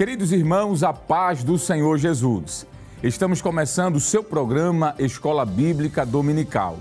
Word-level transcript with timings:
Queridos 0.00 0.32
irmãos, 0.32 0.82
a 0.82 0.94
paz 0.94 1.44
do 1.44 1.58
Senhor 1.58 1.98
Jesus. 1.98 2.66
Estamos 3.02 3.42
começando 3.42 3.96
o 3.96 4.00
seu 4.00 4.24
programa 4.24 4.94
Escola 4.98 5.44
Bíblica 5.44 6.06
Dominical. 6.06 6.78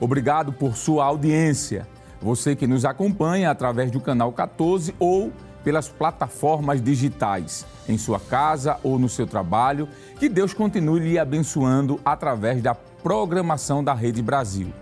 Obrigado 0.00 0.50
por 0.50 0.74
sua 0.74 1.04
audiência. 1.04 1.86
Você 2.22 2.56
que 2.56 2.66
nos 2.66 2.86
acompanha 2.86 3.50
através 3.50 3.90
do 3.90 4.00
canal 4.00 4.32
14 4.32 4.94
ou 4.98 5.30
pelas 5.62 5.90
plataformas 5.90 6.80
digitais, 6.80 7.66
em 7.86 7.98
sua 7.98 8.18
casa 8.18 8.78
ou 8.82 8.98
no 8.98 9.10
seu 9.10 9.26
trabalho, 9.26 9.86
que 10.18 10.26
Deus 10.26 10.54
continue 10.54 11.00
lhe 11.00 11.18
abençoando 11.18 12.00
através 12.02 12.62
da 12.62 12.74
programação 12.74 13.84
da 13.84 13.92
Rede 13.92 14.22
Brasil. 14.22 14.72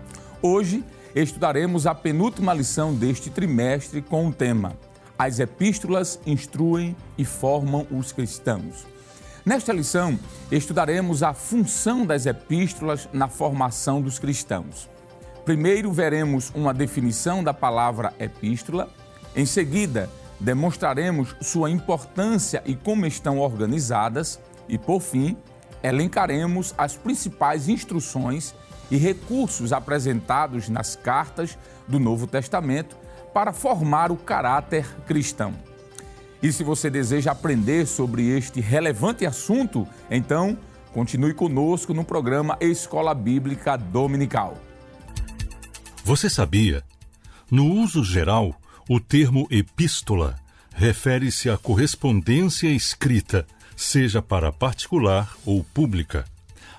Hoje 0.41 0.85
estudaremos 1.13 1.85
a 1.85 1.93
penúltima 1.93 2.53
lição 2.53 2.93
deste 2.93 3.29
trimestre 3.29 4.01
com 4.01 4.29
o 4.29 4.31
tema 4.31 4.71
as 5.23 5.39
epístolas 5.39 6.19
instruem 6.25 6.93
e 7.17 7.23
formam 7.23 7.87
os 7.89 8.11
cristãos. 8.11 8.85
Nesta 9.45 9.71
lição, 9.71 10.19
estudaremos 10.51 11.23
a 11.23 11.33
função 11.33 12.05
das 12.05 12.25
epístolas 12.25 13.07
na 13.13 13.29
formação 13.29 14.01
dos 14.01 14.19
cristãos. 14.19 14.89
Primeiro, 15.45 15.93
veremos 15.93 16.51
uma 16.53 16.73
definição 16.73 17.41
da 17.41 17.53
palavra 17.53 18.13
epístola. 18.19 18.89
Em 19.33 19.45
seguida, 19.45 20.09
demonstraremos 20.41 21.33
sua 21.39 21.69
importância 21.69 22.61
e 22.65 22.75
como 22.75 23.05
estão 23.05 23.39
organizadas. 23.39 24.41
E, 24.67 24.77
por 24.77 24.99
fim, 24.99 25.37
elencaremos 25.81 26.73
as 26.77 26.97
principais 26.97 27.69
instruções 27.69 28.53
e 28.91 28.97
recursos 28.97 29.71
apresentados 29.71 30.67
nas 30.67 30.97
cartas 30.97 31.57
do 31.87 31.97
Novo 31.97 32.27
Testamento 32.27 33.02
para 33.33 33.51
formar 33.51 34.11
o 34.11 34.17
caráter 34.17 34.85
cristão. 35.05 35.53
E 36.41 36.51
se 36.51 36.63
você 36.63 36.89
deseja 36.89 37.31
aprender 37.31 37.87
sobre 37.87 38.29
este 38.29 38.59
relevante 38.59 39.25
assunto, 39.25 39.87
então 40.11 40.57
continue 40.93 41.33
conosco 41.33 41.93
no 41.93 42.03
programa 42.03 42.57
Escola 42.59 43.13
Bíblica 43.13 43.77
Dominical. 43.77 44.57
Você 46.03 46.29
sabia? 46.29 46.83
No 47.49 47.65
uso 47.65 48.03
geral, 48.03 48.53
o 48.89 48.99
termo 48.99 49.47
epístola 49.49 50.35
refere-se 50.75 51.49
à 51.49 51.57
correspondência 51.57 52.67
escrita, 52.67 53.47
seja 53.75 54.21
para 54.21 54.51
particular 54.51 55.33
ou 55.45 55.63
pública. 55.63 56.25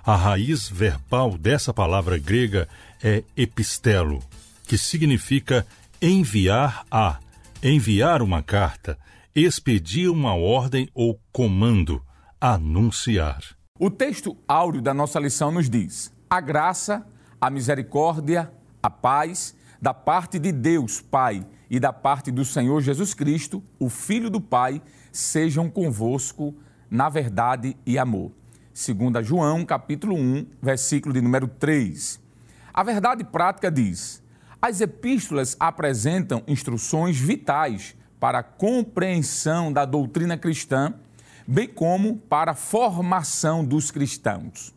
A 0.05 0.15
raiz 0.15 0.69
verbal 0.69 1.39
dessa 1.39 1.73
palavra 1.73 2.19
grega 2.19 2.69
é 3.03 3.23
epistelo, 3.35 4.23
que 4.67 4.77
significa 4.77 5.67
enviar 6.07 6.85
a, 6.91 7.19
enviar 7.63 8.21
uma 8.21 8.43
carta, 8.43 8.99
expedir 9.35 10.11
uma 10.11 10.35
ordem 10.35 10.87
ou 10.93 11.19
comando, 11.33 12.05
anunciar. 12.39 13.57
O 13.79 13.89
texto 13.89 14.37
áureo 14.47 14.83
da 14.83 14.93
nossa 14.93 15.19
lição 15.19 15.51
nos 15.51 15.71
diz: 15.71 16.13
a 16.29 16.43
graça, 16.43 17.07
a 17.41 17.49
misericórdia, 17.49 18.53
a 18.83 18.91
paz 18.91 19.57
da 19.81 19.95
parte 19.95 20.39
de 20.39 20.53
Deus 20.53 21.01
Pai 21.01 21.47
e 21.71 21.81
da 21.81 21.93
parte 21.93 22.31
do 22.31 22.45
Senhor 22.45 22.83
Jesus 22.83 23.15
Cristo, 23.15 23.65
o 23.79 23.89
Filho 23.89 24.29
do 24.29 24.43
Pai, 24.43 24.83
sejam 25.11 25.71
convosco 25.71 26.55
na 26.91 27.09
verdade 27.09 27.79
e 27.87 27.99
amor. 27.99 28.31
Segundo 28.75 29.23
João, 29.23 29.65
capítulo 29.65 30.17
1, 30.17 30.47
versículo 30.61 31.15
de 31.15 31.23
número 31.23 31.49
3. 31.49 32.21
A 32.75 32.83
verdade 32.83 33.25
prática 33.25 33.71
diz: 33.71 34.23
as 34.67 34.81
epístolas 34.81 35.55
apresentam 35.61 36.42
instruções 36.48 37.19
vitais 37.19 37.95
para 38.19 38.39
a 38.39 38.42
compreensão 38.42 39.70
da 39.70 39.85
doutrina 39.85 40.39
cristã, 40.39 40.95
bem 41.47 41.69
como 41.69 42.17
para 42.17 42.52
a 42.52 42.55
formação 42.55 43.63
dos 43.63 43.91
cristãos. 43.91 44.75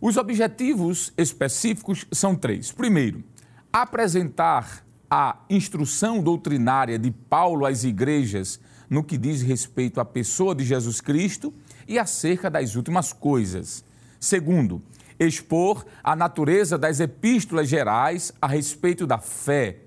Os 0.00 0.16
objetivos 0.16 1.12
específicos 1.18 2.06
são 2.10 2.34
três. 2.34 2.72
Primeiro, 2.72 3.22
apresentar 3.70 4.82
a 5.10 5.36
instrução 5.50 6.22
doutrinária 6.22 6.98
de 6.98 7.10
Paulo 7.10 7.66
às 7.66 7.84
igrejas 7.84 8.58
no 8.88 9.04
que 9.04 9.18
diz 9.18 9.42
respeito 9.42 10.00
à 10.00 10.06
pessoa 10.06 10.54
de 10.54 10.64
Jesus 10.64 11.02
Cristo 11.02 11.52
e 11.86 11.98
acerca 11.98 12.48
das 12.48 12.76
últimas 12.76 13.12
coisas. 13.12 13.84
Segundo, 14.18 14.80
expor 15.18 15.84
a 16.02 16.16
natureza 16.16 16.76
das 16.76 17.00
epístolas 17.00 17.68
gerais 17.68 18.32
a 18.40 18.46
respeito 18.46 19.06
da 19.06 19.18
fé, 19.18 19.78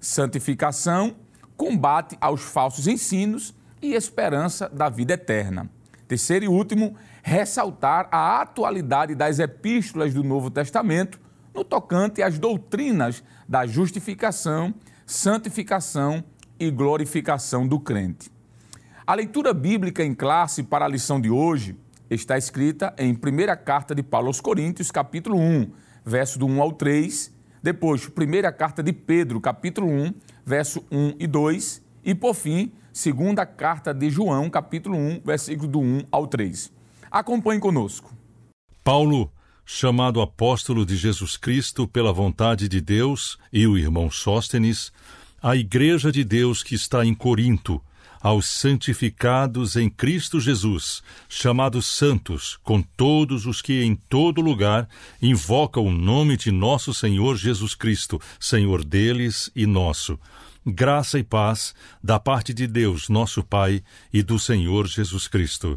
santificação, 0.00 1.16
combate 1.56 2.16
aos 2.20 2.42
falsos 2.42 2.86
ensinos 2.86 3.54
e 3.80 3.94
esperança 3.94 4.68
da 4.68 4.88
vida 4.88 5.14
eterna. 5.14 5.70
Terceiro 6.08 6.44
e 6.44 6.48
último, 6.48 6.94
ressaltar 7.22 8.08
a 8.10 8.40
atualidade 8.40 9.14
das 9.14 9.38
epístolas 9.38 10.12
do 10.12 10.22
Novo 10.22 10.50
Testamento 10.50 11.20
no 11.54 11.64
tocante 11.64 12.22
às 12.22 12.38
doutrinas 12.38 13.22
da 13.48 13.66
justificação, 13.66 14.74
santificação 15.06 16.24
e 16.58 16.70
glorificação 16.70 17.66
do 17.66 17.78
crente. 17.78 18.30
A 19.06 19.14
leitura 19.14 19.52
bíblica 19.52 20.04
em 20.04 20.14
classe 20.14 20.62
para 20.62 20.84
a 20.84 20.88
lição 20.88 21.20
de 21.20 21.30
hoje 21.30 21.76
está 22.14 22.36
escrita 22.36 22.94
em 22.98 23.14
primeira 23.14 23.56
carta 23.56 23.94
de 23.94 24.02
Paulo 24.02 24.26
aos 24.28 24.40
Coríntios, 24.40 24.90
capítulo 24.90 25.38
1, 25.38 25.70
verso 26.04 26.38
do 26.38 26.46
1 26.46 26.60
ao 26.60 26.72
3, 26.72 27.32
depois 27.62 28.08
primeira 28.08 28.52
carta 28.52 28.82
de 28.82 28.92
Pedro, 28.92 29.40
capítulo 29.40 29.88
1, 29.88 30.14
verso 30.44 30.84
1 30.90 31.14
e 31.18 31.26
2, 31.26 31.82
e 32.04 32.14
por 32.14 32.34
fim, 32.34 32.72
segunda 32.92 33.46
carta 33.46 33.94
de 33.94 34.10
João, 34.10 34.50
capítulo 34.50 34.96
1, 34.96 35.22
versículo 35.24 35.68
do 35.68 35.80
1 35.80 36.04
ao 36.10 36.26
3. 36.26 36.72
Acompanhe 37.10 37.60
conosco. 37.60 38.12
Paulo, 38.82 39.32
chamado 39.64 40.20
apóstolo 40.20 40.84
de 40.84 40.96
Jesus 40.96 41.36
Cristo 41.36 41.86
pela 41.86 42.12
vontade 42.12 42.68
de 42.68 42.80
Deus, 42.80 43.38
e 43.52 43.66
o 43.66 43.78
irmão 43.78 44.10
Sóstenes, 44.10 44.92
a 45.40 45.56
igreja 45.56 46.12
de 46.12 46.24
Deus 46.24 46.62
que 46.62 46.74
está 46.74 47.04
em 47.04 47.14
Corinto, 47.14 47.80
aos 48.22 48.46
santificados 48.46 49.74
em 49.74 49.90
Cristo 49.90 50.38
Jesus, 50.38 51.02
chamados 51.28 51.86
santos, 51.86 52.56
com 52.62 52.80
todos 52.80 53.46
os 53.46 53.60
que 53.60 53.82
em 53.82 53.96
todo 53.96 54.40
lugar 54.40 54.88
invocam 55.20 55.84
o 55.84 55.92
nome 55.92 56.36
de 56.36 56.52
nosso 56.52 56.94
Senhor 56.94 57.36
Jesus 57.36 57.74
Cristo, 57.74 58.20
Senhor 58.38 58.84
deles 58.84 59.50
e 59.56 59.66
nosso. 59.66 60.18
Graça 60.64 61.18
e 61.18 61.24
paz 61.24 61.74
da 62.02 62.20
parte 62.20 62.54
de 62.54 62.68
Deus, 62.68 63.08
nosso 63.08 63.42
Pai, 63.42 63.82
e 64.12 64.22
do 64.22 64.38
Senhor 64.38 64.86
Jesus 64.86 65.26
Cristo. 65.26 65.76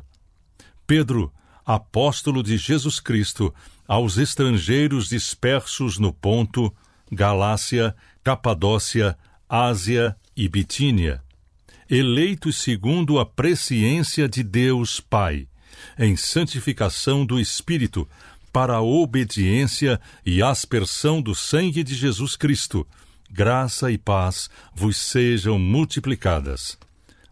Pedro, 0.86 1.34
apóstolo 1.66 2.44
de 2.44 2.58
Jesus 2.58 3.00
Cristo, 3.00 3.52
aos 3.88 4.20
estrangeiros 4.20 5.10
dispersos 5.10 5.98
no 5.98 6.14
Ponto, 6.14 6.72
Galácia, 7.12 7.96
Capadócia, 8.24 9.18
Ásia 9.50 10.16
e 10.38 10.48
Bitínia 10.48 11.26
eleitos 11.90 12.58
segundo 12.58 13.20
a 13.20 13.26
presciência 13.26 14.28
de 14.28 14.44
Deus 14.44 15.00
Pai, 15.00 15.48
em 15.98 16.16
santificação 16.16 17.26
do 17.26 17.40
Espírito, 17.40 18.08
para 18.52 18.76
a 18.76 18.82
obediência 18.82 20.00
e 20.26 20.42
aspersão 20.42 21.22
do 21.22 21.36
sangue 21.36 21.84
de 21.84 21.94
Jesus 21.94 22.36
Cristo, 22.36 22.88
graça 23.30 23.92
e 23.92 23.98
paz 23.98 24.50
vos 24.74 24.98
sejam 24.98 25.60
multiplicadas. 25.60 26.78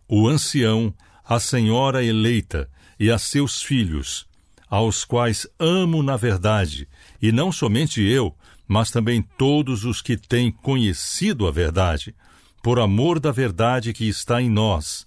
O 0.07 0.27
ancião, 0.27 0.93
a 1.25 1.39
senhora 1.39 2.03
eleita 2.03 2.69
e 2.99 3.09
a 3.09 3.17
seus 3.17 3.63
filhos, 3.63 4.27
aos 4.69 5.05
quais 5.05 5.47
amo 5.57 6.03
na 6.03 6.17
verdade, 6.17 6.87
e 7.21 7.31
não 7.31 7.51
somente 7.51 8.01
eu, 8.01 8.35
mas 8.67 8.91
também 8.91 9.21
todos 9.21 9.85
os 9.85 10.01
que 10.01 10.17
têm 10.17 10.51
conhecido 10.51 11.47
a 11.47 11.51
verdade, 11.51 12.13
por 12.63 12.79
amor 12.79 13.19
da 13.19 13.29
verdade 13.29 13.91
que 13.91 14.07
está 14.07 14.41
em 14.41 14.49
nós, 14.49 15.05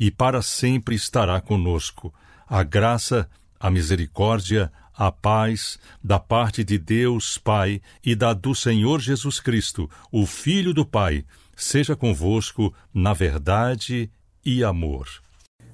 e 0.00 0.10
para 0.10 0.40
sempre 0.40 0.94
estará 0.94 1.38
conosco. 1.38 2.12
A 2.48 2.62
graça, 2.62 3.28
a 3.60 3.70
misericórdia, 3.70 4.72
a 4.96 5.12
paz 5.12 5.78
da 6.02 6.18
parte 6.18 6.64
de 6.64 6.78
Deus 6.78 7.36
Pai 7.36 7.82
e 8.02 8.14
da 8.14 8.32
do 8.32 8.54
Senhor 8.54 9.00
Jesus 9.00 9.38
Cristo, 9.38 9.88
o 10.10 10.24
Filho 10.24 10.72
do 10.72 10.86
Pai, 10.86 11.26
seja 11.54 11.94
convosco 11.94 12.72
na 12.92 13.12
verdade 13.12 14.10
e 14.42 14.64
amor. 14.64 15.06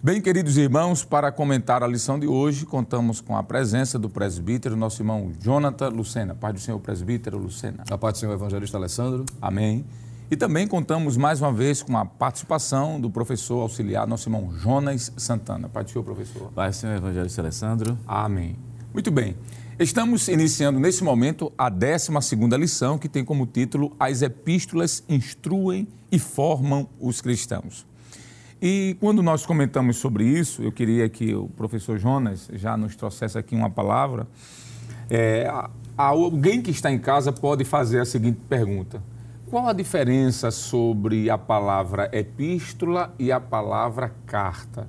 Bem, 0.03 0.21
queridos 0.21 0.57
irmãos, 0.57 1.05
para 1.05 1.31
comentar 1.31 1.83
a 1.85 1.87
lição 1.87 2.19
de 2.19 2.27
hoje, 2.27 2.67
contamos 2.67 3.21
com 3.21 3.37
a 3.37 3.43
presença 3.43 3.99
do 4.01 4.11
presbítero, 4.11 4.77
nosso 4.77 5.01
irmão 5.01 5.31
Jonathan 5.41 5.91
Lucena. 5.91 6.35
Pai 6.35 6.53
do 6.53 6.59
Senhor, 6.59 6.81
presbítero 6.81 7.39
Lucena. 7.39 7.85
A 7.89 7.97
paz 7.97 8.15
do 8.15 8.19
Senhor, 8.19 8.33
evangelista 8.33 8.77
Alessandro. 8.77 9.25
Amém. 9.41 9.85
E 10.31 10.37
também 10.37 10.65
contamos 10.65 11.17
mais 11.17 11.41
uma 11.41 11.53
vez 11.53 11.83
com 11.83 11.97
a 11.97 12.05
participação 12.05 13.01
do 13.01 13.11
professor 13.11 13.63
auxiliar, 13.63 14.07
nosso 14.07 14.29
irmão 14.29 14.57
Jonas 14.57 15.13
Santana. 15.17 15.69
Senhor, 15.85 16.05
professor. 16.05 16.53
Pai 16.55 16.73
Senhor, 16.73 16.95
evangelista 16.95 17.41
Alessandro. 17.41 17.99
Amém. 18.07 18.55
Muito 18.95 19.11
bem. 19.11 19.37
Estamos 19.77 20.29
iniciando 20.29 20.79
nesse 20.79 21.03
momento 21.03 21.53
a 21.59 21.69
12 21.69 22.13
lição, 22.57 22.97
que 22.97 23.09
tem 23.09 23.25
como 23.25 23.45
título 23.45 23.97
As 23.99 24.23
Epístolas 24.23 25.03
Instruem 25.09 25.89
e 26.13 26.19
Formam 26.21 26.89
os 27.01 27.21
Cristãos. 27.21 27.85
E 28.63 28.97
quando 29.01 29.25
nós 29.25 29.45
comentamos 29.45 29.97
sobre 29.97 30.23
isso, 30.23 30.63
eu 30.63 30.71
queria 30.71 31.09
que 31.09 31.35
o 31.35 31.49
professor 31.49 31.99
Jonas 31.99 32.49
já 32.53 32.77
nos 32.77 32.95
trouxesse 32.95 33.37
aqui 33.37 33.57
uma 33.57 33.69
palavra. 33.69 34.29
É, 35.11 35.53
alguém 35.97 36.63
que 36.63 36.71
está 36.71 36.89
em 36.89 37.01
casa 37.01 37.33
pode 37.33 37.65
fazer 37.65 38.01
a 38.01 38.05
seguinte 38.05 38.39
pergunta: 38.49 39.03
qual 39.51 39.67
a 39.67 39.73
diferença 39.73 40.53
sobre 40.53 41.29
a 41.29 41.37
palavra 41.37 42.09
epístola 42.13 43.13
e 43.19 43.33
a 43.33 43.41
palavra 43.41 44.15
carta? 44.25 44.89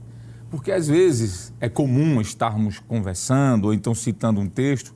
Porque 0.51 0.71
às 0.71 0.87
vezes 0.87 1.51
é 1.59 1.67
comum 1.67 2.21
estarmos 2.21 2.77
conversando 2.77 3.65
ou 3.65 3.73
então 3.73 3.95
citando 3.95 4.39
um 4.39 4.47
texto 4.47 4.93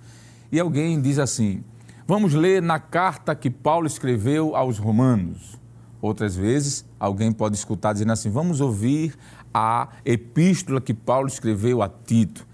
e 0.51 0.59
alguém 0.59 1.01
diz 1.01 1.17
assim: 1.17 1.63
vamos 2.05 2.35
ler 2.35 2.61
na 2.61 2.77
carta 2.77 3.33
que 3.33 3.49
Paulo 3.49 3.87
escreveu 3.87 4.55
aos 4.55 4.77
Romanos. 4.77 5.59
Outras 5.99 6.35
vezes, 6.35 6.85
alguém 6.99 7.31
pode 7.31 7.55
escutar 7.55 7.93
dizendo 7.93 8.11
assim: 8.11 8.29
vamos 8.29 8.61
ouvir 8.61 9.15
a 9.51 9.87
epístola 10.05 10.79
que 10.79 10.93
Paulo 10.93 11.27
escreveu 11.27 11.81
a 11.81 11.89
Tito. 11.89 12.45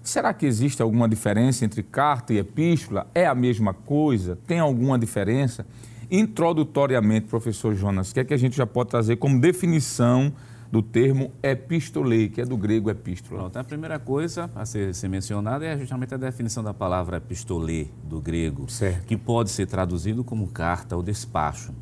Será 0.00 0.32
que 0.32 0.46
existe 0.46 0.80
alguma 0.80 1.08
diferença 1.08 1.64
entre 1.64 1.82
carta 1.82 2.32
e 2.32 2.38
epístola? 2.38 3.08
É 3.12 3.26
a 3.26 3.34
mesma 3.34 3.74
coisa? 3.74 4.38
Tem 4.46 4.60
alguma 4.60 4.96
diferença? 4.96 5.66
Introdutoriamente, 6.14 7.26
professor 7.26 7.74
Jonas, 7.74 8.10
o 8.10 8.14
que 8.14 8.20
é 8.20 8.24
que 8.24 8.34
a 8.34 8.36
gente 8.36 8.54
já 8.54 8.66
pode 8.66 8.90
trazer 8.90 9.16
como 9.16 9.40
definição 9.40 10.30
do 10.70 10.82
termo 10.82 11.32
epistolei, 11.42 12.28
que 12.28 12.42
é 12.42 12.44
do 12.44 12.54
grego 12.54 12.90
epístola? 12.90 13.40
Pronto, 13.40 13.56
a 13.56 13.64
primeira 13.64 13.98
coisa 13.98 14.50
a 14.54 14.66
ser, 14.66 14.94
ser 14.94 15.08
mencionada 15.08 15.64
é 15.64 15.74
justamente 15.78 16.12
a 16.12 16.18
definição 16.18 16.62
da 16.62 16.74
palavra 16.74 17.16
epistolê, 17.16 17.86
do 18.04 18.20
grego, 18.20 18.70
certo. 18.70 19.06
que 19.06 19.16
pode 19.16 19.50
ser 19.50 19.66
traduzido 19.66 20.22
como 20.22 20.46
carta 20.48 20.94
ou 20.94 21.02
despacho. 21.02 21.72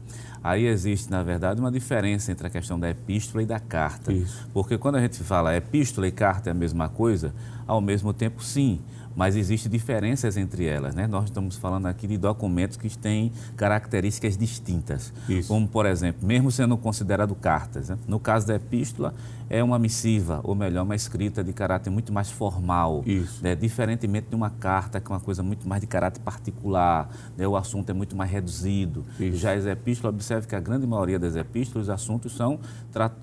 Aí 0.44 0.64
existe, 0.64 1.10
na 1.10 1.24
verdade, 1.24 1.60
uma 1.60 1.72
diferença 1.72 2.30
entre 2.30 2.46
a 2.46 2.50
questão 2.50 2.78
da 2.78 2.88
epístola 2.88 3.42
e 3.42 3.46
da 3.46 3.58
carta. 3.58 4.12
Isso. 4.12 4.48
Porque 4.54 4.78
quando 4.78 4.94
a 4.94 5.00
gente 5.00 5.24
fala 5.24 5.56
epístola 5.56 6.06
e 6.06 6.12
carta 6.12 6.50
é 6.50 6.52
a 6.52 6.54
mesma 6.54 6.88
coisa, 6.88 7.34
ao 7.66 7.80
mesmo 7.80 8.12
tempo, 8.12 8.44
sim 8.44 8.80
mas 9.14 9.36
existem 9.36 9.70
diferenças 9.70 10.36
entre 10.36 10.66
elas. 10.66 10.94
Né? 10.94 11.06
Nós 11.06 11.24
estamos 11.24 11.56
falando 11.56 11.86
aqui 11.86 12.06
de 12.06 12.16
documentos 12.16 12.76
que 12.76 12.88
têm 12.96 13.32
características 13.56 14.36
distintas, 14.36 15.12
Isso. 15.28 15.48
como, 15.48 15.66
por 15.66 15.86
exemplo, 15.86 16.26
mesmo 16.26 16.50
sendo 16.50 16.76
considerado 16.76 17.34
cartas. 17.34 17.88
Né? 17.88 17.98
No 18.06 18.20
caso 18.20 18.46
da 18.46 18.54
epístola, 18.54 19.14
é 19.50 19.64
uma 19.64 19.80
missiva, 19.80 20.40
ou 20.44 20.54
melhor, 20.54 20.84
uma 20.84 20.94
escrita 20.94 21.42
de 21.42 21.52
caráter 21.52 21.90
muito 21.90 22.12
mais 22.12 22.30
formal, 22.30 23.02
né? 23.42 23.56
diferentemente 23.56 24.28
de 24.28 24.36
uma 24.36 24.48
carta, 24.48 25.00
que 25.00 25.10
é 25.10 25.14
uma 25.14 25.20
coisa 25.20 25.42
muito 25.42 25.68
mais 25.68 25.80
de 25.80 25.88
caráter 25.88 26.20
particular, 26.20 27.10
né? 27.36 27.48
o 27.48 27.56
assunto 27.56 27.90
é 27.90 27.92
muito 27.92 28.14
mais 28.14 28.30
reduzido. 28.30 29.04
Isso. 29.18 29.38
Já 29.38 29.52
as 29.52 29.66
epístolas, 29.66 30.14
observe 30.14 30.46
que 30.46 30.54
a 30.54 30.60
grande 30.60 30.86
maioria 30.86 31.18
das 31.18 31.34
epístolas, 31.34 31.88
os 31.88 31.90
assuntos 31.90 32.36
são, 32.36 32.60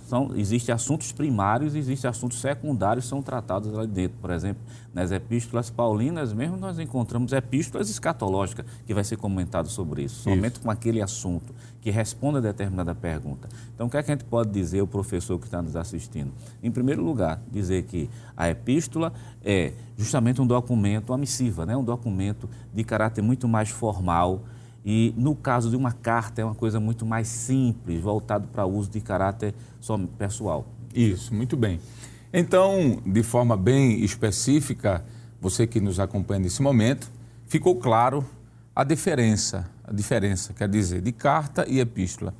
são 0.05 0.35
existem 0.35 0.75
assuntos 0.75 1.13
primários 1.13 1.75
e 1.75 1.79
existem 1.79 2.09
assuntos 2.09 2.41
secundários 2.41 3.07
são 3.07 3.21
tratados 3.21 3.71
lá 3.71 3.85
dentro. 3.85 4.17
Por 4.19 4.31
exemplo, 4.31 4.61
nas 4.93 5.11
epístolas 5.11 5.69
paulinas 5.69 6.33
mesmo, 6.33 6.57
nós 6.57 6.77
encontramos 6.77 7.31
epístolas 7.31 7.89
escatológicas, 7.89 8.65
que 8.85 8.93
vai 8.93 9.03
ser 9.03 9.15
comentado 9.15 9.69
sobre 9.69 10.03
isso, 10.03 10.23
somente 10.23 10.53
isso. 10.53 10.61
com 10.61 10.71
aquele 10.71 11.01
assunto, 11.01 11.53
que 11.79 11.89
responde 11.89 12.39
a 12.39 12.41
determinada 12.41 12.93
pergunta. 12.93 13.47
Então, 13.73 13.87
o 13.87 13.89
que, 13.89 13.95
é 13.95 14.03
que 14.03 14.11
a 14.11 14.15
gente 14.15 14.25
pode 14.25 14.49
dizer, 14.49 14.81
o 14.81 14.87
professor 14.87 15.39
que 15.39 15.45
está 15.45 15.61
nos 15.61 15.75
assistindo? 15.75 16.16
Em 16.63 16.71
primeiro 16.71 17.03
lugar, 17.03 17.41
dizer 17.51 17.83
que 17.83 18.09
a 18.35 18.49
epístola 18.49 19.13
é 19.43 19.73
justamente 19.97 20.41
um 20.41 20.47
documento, 20.47 21.11
uma 21.11 21.17
missiva, 21.17 21.65
né? 21.65 21.75
um 21.75 21.83
documento 21.83 22.49
de 22.73 22.83
caráter 22.83 23.21
muito 23.21 23.47
mais 23.47 23.69
formal, 23.69 24.43
e 24.85 25.13
no 25.17 25.35
caso 25.35 25.69
de 25.69 25.75
uma 25.75 25.91
carta, 25.91 26.41
é 26.41 26.45
uma 26.45 26.55
coisa 26.55 26.79
muito 26.79 27.05
mais 27.05 27.27
simples, 27.27 28.01
voltado 28.01 28.47
para 28.47 28.65
uso 28.65 28.89
de 28.89 29.01
caráter 29.01 29.53
só 29.81 29.97
pessoal. 30.17 30.65
Isso, 30.95 31.35
muito 31.35 31.57
bem. 31.57 31.79
Então, 32.31 33.01
de 33.05 33.21
forma 33.21 33.57
bem 33.57 33.99
específica, 34.01 35.03
você 35.41 35.67
que 35.67 35.81
nos 35.81 35.99
acompanha 35.99 36.39
nesse 36.39 36.61
momento, 36.61 37.11
ficou 37.47 37.75
claro 37.75 38.25
a 38.75 38.83
diferença, 38.83 39.69
a 39.83 39.91
diferença, 39.91 40.53
quer 40.53 40.69
dizer, 40.69 41.01
de 41.01 41.11
carta 41.11 41.65
e 41.67 41.79
epístola. 41.79 42.33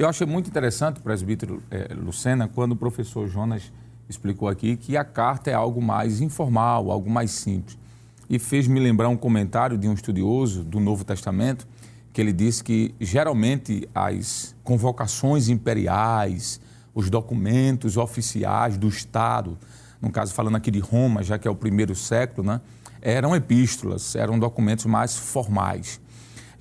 Eu 0.00 0.08
achei 0.08 0.26
muito 0.26 0.48
interessante, 0.48 0.98
presbítero 0.98 1.62
é, 1.70 1.92
Lucena, 1.92 2.48
quando 2.48 2.72
o 2.72 2.76
professor 2.76 3.28
Jonas 3.28 3.70
explicou 4.08 4.48
aqui 4.48 4.74
que 4.74 4.96
a 4.96 5.04
carta 5.04 5.50
é 5.50 5.52
algo 5.52 5.82
mais 5.82 6.22
informal, 6.22 6.90
algo 6.90 7.10
mais 7.10 7.32
simples. 7.32 7.76
E 8.26 8.38
fez 8.38 8.66
me 8.66 8.80
lembrar 8.80 9.10
um 9.10 9.16
comentário 9.16 9.76
de 9.76 9.86
um 9.86 9.92
estudioso 9.92 10.64
do 10.64 10.80
Novo 10.80 11.04
Testamento, 11.04 11.68
que 12.14 12.20
ele 12.22 12.32
disse 12.32 12.64
que 12.64 12.94
geralmente 12.98 13.86
as 13.94 14.56
convocações 14.64 15.50
imperiais, 15.50 16.62
os 16.94 17.10
documentos 17.10 17.98
oficiais 17.98 18.78
do 18.78 18.88
Estado, 18.88 19.58
no 20.00 20.10
caso 20.10 20.32
falando 20.32 20.56
aqui 20.56 20.70
de 20.70 20.80
Roma, 20.80 21.22
já 21.22 21.38
que 21.38 21.46
é 21.46 21.50
o 21.50 21.54
primeiro 21.54 21.94
século, 21.94 22.46
né, 22.46 22.62
eram 23.02 23.36
epístolas, 23.36 24.16
eram 24.16 24.38
documentos 24.38 24.86
mais 24.86 25.14
formais. 25.14 26.00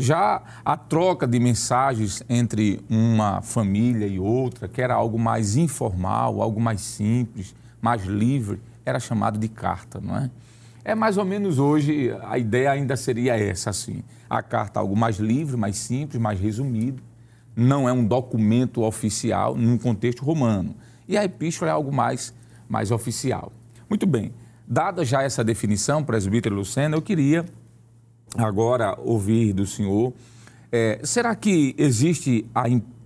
Já 0.02 0.42
a 0.64 0.78
troca 0.78 1.28
de 1.28 1.38
mensagens 1.42 2.24
entre 2.30 2.80
uma 2.90 3.42
família 3.42 4.08
e 4.08 4.18
outra, 4.18 4.66
que 4.66 4.82
era 4.82 4.94
algo 4.94 5.20
mais 5.20 5.58
informal, 5.58 6.42
algo 6.42 6.62
mais 6.62 6.80
simples, 6.80 7.54
mais 7.82 8.06
livre, 8.06 8.62
era 8.86 8.98
chamado 8.98 9.38
de 9.38 9.50
carta, 9.50 10.00
não 10.02 10.16
é? 10.16 10.32
É 10.86 10.96
mais 10.96 11.18
ou 11.18 11.26
menos 11.26 11.60
hoje, 11.60 12.16
a 12.24 12.38
ideia 12.38 12.72
ainda 12.72 12.96
seria 12.96 13.38
essa, 13.38 13.72
assim. 13.72 14.02
A 14.30 14.42
carta 14.42 14.80
algo 14.80 14.96
mais 14.96 15.18
livre, 15.18 15.58
mais 15.58 15.76
simples, 15.76 16.22
mais 16.22 16.40
resumido, 16.40 17.04
não 17.54 17.88
é 17.88 17.92
um 17.92 18.06
documento 18.06 18.84
oficial 18.84 19.54
num 19.54 19.78
contexto 19.78 20.24
romano. 20.24 20.76
E 21.10 21.18
a 21.18 21.26
epístola 21.26 21.72
é 21.72 21.74
algo 21.74 21.92
mais, 21.92 22.34
mais 22.70 22.90
oficial. 22.90 23.52
Muito 23.90 24.08
bem, 24.08 24.34
dada 24.66 25.04
já 25.04 25.24
essa 25.24 25.44
definição, 25.44 26.06
presbítero 26.06 26.56
Lucena, 26.56 26.96
eu 26.96 27.02
queria 27.02 27.46
agora 28.38 28.98
ouvir 29.00 29.54
do 29.54 29.66
senhor, 29.66 30.14
é, 30.72 31.00
será 31.04 31.36
que 31.36 31.76
existe 31.78 32.46
a 32.54 32.66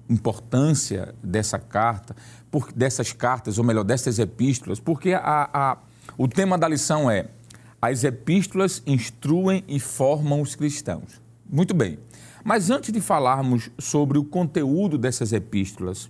importância 0.10 1.16
dessa 1.24 1.58
carta, 1.58 2.16
por, 2.52 2.72
dessas 2.74 3.14
cartas, 3.14 3.58
ou 3.58 3.64
melhor, 3.64 3.84
dessas 3.84 4.20
epístolas? 4.20 4.80
Porque 4.80 5.14
a, 5.14 5.50
a, 5.54 5.78
o 6.18 6.28
tema 6.28 6.58
da 6.58 6.68
lição 6.68 7.10
é 7.10 7.28
as 7.82 8.04
epístolas 8.04 8.82
instruem 8.86 9.64
e 9.68 9.80
formam 9.80 10.42
os 10.42 10.56
cristãos. 10.56 11.22
Muito 11.50 11.74
bem. 11.74 12.00
Mas 12.44 12.70
antes 12.70 12.92
de 12.92 13.00
falarmos 13.00 13.70
sobre 13.78 14.18
o 14.18 14.24
conteúdo 14.24 14.98
dessas 14.98 15.32
epístolas, 15.32 16.10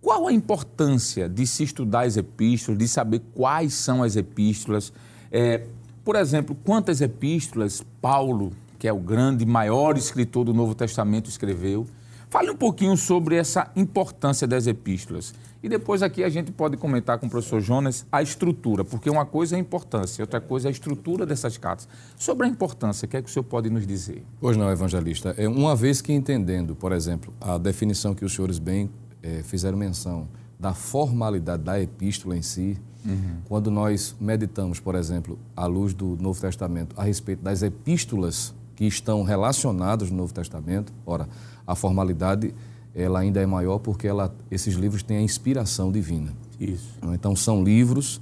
qual 0.00 0.26
a 0.26 0.32
importância 0.32 1.28
de 1.28 1.46
se 1.46 1.62
estudar 1.62 2.06
as 2.06 2.16
epístolas, 2.16 2.78
de 2.78 2.88
saber 2.88 3.20
quais 3.34 3.74
são 3.74 4.02
as 4.02 4.16
epístolas? 4.16 4.92
É, 5.30 5.66
por 6.04 6.16
exemplo, 6.16 6.56
quantas 6.64 7.00
epístolas 7.00 7.84
Paulo, 8.00 8.52
que 8.78 8.88
é 8.88 8.92
o 8.92 8.98
grande, 8.98 9.44
maior 9.44 9.96
escritor 9.96 10.44
do 10.44 10.54
Novo 10.54 10.74
Testamento, 10.74 11.28
escreveu? 11.28 11.86
Fale 12.28 12.50
um 12.50 12.56
pouquinho 12.56 12.96
sobre 12.96 13.36
essa 13.36 13.70
importância 13.74 14.46
das 14.46 14.66
epístolas. 14.66 15.34
E 15.62 15.68
depois 15.68 16.02
aqui 16.02 16.24
a 16.24 16.28
gente 16.28 16.50
pode 16.50 16.76
comentar 16.76 17.18
com 17.18 17.26
o 17.26 17.30
professor 17.30 17.60
Jonas 17.60 18.06
a 18.10 18.22
estrutura, 18.22 18.84
porque 18.84 19.10
uma 19.10 19.26
coisa 19.26 19.56
é 19.56 19.58
a 19.58 19.60
importância, 19.60 20.22
outra 20.22 20.40
coisa 20.40 20.68
é 20.68 20.70
a 20.70 20.72
estrutura 20.72 21.26
dessas 21.26 21.58
cartas. 21.58 21.86
Sobre 22.16 22.46
a 22.46 22.48
importância, 22.48 23.04
o 23.04 23.08
que 23.08 23.16
é 23.16 23.22
que 23.22 23.28
o 23.28 23.32
senhor 23.32 23.44
pode 23.44 23.68
nos 23.68 23.86
dizer? 23.86 24.24
Pois 24.40 24.56
não, 24.56 24.70
evangelista. 24.70 25.34
É, 25.36 25.46
uma 25.48 25.76
vez 25.76 26.00
que 26.00 26.12
entendendo, 26.12 26.74
por 26.74 26.92
exemplo, 26.92 27.34
a 27.40 27.58
definição 27.58 28.14
que 28.14 28.24
os 28.24 28.32
senhores 28.32 28.58
bem 28.58 28.88
é, 29.22 29.42
fizeram 29.42 29.76
menção 29.76 30.28
da 30.58 30.72
formalidade 30.72 31.62
da 31.62 31.80
epístola 31.80 32.36
em 32.36 32.42
si, 32.42 32.78
uhum. 33.04 33.38
quando 33.46 33.70
nós 33.70 34.14
meditamos, 34.20 34.80
por 34.80 34.94
exemplo, 34.94 35.38
à 35.56 35.66
luz 35.66 35.94
do 35.94 36.16
Novo 36.20 36.40
Testamento, 36.40 36.94
a 36.98 37.04
respeito 37.04 37.42
das 37.42 37.62
epístolas 37.62 38.54
que 38.76 38.84
estão 38.84 39.22
relacionadas 39.22 40.10
no 40.10 40.16
Novo 40.16 40.32
Testamento, 40.32 40.92
ora, 41.04 41.28
a 41.66 41.74
formalidade 41.74 42.54
ela 42.94 43.20
ainda 43.20 43.40
é 43.40 43.46
maior 43.46 43.78
porque 43.78 44.06
ela, 44.06 44.34
esses 44.50 44.74
livros 44.74 45.02
têm 45.02 45.18
a 45.18 45.22
inspiração 45.22 45.92
divina. 45.92 46.32
Isso. 46.58 46.98
Então, 47.12 47.36
são 47.36 47.62
livros 47.62 48.20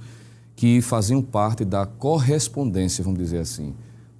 que 0.55 0.81
faziam 0.81 1.21
parte 1.21 1.65
da 1.65 1.85
correspondência, 1.85 3.03
vamos 3.03 3.19
dizer 3.19 3.39
assim, 3.39 3.73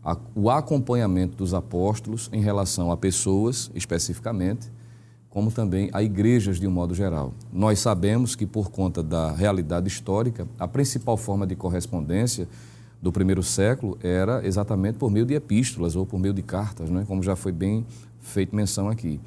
a, 0.04 0.18
o 0.34 0.50
acompanhamento 0.50 1.36
dos 1.36 1.54
apóstolos 1.54 2.30
em 2.32 2.42
relação 2.42 2.92
a 2.92 2.98
pessoas, 2.98 3.70
especificamente, 3.75 4.72
como 5.29 5.51
também 5.51 5.89
a 5.93 6.01
igrejas 6.01 6.59
de 6.59 6.67
um 6.67 6.71
modo 6.71 6.95
geral. 6.95 7.33
Nós 7.53 7.79
sabemos 7.79 8.36
que, 8.36 8.45
por 8.45 8.71
conta 8.71 9.03
da 9.03 9.31
realidade 9.31 9.88
histórica, 9.88 10.48
a 10.57 10.67
principal 10.67 11.15
forma 11.17 11.45
de 11.45 11.55
correspondência 11.55 12.48
do 13.01 13.12
primeiro 13.12 13.43
século 13.43 13.98
era 14.03 14.45
exatamente 14.45 14.98
por 14.98 15.09
meio 15.09 15.25
de 15.25 15.33
epístolas 15.33 15.95
ou 15.95 16.05
por 16.05 16.19
meio 16.19 16.33
de 16.33 16.41
cartas, 16.41 16.89
né? 16.89 17.05
como 17.07 17.24
já 17.24 17.36
foi 17.36 17.51
bem 17.51 17.86
feito 18.19 18.55
menção 18.55 18.89
aqui. 18.89 19.19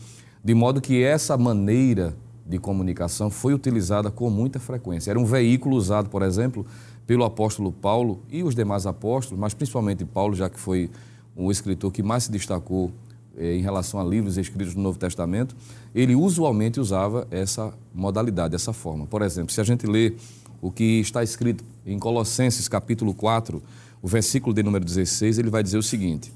De 0.45 0.55
modo 0.55 0.81
que 0.81 1.03
essa 1.03 1.39
maneira 1.39 2.15
de 2.45 2.59
comunicação 2.59 3.31
foi 3.31 3.55
utilizada 3.55 4.11
com 4.11 4.29
muita 4.29 4.59
frequência. 4.59 5.11
Era 5.11 5.19
um 5.19 5.25
veículo 5.25 5.77
usado, 5.77 6.11
por 6.11 6.23
exemplo, 6.23 6.67
pelo 7.07 7.25
apóstolo 7.25 7.73
Paulo 7.73 8.21
e 8.29 8.43
os 8.43 8.55
demais 8.55 8.87
apóstolos, 8.87 9.41
mas 9.41 9.55
principalmente 9.55 10.05
Paulo, 10.05 10.35
já 10.35 10.51
que 10.51 10.59
foi 10.59 10.91
o 11.37 11.51
escritor 11.51 11.93
que 11.93 12.03
mais 12.03 12.25
se 12.25 12.33
destacou 12.33 12.91
em 13.39 13.61
relação 13.61 14.01
a 14.01 14.05
livros 14.05 14.37
escritos 14.37 14.75
no 14.75 14.83
Novo 14.83 14.99
Testamento, 14.99 15.57
ele 15.95 16.15
usualmente 16.15 16.79
usava 16.79 17.27
essa 17.31 17.73
modalidade, 17.95 18.55
essa 18.55 18.73
forma. 18.73 19.07
Por 19.07 19.23
exemplo, 19.23 19.53
se 19.53 19.61
a 19.61 19.65
gente 19.65 19.87
lê 19.87 20.15
o 20.61 20.71
que 20.71 21.01
está 21.01 21.23
escrito 21.23 21.65
em 21.87 21.99
Colossenses 21.99 22.69
capítulo 22.69 23.15
4, 23.15 23.63
o 24.01 24.09
versículo 24.09 24.55
de 24.55 24.63
número 24.63 24.85
16, 24.85 25.39
ele 25.39 25.51
vai 25.51 25.63
dizer 25.63 25.79
o 25.79 25.83
seguinte: 25.83 26.33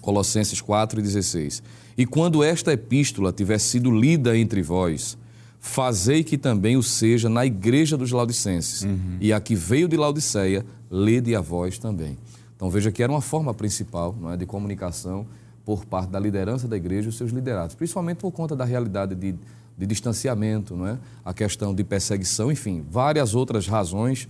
Colossenses 0.00 0.60
4 0.60 1.00
e 1.00 1.02
16. 1.02 1.62
E 1.96 2.06
quando 2.06 2.42
esta 2.42 2.72
epístola 2.72 3.32
tiver 3.32 3.58
sido 3.58 3.90
lida 3.90 4.36
entre 4.36 4.62
vós, 4.62 5.16
fazei 5.60 6.22
que 6.22 6.36
também 6.36 6.76
o 6.76 6.82
seja 6.82 7.28
na 7.28 7.46
igreja 7.46 7.96
dos 7.96 8.10
Laodicenses. 8.12 8.82
Uhum. 8.82 9.16
E 9.20 9.32
a 9.32 9.40
que 9.40 9.54
veio 9.54 9.88
de 9.88 9.96
Laodiceia, 9.96 10.64
lede 10.90 11.34
a 11.34 11.40
vós 11.40 11.78
também. 11.78 12.18
Então 12.54 12.68
veja 12.70 12.92
que 12.92 13.02
era 13.02 13.10
uma 13.10 13.20
forma 13.20 13.52
principal 13.54 14.16
não 14.20 14.30
é, 14.30 14.36
de 14.36 14.46
comunicação 14.46 15.26
por 15.64 15.84
parte 15.84 16.10
da 16.10 16.20
liderança 16.20 16.68
da 16.68 16.76
igreja 16.76 17.06
e 17.06 17.10
os 17.10 17.16
seus 17.16 17.30
liderados, 17.30 17.74
principalmente 17.74 18.18
por 18.18 18.30
conta 18.30 18.54
da 18.54 18.64
realidade 18.64 19.14
de, 19.14 19.34
de 19.76 19.86
distanciamento, 19.86 20.76
não 20.76 20.86
é? 20.86 20.98
a 21.24 21.32
questão 21.32 21.74
de 21.74 21.82
perseguição, 21.82 22.52
enfim, 22.52 22.84
várias 22.90 23.34
outras 23.34 23.66
razões 23.66 24.28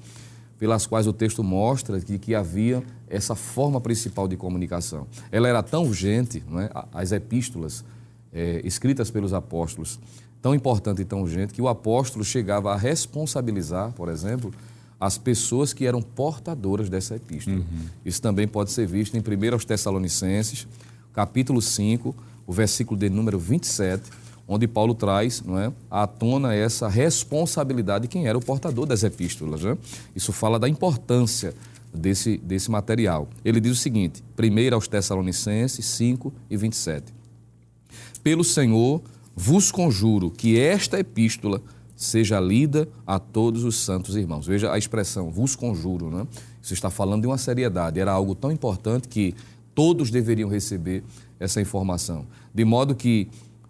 pelas 0.59 0.87
quais 0.87 1.07
o 1.07 1.13
texto 1.13 1.43
mostra 1.43 2.01
que, 2.01 2.19
que 2.19 2.35
havia 2.35 2.83
essa 3.09 3.35
forma 3.35 3.81
principal 3.81 4.29
de 4.29 4.37
comunicação. 4.37 5.07
Ela 5.31 5.49
era 5.49 5.63
tão 5.63 5.85
urgente, 5.85 6.43
não 6.49 6.61
é? 6.61 6.71
as 6.93 7.13
epístolas 7.13 7.85
é, 8.33 8.61
escritas 8.65 9.11
pelos 9.11 9.33
apóstolos, 9.33 9.99
tão 10.41 10.55
importante 10.55 11.03
e 11.03 11.05
tão 11.05 11.23
urgente, 11.23 11.53
que 11.53 11.63
o 11.63 11.69
apóstolo 11.69 12.25
chegava 12.25 12.73
a 12.73 12.77
responsabilizar, 12.77 13.93
por 13.93 14.09
exemplo, 14.09 14.53
as 15.01 15.19
pessoas 15.19 15.73
que 15.73 15.87
eram 15.87 16.01
portadoras 16.01 16.89
dessa 16.89 17.17
epístola. 17.17 17.57
Uhum. 17.57 17.87
Isso 18.05 18.23
também 18.23 18.47
pode 18.47 18.71
ser 18.71 18.87
visto 18.87 19.17
em 19.17 19.21
1 19.21 19.53
aos 19.53 19.65
Tessalonicenses, 19.65 20.67
capítulo 21.15 21.63
5, 21.63 22.15
o 22.47 22.53
versículo 22.53 22.99
de 22.99 23.09
número 23.09 23.39
27, 23.39 24.03
onde 24.47 24.69
Paulo 24.69 24.95
traz 24.95 25.41
não 25.41 25.59
é, 25.59 25.73
à 25.91 26.07
tona 26.07 26.55
essa 26.55 26.89
responsabilidade 26.89 28.03
de 28.03 28.09
quem 28.09 28.27
era 28.27 28.37
o 28.37 28.45
portador 28.45 28.85
das 28.85 29.03
epístolas. 29.03 29.63
Né? 29.63 29.79
Isso 30.15 30.33
fala 30.33 30.59
da 30.59 30.69
importância 30.69 31.55
desse, 31.95 32.37
desse 32.37 32.71
material. 32.71 33.29
Ele 33.45 33.61
diz 33.61 33.73
o 33.73 33.77
seguinte, 33.81 34.23
1 34.39 34.75
aos 34.75 34.89
Tessalonicenses 34.89 35.87
5 35.87 36.33
e 36.51 36.57
27. 36.57 37.15
Pelo 38.23 38.45
Senhor 38.45 39.01
vos 39.35 39.73
conjuro 39.73 40.31
que 40.31 40.59
esta 40.59 40.99
epístola 40.99 41.63
seja 41.97 42.41
lida 42.41 42.89
a 43.07 43.19
todos 43.19 43.65
os 43.65 43.77
santos 43.77 44.17
irmãos. 44.17 44.47
Veja 44.47 44.73
a 44.73 44.77
expressão, 44.79 45.31
vos 45.31 45.55
conjuro, 45.55 46.11
né? 46.11 46.27
Isso 46.61 46.75
está 46.75 46.91
falando 46.91 47.23
de 47.23 47.27
uma 47.27 47.39
seriedade. 47.39 48.01
Era 48.01 48.13
algo 48.13 48.35
tão 48.35 48.51
importante 48.51 49.07
que 49.07 49.35
todos 49.75 50.11
deveriam 50.11 50.49
receber 50.49 51.03
essa 51.39 51.61
informação. 51.61 52.27
De 52.55 52.65
modo 52.65 52.95
que 52.95 53.29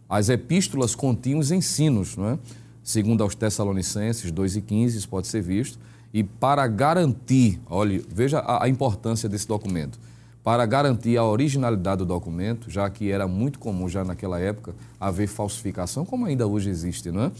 as 0.08 0.28
epístolas 0.28 0.94
continham 0.94 1.38
os 1.38 1.50
ensinos, 1.50 2.16
não 2.16 2.28
é? 2.28 2.38
segundo 2.82 3.23
aos 3.23 3.34
Tessalonicenses 3.34 4.30
2 4.30 4.56
e 4.56 4.61
15, 4.61 4.99
isso 4.99 5.08
pode 5.08 5.26
ser 5.26 5.42
visto. 5.42 5.78
E 6.12 6.23
para 6.23 6.66
garantir, 6.68 7.58
olhe, 7.68 8.04
veja 8.08 8.38
a, 8.38 8.64
a 8.64 8.68
importância 8.68 9.28
desse 9.28 9.49
documento. 9.49 9.99
Para 10.44 10.64
garantir 10.66 11.16
a 11.16 11.25
originalidade 11.25 12.00
do 12.00 12.04
documento, 12.06 12.70
já 12.70 12.88
que 12.90 13.11
era 13.11 13.26
muito 13.26 13.58
comum 13.58 13.88
já 13.88 14.04
naquela 14.04 14.38
época 14.38 14.75
haver 15.00 15.26
falsificação, 15.26 16.04
como 16.04 16.26
ainda 16.26 16.46
hoje 16.46 16.68
existe, 16.68 17.11
não 17.11 17.23
é? 17.25 17.32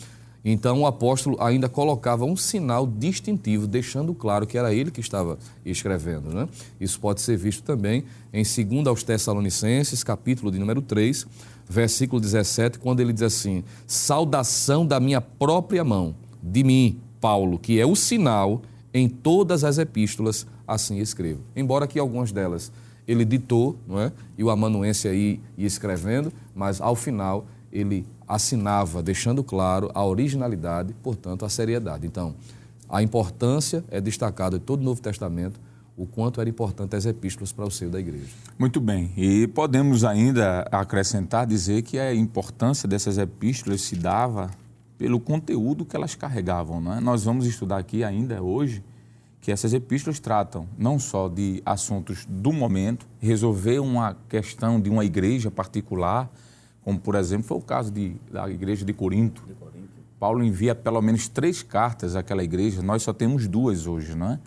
Então 0.45 0.83
o 0.83 0.87
apóstolo 0.87 1.37
ainda 1.41 1.69
colocava 1.69 2.25
um 2.25 2.37
sinal 2.37 2.87
distintivo, 2.87 3.67
deixando 3.67 4.15
claro 4.15 4.47
que 4.47 4.59
era 4.59 4.75
ele 4.75 4.91
que 4.91 5.01
estava 5.01 5.39
escrevendo. 5.65 6.29
Né? 6.29 6.47
Isso 6.79 7.01
pode 7.01 7.23
ser 7.23 7.39
visto 7.39 7.63
também 7.63 8.05
em 8.33 8.43
2 8.43 8.87
aos 8.87 9.03
Tessalonicenses, 9.03 10.05
capítulo 10.05 10.53
de 10.53 10.59
número 10.59 10.83
3, 10.83 11.27
versículo 11.69 12.21
17, 12.21 12.79
quando 12.79 13.01
ele 13.01 13.13
diz 13.13 13.23
assim: 13.23 13.65
Saudação 13.87 14.87
da 14.87 15.01
minha 15.01 15.21
própria 15.21 15.83
mão, 15.83 16.15
de 16.43 16.63
mim, 16.63 16.99
Paulo, 17.21 17.59
que 17.59 17.81
é 17.81 17.87
o 17.87 17.97
sinal 17.97 18.61
em 18.93 19.09
todas 19.09 19.65
as 19.65 19.79
epístolas, 19.79 20.47
assim 20.69 20.99
escrevo. 20.99 21.41
Embora 21.57 21.87
que 21.87 21.99
algumas 21.99 22.31
delas 22.33 22.71
ele 23.07 23.25
ditou, 23.25 23.77
não 23.87 24.01
é? 24.01 24.13
e 24.37 24.45
o 24.45 24.51
amanuense 24.51 25.09
aí 25.09 25.41
ia 25.57 25.67
escrevendo, 25.67 26.33
mas 26.55 26.81
ao 26.81 26.95
final 26.95 27.47
ele 27.73 28.07
assinava, 28.27 29.03
deixando 29.03 29.43
claro 29.43 29.91
a 29.95 30.05
originalidade, 30.05 30.95
portanto, 31.03 31.45
a 31.45 31.49
seriedade. 31.49 32.07
Então, 32.07 32.35
a 32.89 33.03
importância 33.03 33.85
é 33.91 34.01
destacada 34.01 34.57
em 34.57 34.61
todo 34.61 34.81
o 34.81 34.85
Novo 34.85 35.01
Testamento 35.01 35.61
o 35.97 36.07
quanto 36.07 36.41
era 36.41 36.51
importante 36.51 36.97
as 36.97 37.07
epístolas 37.07 37.53
para 37.53 37.65
o 37.65 37.71
seio 37.71 37.91
da 37.91 38.01
igreja. 38.01 38.33
Muito 38.59 38.81
bem. 38.81 39.13
E 39.17 39.47
podemos 39.47 40.05
ainda 40.05 40.63
acrescentar, 40.73 41.47
dizer 41.47 41.83
que 41.83 41.99
a 41.99 42.13
importância 42.15 42.89
dessas 42.89 43.17
epístolas 43.17 43.83
se 43.83 43.95
dava 43.95 44.51
pelo 44.99 45.21
conteúdo 45.21 45.85
que 45.85 45.95
elas 45.95 46.15
carregavam. 46.15 46.81
Não 46.81 46.95
é? 46.95 47.01
Nós 47.01 47.25
vamos 47.25 47.47
estudar 47.47 47.79
aqui 47.79 48.03
ainda 48.03 48.43
hoje 48.43 48.83
que 49.41 49.53
essas 49.53 49.75
epístolas 49.75 50.19
tratam 50.19 50.67
não 50.79 50.99
só 50.99 51.29
de 51.29 51.63
assuntos 51.67 52.25
do 52.27 52.51
momento, 52.51 53.07
resolver 53.21 53.79
uma 53.79 54.17
questão 54.29 54.81
de 54.81 54.89
uma 54.89 55.05
igreja 55.05 55.51
particular, 55.51 56.31
como 56.85 56.99
por 56.99 57.15
exemplo 57.15 57.47
foi 57.47 57.57
o 57.57 57.61
caso 57.63 57.91
de, 57.91 58.17
da 58.31 58.49
igreja 58.49 58.85
de 58.85 58.93
Corinto. 58.93 59.43
de 59.47 59.55
Corinto. 59.55 59.89
Paulo 60.21 60.45
envia 60.45 60.75
pelo 60.75 61.01
menos 61.01 61.29
três 61.29 61.63
cartas 61.63 62.15
àquela 62.15 62.45
igreja, 62.45 62.83
nós 62.83 63.03
só 63.03 63.13
temos 63.13 63.47
duas 63.47 63.87
hoje, 63.87 64.15
não 64.15 64.33
é? 64.33 64.39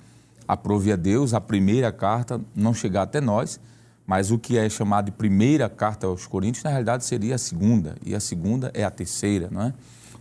Aprove 0.48 0.92
a 0.92 0.96
Deus 0.96 1.34
a 1.34 1.42
primeira 1.42 1.92
carta 1.92 2.40
não 2.56 2.74
chegar 2.74 3.02
até 3.02 3.20
nós, 3.20 3.60
mas 4.06 4.32
o 4.32 4.40
que 4.40 4.58
é 4.58 4.70
chamado 4.70 5.06
de 5.06 5.12
primeira 5.12 5.68
carta 5.68 6.08
aos 6.08 6.26
Coríntios, 6.26 6.64
na 6.64 6.70
realidade 6.70 7.04
seria 7.04 7.36
a 7.36 7.38
segunda, 7.38 7.98
e 8.06 8.16
a 8.16 8.20
segunda 8.20 8.72
é 8.74 8.86
a 8.86 8.90
terceira, 8.90 9.50
não 9.52 9.64
é? 9.64 9.74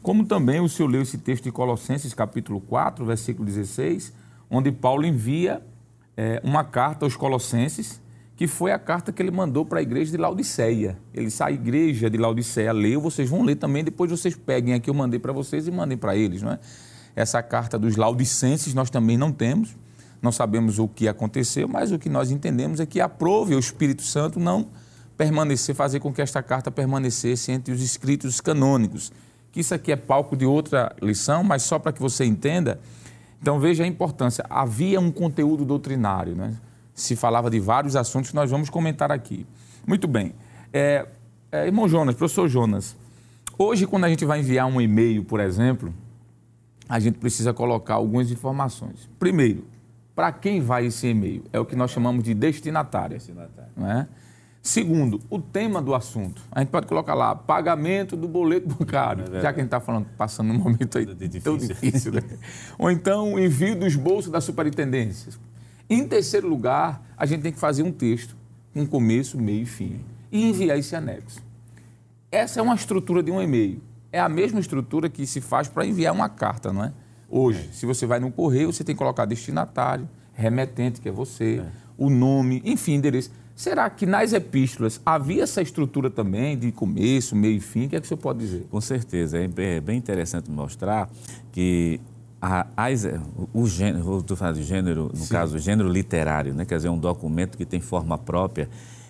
Como 0.02 0.24
também 0.24 0.60
o 0.60 0.68
senhor 0.68 0.88
leu 0.88 1.02
esse 1.02 1.18
texto 1.18 1.44
de 1.44 1.52
Colossenses, 1.52 2.12
capítulo 2.14 2.60
4, 2.60 3.04
versículo 3.04 3.46
16, 3.46 4.12
onde 4.50 4.72
Paulo 4.72 5.04
envia 5.04 5.62
é, 6.16 6.40
uma 6.44 6.64
carta 6.64 7.04
aos 7.04 7.16
Colossenses, 7.16 8.00
que 8.36 8.46
foi 8.46 8.70
a 8.70 8.78
carta 8.78 9.10
que 9.10 9.22
ele 9.22 9.30
mandou 9.30 9.64
para 9.64 9.78
a 9.78 9.82
igreja 9.82 10.10
de 10.10 10.18
Laodiceia. 10.18 10.98
Ele 11.14 11.30
sai, 11.30 11.52
a 11.52 11.54
igreja 11.54 12.10
de 12.10 12.18
Laodiceia 12.18 12.70
leu, 12.70 13.00
vocês 13.00 13.30
vão 13.30 13.42
ler 13.42 13.56
também, 13.56 13.82
depois 13.82 14.10
vocês 14.10 14.36
peguem 14.36 14.74
aqui, 14.74 14.90
eu 14.90 14.94
mandei 14.94 15.18
para 15.18 15.32
vocês 15.32 15.66
e 15.66 15.70
mandem 15.70 15.96
para 15.96 16.14
eles, 16.14 16.42
não 16.42 16.52
é? 16.52 16.58
Essa 17.16 17.42
carta 17.42 17.78
dos 17.78 17.96
Laodicenses 17.96 18.74
nós 18.74 18.90
também 18.90 19.16
não 19.16 19.32
temos, 19.32 19.74
não 20.20 20.30
sabemos 20.30 20.78
o 20.78 20.86
que 20.86 21.08
aconteceu, 21.08 21.66
mas 21.66 21.90
o 21.92 21.98
que 21.98 22.10
nós 22.10 22.30
entendemos 22.30 22.78
é 22.78 22.84
que 22.84 23.00
aprove 23.00 23.54
o 23.54 23.58
Espírito 23.58 24.02
Santo 24.02 24.38
não 24.38 24.66
permanecer, 25.16 25.74
fazer 25.74 25.98
com 26.00 26.12
que 26.12 26.20
esta 26.20 26.42
carta 26.42 26.70
permanecesse 26.70 27.50
entre 27.50 27.72
os 27.72 27.80
escritos 27.80 28.38
canônicos. 28.42 29.10
Que 29.50 29.60
isso 29.60 29.74
aqui 29.74 29.90
é 29.90 29.96
palco 29.96 30.36
de 30.36 30.44
outra 30.44 30.94
lição, 31.00 31.42
mas 31.42 31.62
só 31.62 31.78
para 31.78 31.90
que 31.90 32.00
você 32.00 32.26
entenda. 32.26 32.78
Então 33.40 33.58
veja 33.58 33.82
a 33.82 33.86
importância. 33.86 34.44
Havia 34.50 35.00
um 35.00 35.10
conteúdo 35.10 35.64
doutrinário, 35.64 36.34
né? 36.34 36.54
Se 36.96 37.14
falava 37.14 37.50
de 37.50 37.60
vários 37.60 37.94
assuntos 37.94 38.30
que 38.30 38.36
nós 38.36 38.50
vamos 38.50 38.70
comentar 38.70 39.12
aqui. 39.12 39.46
Muito 39.86 40.08
bem. 40.08 40.34
É, 40.72 41.06
é, 41.52 41.66
irmão 41.66 41.86
Jonas, 41.86 42.14
professor 42.14 42.48
Jonas, 42.48 42.96
hoje 43.58 43.86
quando 43.86 44.04
a 44.04 44.08
gente 44.08 44.24
vai 44.24 44.40
enviar 44.40 44.66
um 44.66 44.80
e-mail, 44.80 45.22
por 45.22 45.38
exemplo, 45.38 45.92
a 46.88 46.98
gente 46.98 47.18
precisa 47.18 47.52
colocar 47.52 47.94
algumas 47.94 48.30
informações. 48.30 49.08
Primeiro, 49.18 49.64
para 50.14 50.32
quem 50.32 50.62
vai 50.62 50.86
esse 50.86 51.06
e-mail? 51.08 51.44
É 51.52 51.60
o 51.60 51.66
que 51.66 51.76
nós 51.76 51.90
chamamos 51.90 52.24
de 52.24 52.32
destinatário. 52.32 53.16
destinatário. 53.16 53.70
Não 53.76 53.90
é? 53.90 54.08
Segundo, 54.62 55.20
o 55.30 55.38
tema 55.38 55.80
do 55.80 55.94
assunto. 55.94 56.42
A 56.50 56.60
gente 56.60 56.70
pode 56.70 56.86
colocar 56.86 57.14
lá, 57.14 57.36
pagamento 57.36 58.16
do 58.16 58.26
boleto 58.26 58.66
bancário, 58.74 59.24
é 59.36 59.40
já 59.40 59.52
que 59.52 59.60
a 59.60 59.62
gente 59.62 59.66
está 59.66 59.80
falando, 59.80 60.06
passando 60.16 60.50
um 60.50 60.58
momento 60.58 60.98
aí 60.98 61.06
difícil. 61.06 61.40
tão 61.42 61.56
difícil. 61.56 62.12
Né? 62.12 62.22
Ou 62.78 62.90
então, 62.90 63.38
envio 63.38 63.78
dos 63.78 63.94
bolsos 63.94 64.32
da 64.32 64.40
superintendência. 64.40 65.32
Em 65.88 66.06
terceiro 66.06 66.48
lugar, 66.48 67.02
a 67.16 67.26
gente 67.26 67.42
tem 67.42 67.52
que 67.52 67.58
fazer 67.58 67.82
um 67.82 67.92
texto 67.92 68.36
com 68.72 68.82
um 68.82 68.86
começo, 68.86 69.38
meio 69.38 69.62
e 69.62 69.66
fim 69.66 70.00
e 70.30 70.44
enviar 70.44 70.78
esse 70.78 70.94
anexo. 70.94 71.40
Essa 72.30 72.60
é 72.60 72.62
uma 72.62 72.74
estrutura 72.74 73.22
de 73.22 73.30
um 73.30 73.40
e-mail. 73.40 73.80
É 74.12 74.20
a 74.20 74.28
mesma 74.28 74.60
estrutura 74.60 75.08
que 75.08 75.26
se 75.26 75.40
faz 75.40 75.68
para 75.68 75.86
enviar 75.86 76.12
uma 76.12 76.28
carta, 76.28 76.72
não 76.72 76.84
é? 76.84 76.92
Hoje, 77.28 77.68
é. 77.70 77.72
se 77.72 77.86
você 77.86 78.06
vai 78.06 78.20
no 78.20 78.30
correio, 78.30 78.72
você 78.72 78.84
tem 78.84 78.94
que 78.94 78.98
colocar 78.98 79.24
destinatário, 79.24 80.08
remetente, 80.32 81.00
que 81.00 81.08
é 81.08 81.12
você, 81.12 81.62
é. 81.64 81.68
o 81.96 82.10
nome, 82.10 82.62
enfim, 82.64 82.94
endereço. 82.94 83.30
Será 83.54 83.88
que 83.88 84.04
nas 84.04 84.32
epístolas 84.34 85.00
havia 85.04 85.42
essa 85.42 85.62
estrutura 85.62 86.10
também 86.10 86.58
de 86.58 86.70
começo, 86.70 87.34
meio 87.34 87.56
e 87.56 87.60
fim? 87.60 87.86
O 87.86 87.88
que 87.88 87.96
é 87.96 88.00
que 88.00 88.06
você 88.06 88.16
pode 88.16 88.40
dizer? 88.40 88.66
Com 88.70 88.80
certeza. 88.80 89.38
É 89.38 89.80
bem 89.80 89.96
interessante 89.96 90.50
mostrar 90.50 91.08
que 91.50 92.00
a, 92.46 92.66
as, 92.76 93.04
o 93.52 93.66
gênero, 93.66 94.18
estou 94.18 94.36
falando 94.36 94.56
de 94.56 94.62
gênero, 94.62 95.10
no 95.12 95.16
Sim. 95.16 95.32
caso, 95.32 95.56
o 95.56 95.58
gênero 95.58 95.88
literário, 95.88 96.54
né? 96.54 96.64
quer 96.64 96.76
dizer, 96.76 96.88
um 96.88 96.98
documento 96.98 97.58
que 97.58 97.64
tem 97.64 97.80
forma 97.80 98.16
própria, 98.16 98.68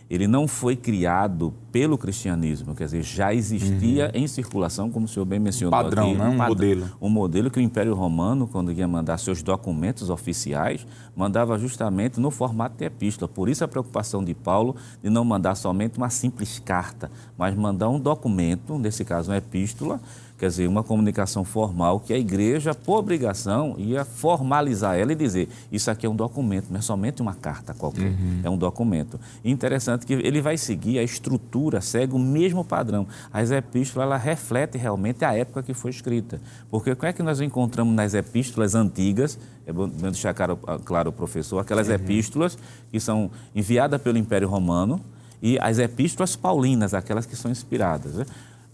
ele 0.09 0.27
não 0.29 0.47
foi 0.47 0.77
criado 0.77 1.53
pelo 1.73 1.99
cristianismo, 1.99 2.75
quer 2.75 2.85
dizer, 2.85 3.03
já 3.03 3.35
existia 3.35 4.05
uhum. 4.07 4.23
em 4.23 4.27
circulação, 4.29 4.91
como 4.91 5.05
o 5.05 5.09
senhor 5.09 5.27
bem 5.27 5.39
mencionou 5.39 5.73
padrão, 5.73 6.11
aqui. 6.11 6.19
Né? 6.19 6.29
Um 6.29 6.37
padrão, 6.39 6.49
modelo. 6.49 6.91
Um 7.01 7.09
modelo 7.11 7.51
que 7.51 7.59
o 7.59 7.63
Império 7.63 7.93
Romano, 7.93 8.47
quando 8.47 8.73
ia 8.73 8.87
mandar 8.87 9.19
seus 9.19 9.43
documentos 9.43 10.09
oficiais, 10.09 10.87
mandava 11.15 11.59
justamente 11.59 12.21
no 12.21 12.31
formato 12.31 12.77
de 12.79 12.85
epístola. 12.85 13.29
Por 13.29 13.49
isso 13.49 13.65
a 13.65 13.69
preocupação 13.69 14.25
de 14.25 14.33
Paulo 14.33 14.77
de 15.03 15.11
não 15.11 15.25
mandar 15.25 15.57
somente 15.57 15.99
uma 15.99 16.09
simples 16.09 16.61
carta, 16.61 17.11
mas 17.37 17.55
mandar 17.55 17.89
um 17.89 17.99
documento, 17.99 18.79
nesse 18.79 19.05
caso 19.05 19.33
uma 19.33 19.37
epístola, 19.37 20.01
quer 20.39 20.49
dizer, 20.49 20.67
uma 20.67 20.83
comunicação 20.83 21.45
formal 21.45 22.01
que 22.01 22.13
a 22.13 22.19
igreja, 22.19 22.75
por 22.75 22.99
obrigação, 22.99 23.75
ia 23.79 24.05
formalizar 24.05 24.97
ela 24.97 25.13
e 25.13 25.15
dizer: 25.15 25.49
isso 25.73 25.91
aqui 25.91 26.07
é 26.07 26.09
um 26.09 26.17
documento, 26.17 26.67
não 26.71 26.79
é 26.79 26.83
somente 26.83 27.23
uma 27.23 27.35
carta 27.35 27.73
qualquer, 27.73 28.11
uhum. 28.11 28.41
é 28.45 28.51
um 28.51 28.59
documento. 28.59 29.19
E 29.43 29.51
interessante 29.51 30.05
que 30.05 30.13
ele 30.13 30.41
vai 30.41 30.57
seguir 30.57 30.99
a 30.99 31.03
estrutura, 31.03 31.81
segue 31.81 32.15
o 32.15 32.19
mesmo 32.19 32.65
padrão. 32.65 33.07
As 33.33 33.51
epístolas, 33.51 34.07
ela 34.07 34.17
reflete 34.17 34.77
realmente 34.77 35.25
a 35.25 35.35
época 35.35 35.63
que 35.63 35.73
foi 35.73 35.91
escrita. 35.91 36.41
Porque 36.71 36.91
o 36.91 36.97
que 36.97 37.07
é 37.07 37.13
que 37.13 37.23
nós 37.23 37.41
encontramos 37.41 37.95
nas 37.95 38.15
epístolas 38.15 38.75
antigas? 38.75 39.39
É 39.67 39.73
bom 39.73 39.89
deixar 39.89 40.35
claro, 40.35 40.57
claro 40.85 41.13
professor, 41.13 41.59
aquelas 41.59 41.89
uhum. 41.89 41.95
epístolas 41.95 42.59
que 42.91 43.01
são 43.01 43.31
enviadas 43.55 44.01
pelo 44.01 44.19
Império 44.19 44.49
Romano 44.49 45.01
e 45.43 45.59
as 45.59 45.79
epístolas 45.79 46.37
paulinas, 46.37 46.95
aquelas 46.95 47.27
que 47.27 47.37
são 47.37 47.51
inspiradas. 47.51 48.15
Né? 48.15 48.27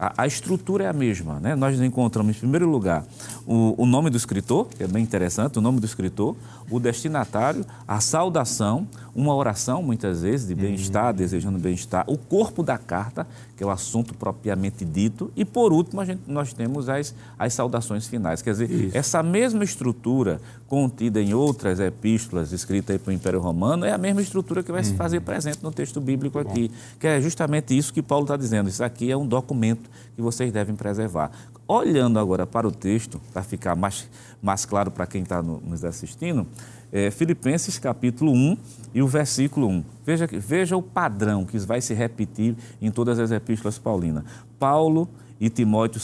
A, 0.03 0.25
a, 0.25 0.27
estrutura 0.27 0.83
é 0.83 0.89
a 0.89 0.93
mesma. 0.93 1.39
Né? 1.39 1.55
Nós 1.55 1.81
encontramos, 1.81 2.35
em 2.37 2.41
primeiro 2.41 2.69
lugar, 2.69 3.05
o, 3.47 3.81
o, 3.81 3.87
nome 3.87 4.11
do 4.11 4.17
escritor, 4.17 4.67
que 4.67 4.83
é 4.83 4.89
bem 4.89 5.01
interessante, 5.01 5.61
o 5.61 5.63
nome 5.63 5.79
do 5.79 5.87
escritor, 5.87 6.35
o 6.69 6.81
destinatário, 6.81 7.65
a 7.87 8.01
saudação, 8.01 8.85
uma 9.15 9.33
oração, 9.33 9.81
muitas 9.81 10.23
vezes, 10.23 10.49
de 10.49 10.57
bem-estar, 10.57 11.11
uhum. 11.11 11.13
desejando 11.13 11.57
bem-estar, 11.57 12.05
o 12.09 12.19
corpo 12.19 12.65
da 12.65 12.77
carta, 12.77 13.29
que 13.57 13.63
é 13.63 13.67
o 13.67 13.71
assunto 13.71 14.13
propriamente 14.13 14.85
dito, 14.85 15.31
e, 15.37 15.45
por 15.45 15.73
último, 15.73 16.05
gente, 16.05 16.23
nós 16.27 16.53
temos 16.53 16.89
as, 16.89 17.15
as 17.39 17.55
saudações 17.55 18.05
finais. 18.09 18.43
Quer 18.43 18.51
dizer, 18.51 18.71
Isso. 18.73 18.99
essa 18.99 19.23
mesma 19.23 19.63
estrutura 19.63 20.41
contida 20.73 21.21
em 21.21 21.35
outras 21.35 21.79
epístolas 21.79 22.51
escritas 22.51 22.99
para 22.99 23.11
o 23.11 23.13
Império 23.13 23.39
Romano 23.39 23.85
é 23.85 23.93
a 23.93 23.99
mesma 23.99 24.23
estrutura 24.23 24.63
que 24.63 24.73
vai 24.73 24.81
uhum. 24.81 24.87
se 24.87 24.95
fazer 24.95 25.21
presente 25.21 25.63
no 25.63 25.71
texto 25.71 26.01
bíblico 26.01 26.39
aqui, 26.39 26.71
que 26.99 27.07
é 27.07 27.21
justamente 27.21 27.77
isso 27.77 27.93
que 27.93 28.01
Paulo 28.01 28.25
está 28.25 28.39
dizendo. 28.39 28.71
Isso 28.71 28.83
aqui 28.83 29.11
é 29.11 29.15
um 29.15 29.27
documento 29.27 29.91
que 30.17 30.23
vocês 30.23 30.51
devem 30.51 30.75
preservar. 30.75 31.31
Olhando 31.69 32.19
agora 32.19 32.47
para 32.47 32.67
o 32.67 32.71
texto, 32.71 33.21
para 33.35 33.43
ficar 33.43 33.77
mais, 33.77 34.09
mais 34.41 34.65
claro 34.65 34.91
para 34.91 35.07
quem 35.07 35.25
está 35.25 35.43
nos 35.43 35.85
assistindo, 35.85 36.47
é, 36.91 37.11
Filipenses 37.11 37.79
capítulo 37.79 38.33
1 38.33 38.57
e 38.95 39.03
o 39.03 39.07
versículo 39.07 39.69
1. 39.69 39.85
Veja, 40.07 40.27
veja 40.27 40.75
o 40.75 40.81
padrão 40.81 41.45
que 41.45 41.59
vai 41.59 41.83
se 41.83 41.93
repetir 41.93 42.57
em 42.81 42.91
todas 42.91 43.19
as 43.19 43.31
epístolas 43.31 43.79
paulinas. 43.79 44.25
Paulo 44.59 45.07
e 45.39 45.51
Timóteo, 45.51 46.01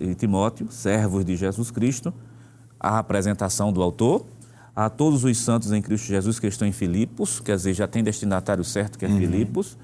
e 0.00 0.14
Timóteo, 0.14 0.68
servos 0.70 1.22
de 1.22 1.36
Jesus 1.36 1.70
Cristo, 1.70 2.14
a 2.78 2.98
apresentação 2.98 3.72
do 3.72 3.82
autor, 3.82 4.24
a 4.74 4.90
todos 4.90 5.24
os 5.24 5.38
santos 5.38 5.72
em 5.72 5.80
Cristo 5.80 6.06
Jesus 6.06 6.38
que 6.38 6.46
estão 6.46 6.68
em 6.68 6.72
Filipos, 6.72 7.40
quer 7.40 7.56
dizer, 7.56 7.72
já 7.72 7.88
tem 7.88 8.04
destinatário 8.04 8.62
certo 8.62 8.98
que 8.98 9.06
é 9.06 9.08
uhum. 9.08 9.18
Filipos, 9.18 9.76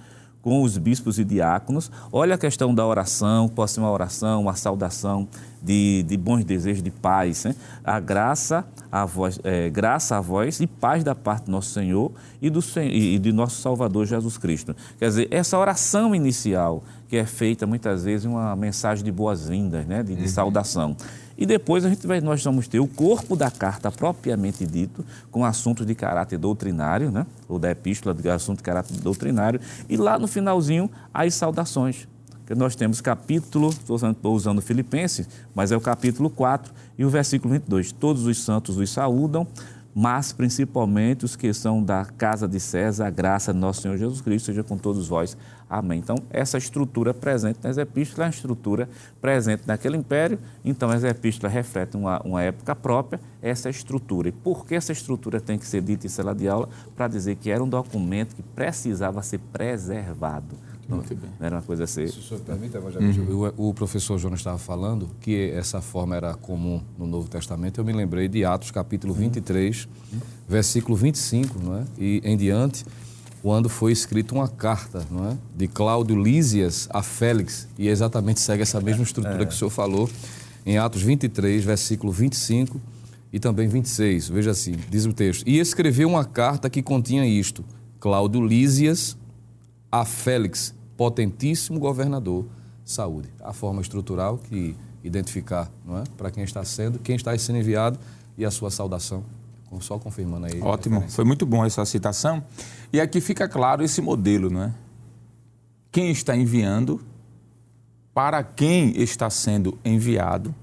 com 0.43 0.61
os 0.63 0.77
bispos 0.77 1.19
e 1.19 1.25
diáconos. 1.25 1.91
Olha 2.11 2.35
a 2.35 2.39
questão 2.39 2.75
da 2.75 2.85
oração, 2.85 3.49
pode 3.49 3.71
ser 3.71 3.81
uma 3.81 3.91
oração, 3.91 4.43
uma 4.43 4.55
saudação 4.55 5.29
de, 5.63 6.03
de 6.03 6.17
bons 6.17 6.45
desejos 6.45 6.83
de 6.83 6.91
paz. 6.91 7.45
Né? 7.45 7.55
A 7.85 8.01
graça, 8.01 8.67
a 8.91 9.07
voz, 9.07 9.39
é, 9.45 9.71
graça 9.71 10.17
a 10.17 10.21
vós 10.21 10.61
e 10.61 10.67
paz 10.67 11.05
da 11.05 11.15
parte 11.15 11.45
do 11.45 11.53
nosso 11.53 11.71
Senhor 11.71 12.11
e, 12.41 12.51
do, 12.51 12.61
e 12.81 13.19
de 13.19 13.33
nosso 13.33 13.63
Salvador 13.63 14.05
Jesus 14.05 14.37
Cristo. 14.37 14.75
Quer 14.99 15.07
dizer, 15.07 15.29
essa 15.31 15.57
oração 15.57 16.15
inicial, 16.15 16.83
que 17.09 17.17
é 17.17 17.25
feita 17.25 17.65
muitas 17.65 18.05
vezes 18.05 18.27
uma 18.27 18.57
mensagem 18.57 19.05
de 19.05 19.13
boas-vindas, 19.13 19.87
né? 19.87 20.03
de, 20.03 20.17
de 20.17 20.23
uhum. 20.23 20.29
saudação. 20.29 20.97
E 21.37 21.47
depois 21.47 21.85
a 21.85 21.89
gente 21.89 22.07
vai, 22.07 22.21
nós 22.21 22.43
vamos 22.45 22.69
ter 22.69 22.81
o 22.81 22.87
corpo 22.87 23.35
da 23.35 23.51
carta 23.51 23.91
propriamente 23.91 24.67
dito, 24.67 25.05
com 25.31 25.45
assuntos 25.45 25.87
de 25.87 25.95
caráter 25.95 26.39
doutrinário, 26.39 27.11
né? 27.11 27.27
ou 27.49 27.59
da 27.59 27.71
epístola 27.71 28.15
de 28.15 28.29
assunto 28.29 28.59
de 28.59 28.65
caráter 28.65 28.97
doutrinário, 28.99 29.61
e 29.89 29.97
lá 29.97 30.19
no 30.19 30.29
finalzinho 30.29 30.91
as 31.12 31.35
saudações. 31.35 32.09
Que 32.47 32.54
nós 32.54 32.75
temos 32.75 33.00
capítulo, 33.00 33.71
estou 33.71 34.35
usando 34.35 34.61
Filipenses, 34.61 35.28
mas 35.54 35.71
é 35.71 35.76
o 35.76 35.80
capítulo 35.80 36.28
4 36.28 36.73
e 36.99 37.04
o 37.04 37.09
versículo 37.09 37.54
22. 37.54 37.93
Todos 37.93 38.26
os 38.26 38.43
santos 38.43 38.76
os 38.76 38.91
saúdam, 38.91 39.47
mas 39.95 40.33
principalmente 40.33 41.25
os 41.25 41.37
que 41.37 41.52
são 41.52 41.83
da 41.83 42.05
casa 42.05 42.49
de 42.49 42.59
César, 42.59 43.07
a 43.07 43.11
graça 43.11 43.52
de 43.52 43.59
nosso 43.59 43.83
Senhor 43.83 43.97
Jesus 43.97 44.21
Cristo 44.21 44.47
seja 44.47 44.63
com 44.63 44.76
todos 44.76 45.09
vós. 45.09 45.37
Amém. 45.69 45.99
Então, 45.99 46.17
essa 46.31 46.59
estrutura 46.59 47.15
presente 47.15 47.59
nas 47.63 47.78
epístolas 47.78 48.21
é 48.21 48.25
uma 48.25 48.35
estrutura 48.35 48.89
presente 49.21 49.63
naquele 49.67 49.97
império, 49.97 50.39
então 50.65 50.91
as 50.91 51.02
epístolas 51.02 51.52
refletem 51.52 52.00
uma, 52.00 52.21
uma 52.23 52.43
época 52.43 52.75
própria, 52.75 53.21
essa 53.41 53.71
estrutura. 53.71 54.28
E 54.28 54.33
por 54.33 54.67
que 54.67 54.75
essa 54.75 54.93
estrutura 54.93 55.41
tem 55.41 55.59
que 55.59 55.67
ser 55.67 55.81
dita 55.81 56.07
em 56.07 56.11
sala 56.11 56.35
de 56.35 56.49
aula? 56.49 56.69
Para 56.95 57.09
dizer 57.09 57.37
que 57.37 57.50
era 57.50 57.63
um 57.63 57.69
documento 57.69 58.35
que 58.35 58.43
precisava 58.43 59.23
ser 59.23 59.39
preservado. 59.39 60.57
Muito 60.88 61.14
bem. 61.14 61.30
Não 61.38 61.47
era 61.47 61.56
uma 61.56 61.62
coisa 61.62 61.84
assim. 61.84 62.06
Se 62.06 62.18
o 62.18 62.23
senhor 62.23 62.40
permite, 62.40 62.76
uhum. 62.76 63.52
o, 63.56 63.68
o 63.68 63.75
professor 63.75 64.18
Jonas 64.18 64.40
estava 64.40 64.58
falando 64.58 65.08
que 65.21 65.50
essa 65.50 65.80
forma 65.80 66.16
era 66.16 66.34
comum 66.34 66.82
no 66.99 67.06
Novo 67.06 67.28
Testamento. 67.28 67.80
Eu 67.80 67.84
me 67.84 67.92
lembrei 67.92 68.28
de 68.28 68.45
Atos, 68.45 68.71
capítulo 68.71 69.14
23, 69.14 69.86
uhum. 70.12 70.21
versículo 70.49 70.97
25, 70.97 71.58
não 71.62 71.78
é? 71.78 71.84
e 71.97 72.21
em 72.25 72.36
diante, 72.36 72.84
quando 73.42 73.68
foi 73.68 73.92
escrita 73.92 74.34
uma 74.34 74.49
carta 74.49 75.06
não 75.10 75.30
é? 75.30 75.36
de 75.56 75.68
Cláudio 75.68 76.21
Lísias 76.21 76.88
a 76.90 77.02
Félix, 77.02 77.68
e 77.78 77.88
exatamente 77.88 78.40
segue 78.40 78.62
essa 78.62 78.80
mesma 78.80 79.02
estrutura 79.02 79.42
é. 79.42 79.47
que 79.47 79.54
o 79.54 79.56
senhor 79.56 79.71
falou, 79.71 80.08
em 80.66 80.78
Atos 80.78 81.02
23, 81.02 81.64
versículo 81.64 82.12
25 82.12 82.80
e 83.32 83.40
também 83.40 83.66
26. 83.66 84.28
Veja 84.28 84.50
assim, 84.50 84.76
diz 84.90 85.06
o 85.06 85.12
texto. 85.12 85.45
E 85.47 85.58
escreveu 85.58 86.08
uma 86.08 86.25
carta 86.25 86.68
que 86.68 86.82
continha 86.82 87.26
isto: 87.26 87.64
Cláudio 87.99 88.45
Lísias 88.45 89.16
a 89.93 90.07
Félix, 90.07 90.75
potentíssimo 90.97 91.78
governador, 91.78 92.47
saúde. 92.83 93.28
A 93.45 93.52
forma 93.52 93.83
estrutural 93.83 94.39
que 94.39 94.75
identificar, 95.05 95.71
não 95.85 95.99
é? 95.99 96.05
Para 96.17 96.31
quem 96.31 96.43
está 96.43 96.65
sendo, 96.65 96.99
quem 96.99 97.15
está 97.15 97.37
sendo 97.37 97.59
enviado 97.59 97.99
e 98.39 98.45
a 98.47 98.50
sua 98.50 98.71
saudação. 98.71 99.23
Só 99.81 99.99
confirmando 99.99 100.47
aí. 100.47 100.61
Ótimo, 100.61 101.02
foi 101.09 101.25
muito 101.25 101.47
bom 101.47 101.65
essa 101.65 101.85
citação. 101.85 102.43
E 102.93 103.00
aqui 103.00 103.21
fica 103.21 103.49
claro 103.49 103.83
esse 103.83 104.02
modelo, 104.02 104.50
não 104.50 104.65
é? 104.65 104.75
Quem 105.91 106.11
está 106.11 106.37
enviando, 106.37 107.00
para 108.13 108.43
quem 108.43 109.00
está 109.00 109.31
sendo 109.31 109.78
enviado, 109.83 110.55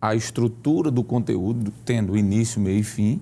a 0.00 0.14
estrutura 0.14 0.90
do 0.90 1.02
conteúdo 1.02 1.72
tendo 1.84 2.16
início, 2.16 2.60
meio 2.60 2.80
e 2.80 2.84
fim, 2.84 3.20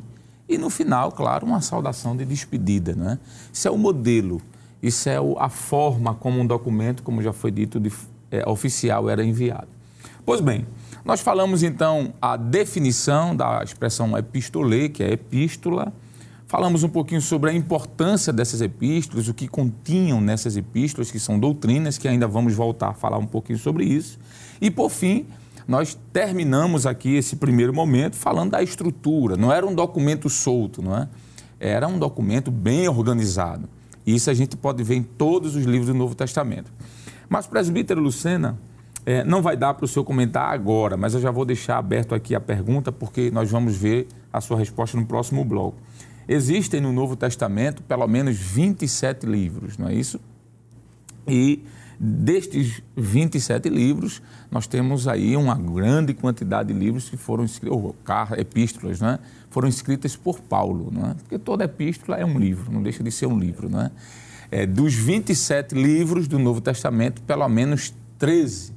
e 0.48 0.58
no 0.58 0.70
final, 0.70 1.12
claro, 1.12 1.46
uma 1.46 1.60
saudação 1.60 2.16
de 2.16 2.24
despedida, 2.24 2.94
não 2.94 3.10
é? 3.10 3.18
Isso 3.52 3.66
é 3.66 3.70
o 3.70 3.78
modelo 3.78 4.42
isso 4.86 5.08
é 5.08 5.16
a 5.38 5.48
forma 5.48 6.14
como 6.14 6.40
um 6.40 6.46
documento, 6.46 7.02
como 7.02 7.22
já 7.22 7.32
foi 7.32 7.50
dito, 7.50 7.80
de, 7.80 7.92
é, 8.30 8.48
oficial 8.48 9.08
era 9.10 9.24
enviado. 9.24 9.68
Pois 10.24 10.40
bem, 10.40 10.66
nós 11.04 11.20
falamos 11.20 11.62
então 11.62 12.12
a 12.20 12.36
definição 12.36 13.34
da 13.34 13.62
expressão 13.62 14.16
epistolê, 14.18 14.88
que 14.88 15.02
é 15.02 15.12
epístola. 15.12 15.92
Falamos 16.48 16.82
um 16.82 16.88
pouquinho 16.88 17.20
sobre 17.20 17.50
a 17.50 17.52
importância 17.52 18.32
dessas 18.32 18.60
epístolas, 18.60 19.28
o 19.28 19.34
que 19.34 19.48
continham 19.48 20.20
nessas 20.20 20.56
epístolas, 20.56 21.10
que 21.10 21.18
são 21.18 21.38
doutrinas, 21.38 21.98
que 21.98 22.06
ainda 22.06 22.26
vamos 22.26 22.54
voltar 22.54 22.88
a 22.88 22.94
falar 22.94 23.18
um 23.18 23.26
pouquinho 23.26 23.58
sobre 23.58 23.84
isso. 23.84 24.18
E 24.60 24.70
por 24.70 24.90
fim, 24.90 25.26
nós 25.66 25.98
terminamos 26.12 26.86
aqui 26.86 27.16
esse 27.16 27.36
primeiro 27.36 27.74
momento 27.74 28.16
falando 28.16 28.52
da 28.52 28.62
estrutura. 28.62 29.36
Não 29.36 29.52
era 29.52 29.66
um 29.66 29.74
documento 29.74 30.30
solto, 30.30 30.80
não 30.82 30.96
é? 30.96 31.08
Era 31.58 31.88
um 31.88 31.98
documento 31.98 32.50
bem 32.50 32.88
organizado. 32.88 33.68
Isso 34.06 34.30
a 34.30 34.34
gente 34.34 34.56
pode 34.56 34.82
ver 34.82 34.94
em 34.94 35.02
todos 35.02 35.56
os 35.56 35.64
livros 35.64 35.88
do 35.88 35.94
Novo 35.94 36.14
Testamento. 36.14 36.70
Mas, 37.28 37.46
presbítero 37.46 38.00
Lucena, 38.00 38.56
é, 39.04 39.24
não 39.24 39.42
vai 39.42 39.56
dar 39.56 39.74
para 39.74 39.84
o 39.84 39.88
senhor 39.88 40.04
comentar 40.04 40.52
agora, 40.52 40.96
mas 40.96 41.14
eu 41.14 41.20
já 41.20 41.30
vou 41.30 41.44
deixar 41.44 41.78
aberto 41.78 42.14
aqui 42.14 42.34
a 42.34 42.40
pergunta, 42.40 42.92
porque 42.92 43.30
nós 43.30 43.50
vamos 43.50 43.76
ver 43.76 44.06
a 44.32 44.40
sua 44.40 44.56
resposta 44.56 44.96
no 44.96 45.06
próximo 45.06 45.44
bloco. 45.44 45.76
Existem 46.28 46.80
no 46.80 46.92
Novo 46.92 47.16
Testamento 47.16 47.82
pelo 47.82 48.06
menos 48.06 48.36
27 48.36 49.26
livros, 49.26 49.78
não 49.78 49.88
é 49.88 49.94
isso? 49.94 50.20
E 51.26 51.62
destes 51.98 52.82
27 52.96 53.68
livros, 53.68 54.22
nós 54.50 54.66
temos 54.66 55.08
aí 55.08 55.36
uma 55.36 55.54
grande 55.54 56.14
quantidade 56.14 56.72
de 56.72 56.78
livros 56.78 57.08
que 57.08 57.16
foram 57.16 57.44
escritos, 57.44 57.76
ou 57.76 57.96
epístolas, 58.36 59.00
né? 59.00 59.18
foram 59.50 59.68
escritas 59.68 60.14
por 60.14 60.40
Paulo, 60.40 60.90
não 60.92 61.10
é? 61.10 61.14
porque 61.14 61.38
toda 61.38 61.64
epístola 61.64 62.18
é 62.18 62.24
um 62.24 62.38
livro, 62.38 62.70
não 62.70 62.82
deixa 62.82 63.02
de 63.02 63.10
ser 63.10 63.26
um 63.26 63.38
livro. 63.38 63.68
Não 63.68 63.80
é? 63.80 63.90
É, 64.50 64.66
dos 64.66 64.94
27 64.94 65.74
livros 65.74 66.28
do 66.28 66.38
Novo 66.38 66.60
Testamento, 66.60 67.22
pelo 67.22 67.48
menos 67.48 67.94
13 68.18 68.72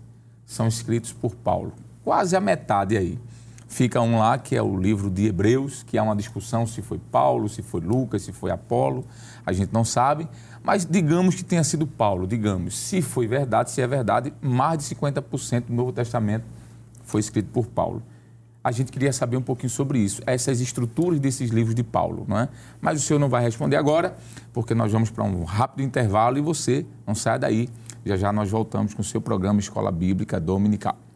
são 0.46 0.68
escritos 0.68 1.14
por 1.14 1.36
Paulo, 1.36 1.74
quase 2.04 2.36
a 2.36 2.40
metade 2.40 2.98
aí. 2.98 3.20
Fica 3.68 4.02
um 4.02 4.18
lá 4.18 4.40
que 4.40 4.56
é 4.56 4.64
o 4.64 4.76
livro 4.76 5.12
de 5.12 5.28
Hebreus, 5.28 5.84
que 5.84 5.96
há 5.96 6.02
uma 6.02 6.16
discussão 6.16 6.66
se 6.66 6.82
foi 6.82 6.98
Paulo, 6.98 7.48
se 7.48 7.62
foi 7.62 7.82
Lucas, 7.82 8.24
se 8.24 8.32
foi 8.32 8.50
Apolo, 8.50 9.06
a 9.46 9.54
gente 9.54 9.72
não 9.72 9.86
sabe, 9.86 10.28
mas 10.64 10.86
digamos 10.86 11.36
que 11.36 11.44
tenha 11.44 11.64
sido 11.64 11.88
Paulo, 11.88 12.28
digamos. 12.28 12.78
Se 12.78 13.02
foi 13.02 13.28
verdade, 13.28 13.72
se 13.72 13.82
é 13.82 13.88
verdade, 13.88 14.34
mais 14.42 14.80
de 14.80 14.96
50% 14.96 15.66
do 15.66 15.74
Novo 15.74 15.92
Testamento 15.92 16.46
foi 17.04 17.20
escrito 17.20 17.50
por 17.52 17.68
Paulo. 17.68 18.04
A 18.64 18.72
gente 18.72 18.92
queria 18.92 19.14
saber 19.14 19.38
um 19.38 19.42
pouquinho 19.42 19.70
sobre 19.70 20.00
isso, 20.00 20.22
essas 20.26 20.60
estruturas 20.60 21.20
desses 21.20 21.50
livros 21.50 21.74
de 21.74 21.84
Paulo, 21.84 22.26
não 22.28 22.38
é? 22.38 22.50
Mas 22.82 23.02
o 23.02 23.06
senhor 23.06 23.18
não 23.18 23.30
vai 23.30 23.42
responder 23.42 23.78
agora, 23.78 24.16
porque 24.54 24.76
nós 24.76 24.92
vamos 24.92 25.10
para 25.10 25.24
um 25.24 25.44
rápido 25.44 25.82
intervalo 25.86 26.38
e 26.38 26.42
você 26.42 26.86
não 27.08 27.16
sai 27.16 27.40
daí. 27.40 27.70
Já 28.06 28.18
já 28.18 28.34
nós 28.34 28.50
voltamos 28.50 28.94
com 28.94 29.02
o 29.02 29.06
seu 29.06 29.22
programa 29.22 29.60
Escola 29.60 29.92
Bíblica 29.92 30.40
Dominical. 30.40 31.09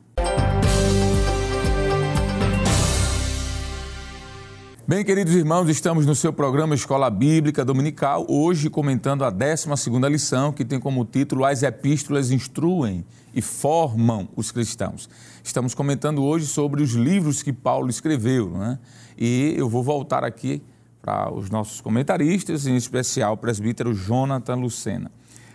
Bem, 4.85 5.05
queridos 5.05 5.33
irmãos, 5.33 5.69
estamos 5.69 6.05
no 6.05 6.13
seu 6.13 6.33
programa 6.33 6.75
Escola 6.75 7.09
Bíblica 7.09 7.63
Dominical, 7.63 8.25
hoje 8.27 8.69
comentando 8.69 9.23
a 9.23 9.29
12 9.29 9.69
lição, 10.11 10.51
que 10.51 10.65
tem 10.65 10.77
como 10.77 11.05
título 11.05 11.45
As 11.45 11.63
Epístolas 11.63 12.31
Instruem 12.31 13.05
e 13.33 13.41
Formam 13.41 14.27
os 14.35 14.51
Cristãos. 14.51 15.09
Estamos 15.41 15.73
comentando 15.73 16.21
hoje 16.21 16.47
sobre 16.47 16.83
os 16.83 16.91
livros 16.95 17.41
que 17.41 17.53
Paulo 17.53 17.89
escreveu, 17.89 18.49
né? 18.49 18.77
e 19.17 19.55
eu 19.57 19.69
vou 19.69 19.81
voltar 19.81 20.25
aqui 20.25 20.61
para 21.01 21.33
os 21.33 21.49
nossos 21.49 21.79
comentaristas, 21.79 22.67
em 22.67 22.75
especial 22.75 23.35
o 23.35 23.37
presbítero 23.37 23.93
Jonathan 23.93 24.55
Lucena. 24.55 25.09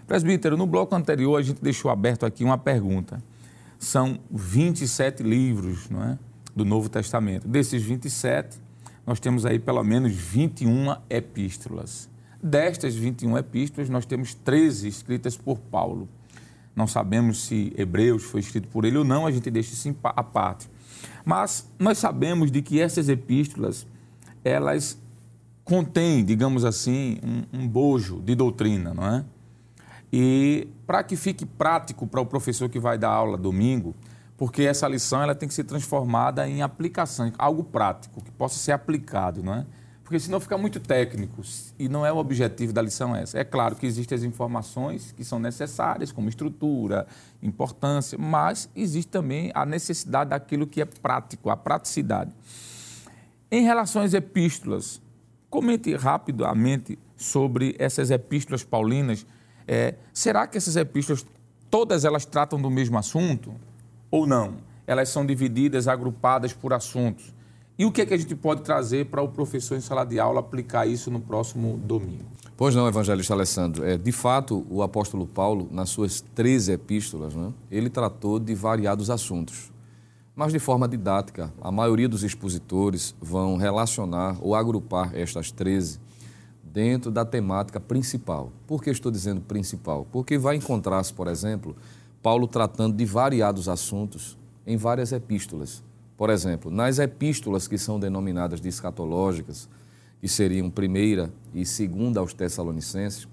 Presbítero, 0.07 0.57
no 0.57 0.67
bloco 0.67 0.97
anterior 0.97 1.39
a 1.39 1.43
gente 1.43 1.63
deixou 1.63 1.91
aberto 1.91 2.25
aqui 2.25 2.45
uma 2.45 2.57
pergunta. 2.57 3.23
São 3.79 4.21
27 4.31 5.23
livros 5.23 5.91
não 5.91 6.03
é? 6.03 6.19
do 6.57 6.65
Novo 6.65 6.89
Testamento. 6.89 7.47
Desses 7.47 7.83
27, 7.83 8.68
nós 9.09 9.19
temos 9.19 9.47
aí 9.47 9.59
pelo 9.59 9.83
menos 9.83 10.13
21 10.13 10.95
epístolas. 11.09 12.11
Destas 12.43 12.95
21 12.95 13.39
epístolas, 13.39 13.89
nós 13.89 14.05
temos 14.05 14.35
13 14.35 14.87
escritas 14.87 15.35
por 15.35 15.59
Paulo. 15.59 16.07
Não 16.77 16.87
sabemos 16.87 17.47
se 17.47 17.73
Hebreus 17.75 18.25
foi 18.25 18.41
escrito 18.41 18.69
por 18.69 18.85
ele 18.85 18.99
ou 18.99 19.05
não, 19.05 19.27
a 19.27 19.31
gente 19.31 19.51
deixa 19.51 19.73
isso 19.73 19.97
à 20.05 20.23
parte. 20.23 20.69
Mas 21.25 21.67
nós 21.79 21.97
sabemos 21.97 22.51
de 22.51 22.61
que 22.61 22.83
essas 22.83 23.09
epístolas, 23.09 23.87
elas 24.45 25.01
contêm, 25.65 26.23
digamos 26.23 26.63
assim, 26.63 27.17
um, 27.25 27.61
um 27.61 27.67
bojo 27.67 28.21
de 28.21 28.35
doutrina, 28.35 28.93
não 28.93 29.07
é? 29.07 29.25
E 30.13 30.69
para 30.87 31.03
que 31.03 31.17
fique 31.17 31.47
prático 31.47 32.07
para 32.07 32.21
o 32.21 32.27
professor 32.27 32.69
que 32.69 32.79
vai 32.79 32.99
dar 32.99 33.09
aula 33.09 33.39
domingo, 33.39 33.95
porque 34.39 34.63
essa 34.63 34.87
lição 34.87 35.21
ela 35.21 35.35
tem 35.35 35.49
que 35.49 35.55
ser 35.55 35.65
transformada 35.65 36.49
em 36.49 36.63
aplicação, 36.63 37.33
algo 37.37 37.65
prático, 37.65 38.23
que 38.23 38.31
possa 38.31 38.57
ser 38.57 38.71
aplicado, 38.71 39.43
não 39.43 39.53
é? 39.53 39.67
Porque 40.05 40.19
senão 40.19 40.41
fica 40.41 40.57
muito 40.57 40.81
técnico 40.81 41.43
e 41.79 41.87
não 41.87 42.07
é 42.07 42.11
o 42.11 42.17
objetivo 42.17 42.73
da 42.73 42.81
lição 42.81 43.15
essa. 43.15 43.37
É 43.37 43.45
claro 43.45 43.75
que 43.75 43.85
existem 43.85 44.17
as 44.17 44.23
informações 44.23 45.13
que 45.13 45.23
são 45.23 45.39
necessárias, 45.39 46.13
como 46.13 46.29
estrutura, 46.31 47.07
importância, 47.43 48.17
mas 48.17 48.71
existe 48.75 49.11
também 49.11 49.51
a 49.55 49.67
necessidade 49.67 50.31
daquilo 50.31 50.67
que 50.67 50.81
é 50.81 50.87
prático, 50.87 51.51
a 51.51 51.57
praticidade. 51.57 52.33
Em 53.51 53.65
relação 53.65 54.01
às 54.01 54.15
epístolas, 54.15 55.03
comente 55.51 55.95
rapidamente 55.95 56.97
sobre 57.17 57.75
essas 57.79 58.11
epístolas 58.11 58.63
paulinas. 58.63 59.27
É, 59.67 59.97
será 60.13 60.47
que 60.47 60.57
essas 60.57 60.77
epístolas, 60.77 61.27
todas 61.69 62.05
elas 62.05 62.25
tratam 62.25 62.63
do 62.63 62.71
mesmo 62.71 62.97
assunto? 62.97 63.53
Ou 64.11 64.27
não? 64.27 64.55
Elas 64.87 65.09
são 65.09 65.25
divididas, 65.25 65.87
agrupadas 65.87 66.53
por 66.53 66.73
assuntos. 66.73 67.35
E 67.79 67.85
o 67.85 67.93
que, 67.93 68.03
é 68.03 68.07
que 68.07 68.15
a 68.15 68.17
gente 68.17 68.35
pode 68.35 68.63
trazer 68.63 69.07
para 69.07 69.23
o 69.23 69.29
professor 69.29 69.77
em 69.77 69.81
sala 69.81 70.05
de 70.05 70.19
aula 70.19 70.41
aplicar 70.41 70.87
isso 70.87 71.11
no 71.11 71.21
próximo 71.21 71.79
domingo? 71.79 72.25
Pois 72.57 72.75
não, 72.75 72.89
evangelista 72.89 73.35
Alessandro. 73.35 73.85
É, 73.85 73.97
de 73.97 74.11
fato, 74.11 74.67
o 74.69 74.83
apóstolo 74.83 75.29
Paulo, 75.29 75.69
nas 75.71 75.91
suas 75.91 76.21
13 76.21 76.73
epístolas, 76.73 77.33
né, 77.37 77.53
ele 77.71 77.89
tratou 77.89 78.41
de 78.41 78.53
variados 78.53 79.11
assuntos. 79.11 79.71
Mas 80.35 80.53
de 80.53 80.59
forma 80.59 80.89
didática, 80.89 81.53
a 81.61 81.71
maioria 81.71 82.09
dos 82.09 82.25
expositores 82.25 83.15
vão 83.21 83.57
relacionar 83.57 84.37
ou 84.41 84.57
agrupar 84.57 85.15
estas 85.15 85.53
13 85.53 86.01
dentro 86.65 87.11
da 87.11 87.25
temática 87.25 87.79
principal. 87.79 88.53
Por 88.67 88.83
que 88.83 88.91
estou 88.91 89.11
dizendo 89.11 89.41
principal? 89.41 90.07
Porque 90.11 90.37
vai 90.37 90.57
encontrar-se, 90.57 91.13
por 91.13 91.29
exemplo, 91.29 91.77
Paulo 92.29 92.47
tratando 92.47 92.95
de 92.95 93.07
variados 93.07 93.71
assuntos 93.71 94.37
em 94.67 94.77
várias 94.77 95.13
epístolas. 95.13 95.83
Por 96.15 96.29
exemplo, 96.29 96.71
nas 96.71 96.99
epístolas 96.99 97.67
que 97.67 97.79
são 97.79 97.99
denominadas 97.99 98.61
de 98.61 98.69
escatológicas, 98.69 99.67
que 100.21 100.29
seriam 100.29 100.69
primeira 100.69 101.33
e 101.55 101.65
segunda 101.65 102.21
aos 102.21 102.35
Tessalonicenses, 102.35 103.27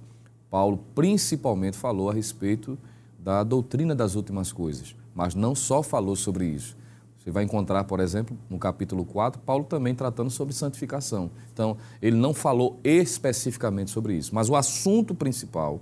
Paulo 0.49 0.79
principalmente 0.95 1.75
falou 1.75 2.09
a 2.09 2.13
respeito 2.13 2.77
da 3.19 3.43
doutrina 3.43 3.93
das 3.93 4.15
últimas 4.15 4.53
coisas, 4.53 4.95
mas 5.13 5.35
não 5.35 5.53
só 5.53 5.83
falou 5.83 6.15
sobre 6.15 6.45
isso. 6.45 6.77
Você 7.17 7.31
vai 7.31 7.43
encontrar, 7.43 7.83
por 7.83 7.99
exemplo, 7.99 8.37
no 8.49 8.57
capítulo 8.57 9.03
4, 9.03 9.41
Paulo 9.41 9.65
também 9.65 9.93
tratando 9.93 10.29
sobre 10.29 10.53
santificação. 10.53 11.29
Então, 11.51 11.75
ele 12.01 12.15
não 12.15 12.33
falou 12.33 12.79
especificamente 12.81 13.91
sobre 13.91 14.13
isso, 14.13 14.33
mas 14.33 14.47
o 14.47 14.55
assunto 14.55 15.13
principal 15.13 15.81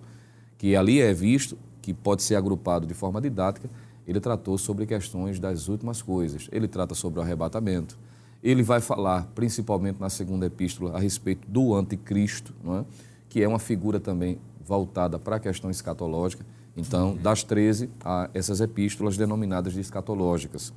que 0.58 0.76
ali 0.76 1.00
é 1.00 1.14
visto 1.14 1.56
que 1.84 1.94
pode 1.94 2.24
ser 2.24 2.36
agrupado 2.36 2.88
de 2.88 2.94
forma 2.94 3.20
didática, 3.20 3.70
ele 4.08 4.20
tratou 4.20 4.58
sobre 4.58 4.86
questões 4.86 5.38
das 5.38 5.68
últimas 5.68 6.02
coisas. 6.02 6.48
Ele 6.50 6.68
trata 6.68 6.96
sobre 6.96 7.20
o 7.20 7.22
arrebatamento. 7.22 8.00
Ele 8.42 8.64
vai 8.64 8.80
falar, 8.80 9.28
principalmente 9.36 10.00
na 10.00 10.10
segunda 10.10 10.46
epístola, 10.46 10.96
a 10.96 11.00
respeito 11.00 11.46
do 11.48 11.76
anticristo, 11.76 12.54
é? 12.66 12.86
que 13.28 13.44
é 13.44 13.48
uma 13.48 13.60
figura 13.60 14.00
também 14.00 14.40
voltada 14.66 15.20
para 15.20 15.36
a 15.36 15.40
questão 15.40 15.70
escatológica. 15.70 16.46
Então, 16.76 17.16
das 17.16 17.44
13, 17.44 17.90
há 18.04 18.30
essas 18.34 18.62
epístolas 18.62 19.18
denominadas 19.18 19.74
de 19.74 19.82
escatológicas. 19.82 20.74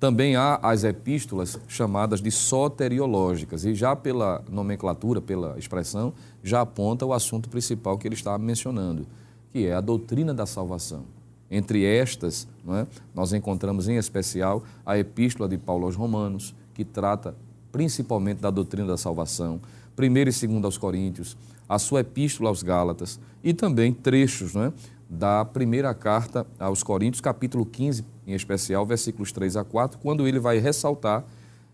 Também 0.00 0.36
há 0.36 0.58
as 0.62 0.84
epístolas 0.84 1.58
chamadas 1.68 2.20
de 2.20 2.30
soteriológicas, 2.30 3.64
e 3.64 3.74
já 3.74 3.94
pela 3.94 4.42
nomenclatura, 4.50 5.20
pela 5.20 5.58
expressão, 5.58 6.14
já 6.42 6.62
aponta 6.62 7.04
o 7.04 7.12
assunto 7.12 7.48
principal 7.48 7.98
que 7.98 8.08
ele 8.08 8.14
está 8.14 8.36
mencionando 8.38 9.06
que 9.52 9.66
é 9.66 9.74
a 9.74 9.80
doutrina 9.80 10.32
da 10.34 10.46
salvação. 10.46 11.04
Entre 11.50 11.84
estas, 11.84 12.48
é, 12.68 12.86
nós 13.14 13.32
encontramos 13.32 13.88
em 13.88 13.96
especial 13.96 14.64
a 14.84 14.98
Epístola 14.98 15.48
de 15.48 15.56
Paulo 15.56 15.86
aos 15.86 15.94
Romanos, 15.94 16.54
que 16.74 16.84
trata 16.84 17.34
principalmente 17.70 18.40
da 18.40 18.50
doutrina 18.50 18.86
da 18.86 18.96
salvação, 18.96 19.60
1 19.98 20.04
e 20.04 20.24
2 20.24 20.64
aos 20.64 20.78
Coríntios, 20.78 21.36
a 21.68 21.78
sua 21.78 22.00
Epístola 22.00 22.48
aos 22.48 22.62
Gálatas 22.62 23.20
e 23.42 23.52
também 23.54 23.92
trechos 23.92 24.56
é, 24.56 24.72
da 25.08 25.44
primeira 25.44 25.94
carta 25.94 26.46
aos 26.58 26.82
Coríntios, 26.82 27.20
capítulo 27.20 27.64
15, 27.64 28.04
em 28.26 28.34
especial, 28.34 28.84
versículos 28.84 29.30
3 29.30 29.56
a 29.56 29.64
4, 29.64 29.98
quando 29.98 30.26
ele 30.26 30.40
vai 30.40 30.58
ressaltar, 30.58 31.24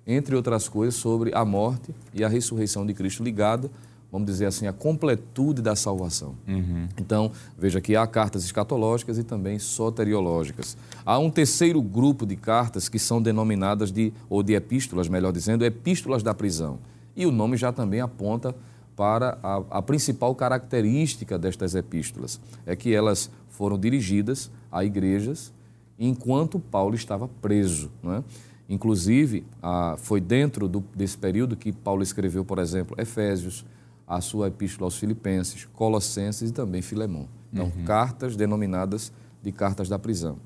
entre 0.06 0.34
outras 0.36 0.68
coisas, 0.68 0.96
sobre 0.96 1.34
a 1.34 1.44
morte 1.44 1.94
e 2.12 2.22
a 2.22 2.28
ressurreição 2.28 2.84
de 2.84 2.92
Cristo 2.92 3.22
ligada 3.22 3.70
vamos 4.12 4.26
dizer 4.26 4.44
assim, 4.44 4.66
a 4.66 4.74
completude 4.74 5.62
da 5.62 5.74
salvação. 5.74 6.34
Uhum. 6.46 6.86
Então, 6.98 7.32
veja 7.58 7.80
que 7.80 7.96
há 7.96 8.06
cartas 8.06 8.44
escatológicas 8.44 9.16
e 9.16 9.24
também 9.24 9.58
soteriológicas. 9.58 10.76
Há 11.04 11.18
um 11.18 11.30
terceiro 11.30 11.80
grupo 11.80 12.26
de 12.26 12.36
cartas 12.36 12.90
que 12.90 12.98
são 12.98 13.22
denominadas 13.22 13.90
de, 13.90 14.12
ou 14.28 14.42
de 14.42 14.52
epístolas, 14.52 15.08
melhor 15.08 15.32
dizendo, 15.32 15.64
epístolas 15.64 16.22
da 16.22 16.34
prisão. 16.34 16.78
E 17.16 17.24
o 17.24 17.32
nome 17.32 17.56
já 17.56 17.72
também 17.72 18.02
aponta 18.02 18.54
para 18.94 19.38
a, 19.42 19.62
a 19.78 19.82
principal 19.82 20.34
característica 20.34 21.38
destas 21.38 21.74
epístolas, 21.74 22.38
é 22.66 22.76
que 22.76 22.94
elas 22.94 23.30
foram 23.48 23.78
dirigidas 23.78 24.50
a 24.70 24.84
igrejas 24.84 25.50
enquanto 25.98 26.58
Paulo 26.60 26.94
estava 26.94 27.28
preso. 27.40 27.90
Não 28.02 28.16
é? 28.16 28.24
Inclusive, 28.68 29.44
a, 29.62 29.96
foi 29.96 30.20
dentro 30.20 30.68
do, 30.68 30.84
desse 30.94 31.16
período 31.16 31.56
que 31.56 31.72
Paulo 31.72 32.02
escreveu, 32.02 32.44
por 32.44 32.58
exemplo, 32.58 32.94
Efésios, 33.00 33.64
a 34.06 34.20
sua 34.20 34.48
epístola 34.48 34.86
aos 34.86 34.96
Filipenses, 34.96 35.66
Colossenses 35.72 36.50
e 36.50 36.52
também 36.52 36.82
Filemão. 36.82 37.28
Então, 37.52 37.66
uhum. 37.66 37.84
cartas 37.84 38.36
denominadas 38.36 39.12
de 39.42 39.52
cartas 39.52 39.88
da 39.88 39.98
prisão. 39.98 40.38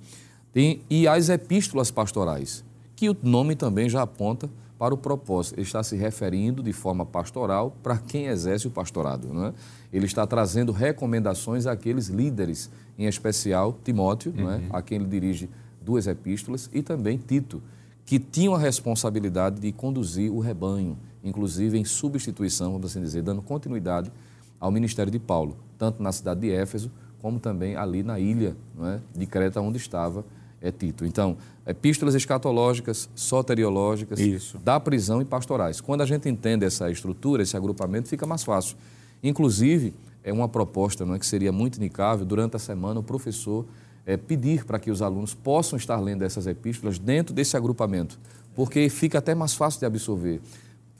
Tem, 0.52 0.80
e 0.88 1.06
as 1.06 1.28
epístolas 1.28 1.90
pastorais, 1.90 2.64
que 2.94 3.08
o 3.08 3.16
nome 3.22 3.54
também 3.54 3.88
já 3.88 4.02
aponta 4.02 4.48
para 4.78 4.94
o 4.94 4.96
propósito. 4.96 5.54
Ele 5.54 5.62
está 5.62 5.82
se 5.82 5.96
referindo 5.96 6.62
de 6.62 6.72
forma 6.72 7.04
pastoral 7.04 7.74
para 7.82 7.98
quem 7.98 8.26
exerce 8.26 8.66
o 8.66 8.70
pastorado. 8.70 9.28
Não 9.32 9.46
é? 9.46 9.54
Ele 9.92 10.06
está 10.06 10.26
trazendo 10.26 10.72
recomendações 10.72 11.66
àqueles 11.66 12.08
líderes, 12.08 12.70
em 12.98 13.06
especial 13.06 13.78
Timóteo, 13.84 14.34
uhum. 14.36 14.50
é? 14.50 14.56
Uhum. 14.56 14.68
a 14.72 14.82
quem 14.82 14.96
ele 14.96 15.06
dirige 15.06 15.48
duas 15.80 16.06
epístolas, 16.06 16.68
e 16.72 16.82
também 16.82 17.16
Tito, 17.16 17.62
que 18.06 18.20
tinham 18.20 18.54
a 18.54 18.58
responsabilidade 18.58 19.60
de 19.60 19.72
conduzir 19.72 20.32
o 20.32 20.38
rebanho, 20.38 20.96
inclusive 21.24 21.76
em 21.76 21.84
substituição, 21.84 22.72
vamos 22.72 22.90
assim 22.90 23.00
dizer, 23.00 23.20
dando 23.20 23.42
continuidade 23.42 24.12
ao 24.60 24.70
ministério 24.70 25.10
de 25.10 25.18
Paulo, 25.18 25.56
tanto 25.76 26.00
na 26.00 26.12
cidade 26.12 26.40
de 26.40 26.52
Éfeso, 26.52 26.90
como 27.20 27.40
também 27.40 27.74
ali 27.74 28.04
na 28.04 28.20
ilha 28.20 28.56
é, 28.80 29.00
de 29.18 29.26
Creta, 29.26 29.60
onde 29.60 29.76
estava 29.76 30.24
é 30.62 30.70
Tito. 30.70 31.04
Então, 31.04 31.36
epístolas 31.66 32.14
escatológicas, 32.14 33.10
soteriológicas, 33.14 34.18
Isso. 34.18 34.58
da 34.58 34.78
prisão 34.80 35.20
e 35.20 35.24
pastorais. 35.24 35.80
Quando 35.80 36.00
a 36.00 36.06
gente 36.06 36.28
entende 36.28 36.64
essa 36.64 36.90
estrutura, 36.90 37.42
esse 37.42 37.56
agrupamento, 37.56 38.08
fica 38.08 38.26
mais 38.26 38.42
fácil. 38.42 38.76
Inclusive, 39.22 39.92
é 40.22 40.32
uma 40.32 40.48
proposta 40.48 41.04
não 41.04 41.14
é, 41.14 41.18
que 41.18 41.26
seria 41.26 41.52
muito 41.52 41.76
indicável, 41.76 42.24
durante 42.24 42.56
a 42.56 42.58
semana, 42.58 43.00
o 43.00 43.02
professor 43.02 43.66
é, 44.06 44.16
pedir 44.16 44.64
para 44.64 44.78
que 44.78 44.90
os 44.90 45.02
alunos 45.02 45.34
possam 45.34 45.76
estar 45.76 45.98
lendo 46.00 46.22
essas 46.22 46.46
epístolas 46.46 46.98
dentro 46.98 47.34
desse 47.34 47.56
agrupamento, 47.56 48.18
porque 48.54 48.88
fica 48.88 49.18
até 49.18 49.34
mais 49.34 49.52
fácil 49.52 49.80
de 49.80 49.86
absorver, 49.86 50.40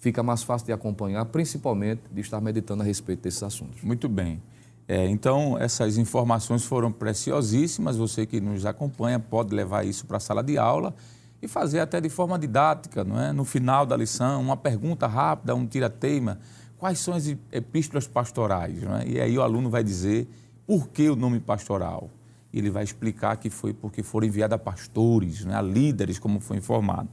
fica 0.01 0.23
mais 0.23 0.43
fácil 0.43 0.67
de 0.67 0.73
acompanhar, 0.73 1.25
principalmente 1.27 2.03
de 2.13 2.21
estar 2.21 2.41
meditando 2.41 2.83
a 2.83 2.85
respeito 2.85 3.23
desses 3.23 3.43
assuntos. 3.43 3.81
Muito 3.83 4.09
bem. 4.09 4.43
É, 4.89 5.09
então, 5.09 5.59
essas 5.59 5.99
informações 5.99 6.65
foram 6.65 6.93
preciosíssimas. 6.93 7.97
Você 7.97 8.25
que 8.25 8.41
nos 8.41 8.65
acompanha 8.65 9.19
pode 9.19 9.55
levar 9.55 9.85
isso 9.85 10.07
para 10.07 10.19
a 10.19 10.21
sala 10.21 10.43
de 10.45 10.57
aula 10.59 10.95
e 11.43 11.49
fazer 11.49 11.81
até 11.81 12.01
de 12.01 12.09
forma 12.09 12.39
didática, 12.39 13.03
não 13.03 13.21
é? 13.21 13.33
No 13.33 13.45
final 13.45 13.85
da 13.85 13.97
lição, 13.97 14.41
uma 14.41 14.57
pergunta 14.57 15.07
rápida, 15.07 15.55
um 15.55 15.67
tira-teima. 15.67 16.39
Quais 16.79 17.01
são 17.01 17.15
as 17.15 17.27
epístolas 17.51 18.07
pastorais? 18.07 18.81
Não 18.83 18.97
é? 18.97 19.09
E 19.09 19.21
aí 19.21 19.37
o 19.37 19.43
aluno 19.43 19.69
vai 19.69 19.83
dizer 19.83 20.29
por 20.67 20.89
que 20.89 21.09
o 21.09 21.17
nome 21.17 21.41
pastoral. 21.41 22.11
Ele 22.59 22.71
vai 22.71 22.85
explicar 22.85 23.37
que 23.37 23.51
foi 23.51 23.73
porque 23.73 24.03
foram 24.03 24.27
enviados 24.27 24.55
a 24.55 24.59
pastores, 24.59 25.45
né? 25.45 25.57
a 25.57 25.63
líderes, 25.63 26.19
como 26.19 26.41
foi 26.41 26.57
informado. 26.57 27.09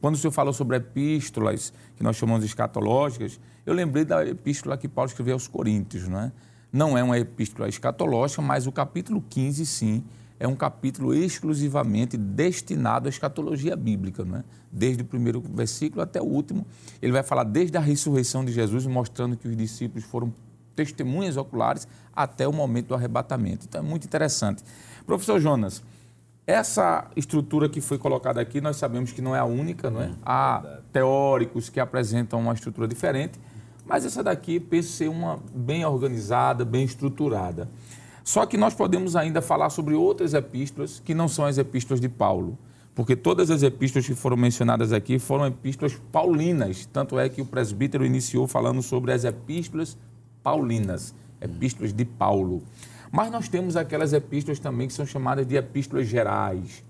Quando 0.00 0.14
o 0.14 0.18
senhor 0.18 0.32
falou 0.32 0.52
sobre 0.52 0.76
epístolas, 0.76 1.72
que 1.96 2.02
nós 2.02 2.16
chamamos 2.16 2.42
de 2.42 2.46
escatológicas, 2.46 3.40
eu 3.64 3.72
lembrei 3.72 4.04
da 4.04 4.26
epístola 4.26 4.76
que 4.76 4.88
Paulo 4.88 5.08
escreveu 5.08 5.34
aos 5.34 5.48
Coríntios, 5.48 6.06
não 6.06 6.20
é? 6.20 6.32
Não 6.72 6.98
é 6.98 7.02
uma 7.02 7.18
epístola 7.18 7.68
escatológica, 7.68 8.42
mas 8.42 8.66
o 8.66 8.72
capítulo 8.72 9.24
15, 9.30 9.64
sim, 9.64 10.04
é 10.38 10.46
um 10.46 10.56
capítulo 10.56 11.14
exclusivamente 11.14 12.16
destinado 12.16 13.06
à 13.06 13.08
escatologia 13.08 13.76
bíblica, 13.76 14.24
não 14.24 14.38
é? 14.38 14.44
Desde 14.70 15.02
o 15.02 15.06
primeiro 15.06 15.40
versículo 15.40 16.02
até 16.02 16.20
o 16.20 16.24
último, 16.24 16.66
ele 17.00 17.12
vai 17.12 17.22
falar 17.22 17.44
desde 17.44 17.76
a 17.78 17.80
ressurreição 17.80 18.44
de 18.44 18.52
Jesus, 18.52 18.86
mostrando 18.86 19.36
que 19.36 19.48
os 19.48 19.56
discípulos 19.56 20.04
foram 20.04 20.34
testemunhas 20.74 21.36
oculares 21.36 21.86
até 22.14 22.46
o 22.46 22.52
momento 22.52 22.88
do 22.88 22.94
arrebatamento. 22.94 23.66
Então 23.68 23.80
é 23.80 23.84
muito 23.84 24.04
interessante. 24.04 24.62
Professor 25.06 25.40
Jonas, 25.40 25.82
essa 26.46 27.06
estrutura 27.16 27.68
que 27.68 27.80
foi 27.80 27.96
colocada 27.96 28.40
aqui, 28.40 28.60
nós 28.60 28.76
sabemos 28.76 29.12
que 29.12 29.22
não 29.22 29.34
é 29.34 29.38
a 29.38 29.44
única, 29.44 29.90
não 29.90 30.02
é? 30.02 30.10
Há 30.24 30.80
teóricos 30.92 31.70
que 31.70 31.80
apresentam 31.80 32.38
uma 32.38 32.52
estrutura 32.52 32.86
diferente, 32.86 33.40
mas 33.86 34.04
essa 34.04 34.22
daqui 34.22 34.60
penso 34.60 34.90
ser 34.92 35.08
uma 35.08 35.38
bem 35.54 35.84
organizada, 35.84 36.64
bem 36.64 36.84
estruturada. 36.84 37.68
Só 38.22 38.46
que 38.46 38.56
nós 38.56 38.74
podemos 38.74 39.16
ainda 39.16 39.42
falar 39.42 39.70
sobre 39.70 39.94
outras 39.94 40.34
epístolas 40.34 41.00
que 41.04 41.14
não 41.14 41.28
são 41.28 41.44
as 41.44 41.58
epístolas 41.58 42.00
de 42.00 42.08
Paulo, 42.08 42.58
porque 42.94 43.16
todas 43.16 43.50
as 43.50 43.62
epístolas 43.62 44.06
que 44.06 44.14
foram 44.14 44.36
mencionadas 44.36 44.92
aqui 44.92 45.18
foram 45.18 45.46
epístolas 45.46 45.94
paulinas, 46.12 46.86
tanto 46.86 47.18
é 47.18 47.28
que 47.28 47.42
o 47.42 47.46
presbítero 47.46 48.04
iniciou 48.04 48.46
falando 48.46 48.82
sobre 48.82 49.12
as 49.12 49.24
epístolas 49.24 49.96
paulinas, 50.44 51.14
epístolas 51.40 51.92
de 51.92 52.04
Paulo. 52.04 52.62
Mas 53.10 53.30
nós 53.30 53.48
temos 53.48 53.76
aquelas 53.76 54.12
epístolas 54.12 54.58
também 54.58 54.86
que 54.86 54.92
são 54.92 55.06
chamadas 55.06 55.46
de 55.46 55.56
epístolas 55.56 56.06
gerais. 56.06 56.84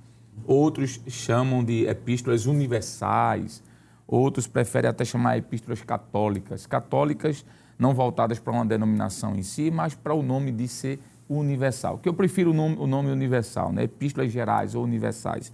Outros 0.46 1.00
chamam 1.06 1.62
de 1.62 1.86
epístolas 1.86 2.46
universais. 2.46 3.62
Outros 4.06 4.46
preferem 4.46 4.90
até 4.90 5.04
chamar 5.04 5.38
epístolas 5.38 5.82
católicas. 5.82 6.66
Católicas 6.66 7.46
não 7.78 7.94
voltadas 7.94 8.38
para 8.38 8.52
uma 8.52 8.66
denominação 8.66 9.36
em 9.36 9.42
si, 9.42 9.70
mas 9.70 9.94
para 9.94 10.14
o 10.14 10.22
nome 10.22 10.50
de 10.50 10.66
ser 10.66 10.98
universal. 11.28 11.98
Que 11.98 12.08
eu 12.08 12.14
prefiro 12.14 12.50
o 12.50 12.54
nome, 12.54 12.76
o 12.78 12.86
nome 12.86 13.10
universal, 13.10 13.72
né? 13.72 13.84
epístolas 13.84 14.32
gerais 14.32 14.74
ou 14.74 14.82
universais. 14.82 15.52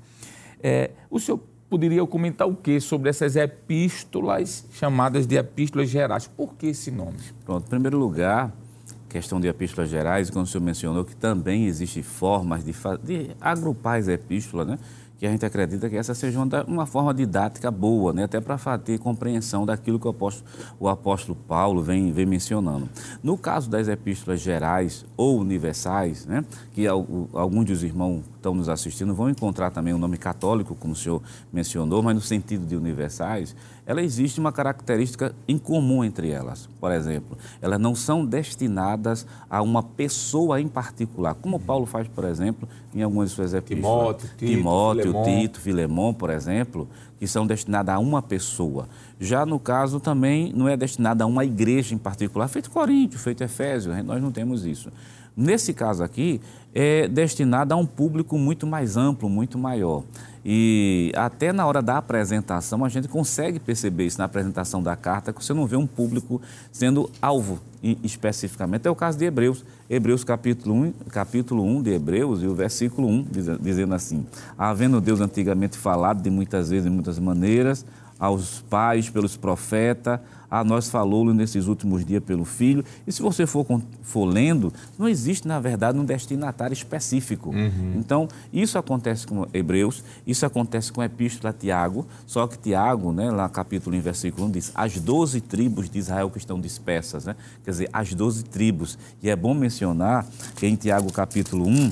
É, 0.62 0.90
o 1.10 1.18
senhor 1.18 1.40
poderia 1.70 2.04
comentar 2.04 2.48
o 2.48 2.54
que 2.54 2.80
sobre 2.80 3.08
essas 3.08 3.36
epístolas 3.36 4.66
chamadas 4.72 5.24
de 5.24 5.36
epístolas 5.36 5.88
gerais? 5.88 6.26
Por 6.26 6.54
que 6.56 6.66
esse 6.66 6.90
nome? 6.90 7.16
Pronto, 7.46 7.64
em 7.64 7.70
primeiro 7.70 7.96
lugar, 7.96 8.52
questão 9.08 9.40
de 9.40 9.46
epístolas 9.46 9.88
gerais, 9.88 10.28
como 10.28 10.42
o 10.42 10.46
senhor 10.46 10.64
mencionou, 10.64 11.04
que 11.04 11.14
também 11.14 11.66
existem 11.66 12.02
formas 12.02 12.64
de, 12.64 12.74
de 13.04 13.30
agrupar 13.40 14.00
as 14.00 14.08
epístolas, 14.08 14.66
né? 14.66 14.78
Que 15.20 15.26
a 15.26 15.30
gente 15.30 15.44
acredita 15.44 15.90
que 15.90 15.98
essa 15.98 16.14
seja 16.14 16.40
uma, 16.40 16.64
uma 16.64 16.86
forma 16.86 17.12
didática 17.12 17.70
boa, 17.70 18.10
né? 18.10 18.24
até 18.24 18.40
para 18.40 18.78
ter 18.78 18.98
compreensão 18.98 19.66
daquilo 19.66 20.00
que 20.00 20.06
o 20.06 20.10
apóstolo, 20.10 20.50
o 20.80 20.88
apóstolo 20.88 21.36
Paulo 21.46 21.82
vem, 21.82 22.10
vem 22.10 22.24
mencionando. 22.24 22.88
No 23.22 23.36
caso 23.36 23.68
das 23.68 23.86
epístolas 23.86 24.40
gerais 24.40 25.04
ou 25.18 25.38
universais, 25.38 26.24
né? 26.24 26.42
que 26.72 26.86
alguns 26.86 27.66
dos 27.66 27.82
irmãos 27.82 28.22
estão 28.34 28.54
nos 28.54 28.70
assistindo 28.70 29.14
vão 29.14 29.28
encontrar 29.28 29.70
também 29.70 29.92
o 29.92 29.98
nome 29.98 30.16
católico, 30.16 30.74
como 30.74 30.94
o 30.94 30.96
senhor 30.96 31.22
mencionou, 31.52 32.02
mas 32.02 32.14
no 32.14 32.22
sentido 32.22 32.64
de 32.64 32.74
universais, 32.74 33.54
ela 33.90 34.00
existe 34.00 34.38
uma 34.38 34.52
característica 34.52 35.34
em 35.48 35.58
comum 35.58 36.04
entre 36.04 36.30
elas. 36.30 36.68
Por 36.78 36.92
exemplo, 36.92 37.36
elas 37.60 37.80
não 37.80 37.92
são 37.96 38.24
destinadas 38.24 39.26
a 39.50 39.60
uma 39.60 39.82
pessoa 39.82 40.60
em 40.60 40.68
particular, 40.68 41.34
como 41.34 41.58
Paulo 41.58 41.86
faz, 41.86 42.06
por 42.06 42.22
exemplo, 42.22 42.68
em 42.94 43.02
algumas 43.02 43.30
de 43.30 43.34
suas 43.34 43.52
epístolas. 43.52 43.82
Timóteo, 43.82 44.28
Tito, 44.28 44.46
Timóteo, 44.46 45.02
Filemon. 45.02 45.24
Tito, 45.24 45.60
Filemon, 45.60 46.14
por 46.14 46.30
exemplo, 46.30 46.88
que 47.18 47.26
são 47.26 47.44
destinadas 47.44 47.92
a 47.92 47.98
uma 47.98 48.22
pessoa. 48.22 48.88
Já 49.18 49.44
no 49.44 49.58
caso 49.58 49.98
também 49.98 50.52
não 50.54 50.68
é 50.68 50.76
destinada 50.76 51.24
a 51.24 51.26
uma 51.26 51.44
igreja 51.44 51.92
em 51.92 51.98
particular, 51.98 52.46
feito 52.46 52.70
Coríntio, 52.70 53.18
feito 53.18 53.42
Efésio, 53.42 53.92
nós 54.04 54.22
não 54.22 54.30
temos 54.30 54.64
isso. 54.64 54.92
Nesse 55.36 55.72
caso 55.72 56.02
aqui, 56.02 56.40
é 56.74 57.08
destinada 57.08 57.74
a 57.74 57.76
um 57.76 57.86
público 57.86 58.38
muito 58.38 58.66
mais 58.66 58.96
amplo, 58.96 59.28
muito 59.28 59.58
maior. 59.58 60.04
E 60.44 61.12
até 61.16 61.52
na 61.52 61.66
hora 61.66 61.82
da 61.82 61.98
apresentação, 61.98 62.84
a 62.84 62.88
gente 62.88 63.08
consegue 63.08 63.58
perceber 63.58 64.06
isso 64.06 64.18
na 64.18 64.24
apresentação 64.24 64.82
da 64.82 64.96
carta, 64.96 65.32
que 65.32 65.44
você 65.44 65.52
não 65.52 65.66
vê 65.66 65.76
um 65.76 65.86
público 65.86 66.40
sendo 66.72 67.10
alvo 67.20 67.60
especificamente. 68.02 68.86
É 68.86 68.90
o 68.90 68.94
caso 68.94 69.18
de 69.18 69.24
Hebreus. 69.24 69.64
Hebreus 69.88 70.24
capítulo 70.24 70.74
1, 70.74 70.92
capítulo 71.10 71.64
1 71.64 71.82
de 71.82 71.90
Hebreus 71.90 72.42
e 72.42 72.46
o 72.46 72.54
versículo 72.54 73.08
1, 73.08 73.26
dizendo 73.60 73.94
assim, 73.94 74.24
havendo 74.56 75.00
Deus 75.00 75.20
antigamente 75.20 75.76
falado 75.76 76.22
de 76.22 76.30
muitas 76.30 76.70
vezes, 76.70 76.84
de 76.84 76.90
muitas 76.90 77.18
maneiras, 77.18 77.84
aos 78.20 78.60
pais 78.68 79.08
pelos 79.08 79.36
profetas, 79.36 80.20
a 80.50 80.64
nós 80.64 80.90
falou 80.90 81.32
nesses 81.32 81.68
últimos 81.68 82.04
dias 82.04 82.22
pelo 82.22 82.44
Filho. 82.44 82.84
E 83.06 83.12
se 83.12 83.22
você 83.22 83.46
for, 83.46 83.64
for 84.02 84.24
lendo, 84.24 84.72
não 84.98 85.08
existe, 85.08 85.46
na 85.46 85.60
verdade, 85.60 85.96
um 85.96 86.04
destinatário 86.04 86.74
específico. 86.74 87.50
Uhum. 87.50 87.94
Então, 87.96 88.28
isso 88.52 88.76
acontece 88.76 89.26
com 89.26 89.46
Hebreus, 89.54 90.02
isso 90.26 90.44
acontece 90.44 90.92
com 90.92 91.00
a 91.00 91.06
Epístola 91.06 91.50
a 91.50 91.52
Tiago, 91.52 92.06
só 92.26 92.46
que 92.46 92.58
Tiago, 92.58 93.12
né, 93.12 93.30
lá 93.30 93.48
capítulo 93.48 93.94
em 93.94 94.00
versículo 94.00 94.48
1, 94.48 94.50
diz 94.50 94.72
as 94.74 94.98
doze 95.00 95.40
tribos 95.40 95.88
de 95.88 95.98
Israel 95.98 96.28
que 96.28 96.38
estão 96.38 96.60
dispersas, 96.60 97.24
né? 97.24 97.36
quer 97.64 97.70
dizer, 97.70 97.88
as 97.92 98.12
doze 98.12 98.42
tribos. 98.42 98.98
E 99.22 99.30
é 99.30 99.36
bom 99.36 99.54
mencionar 99.54 100.26
que 100.56 100.66
em 100.66 100.74
Tiago 100.74 101.12
capítulo 101.12 101.66
1, 101.66 101.90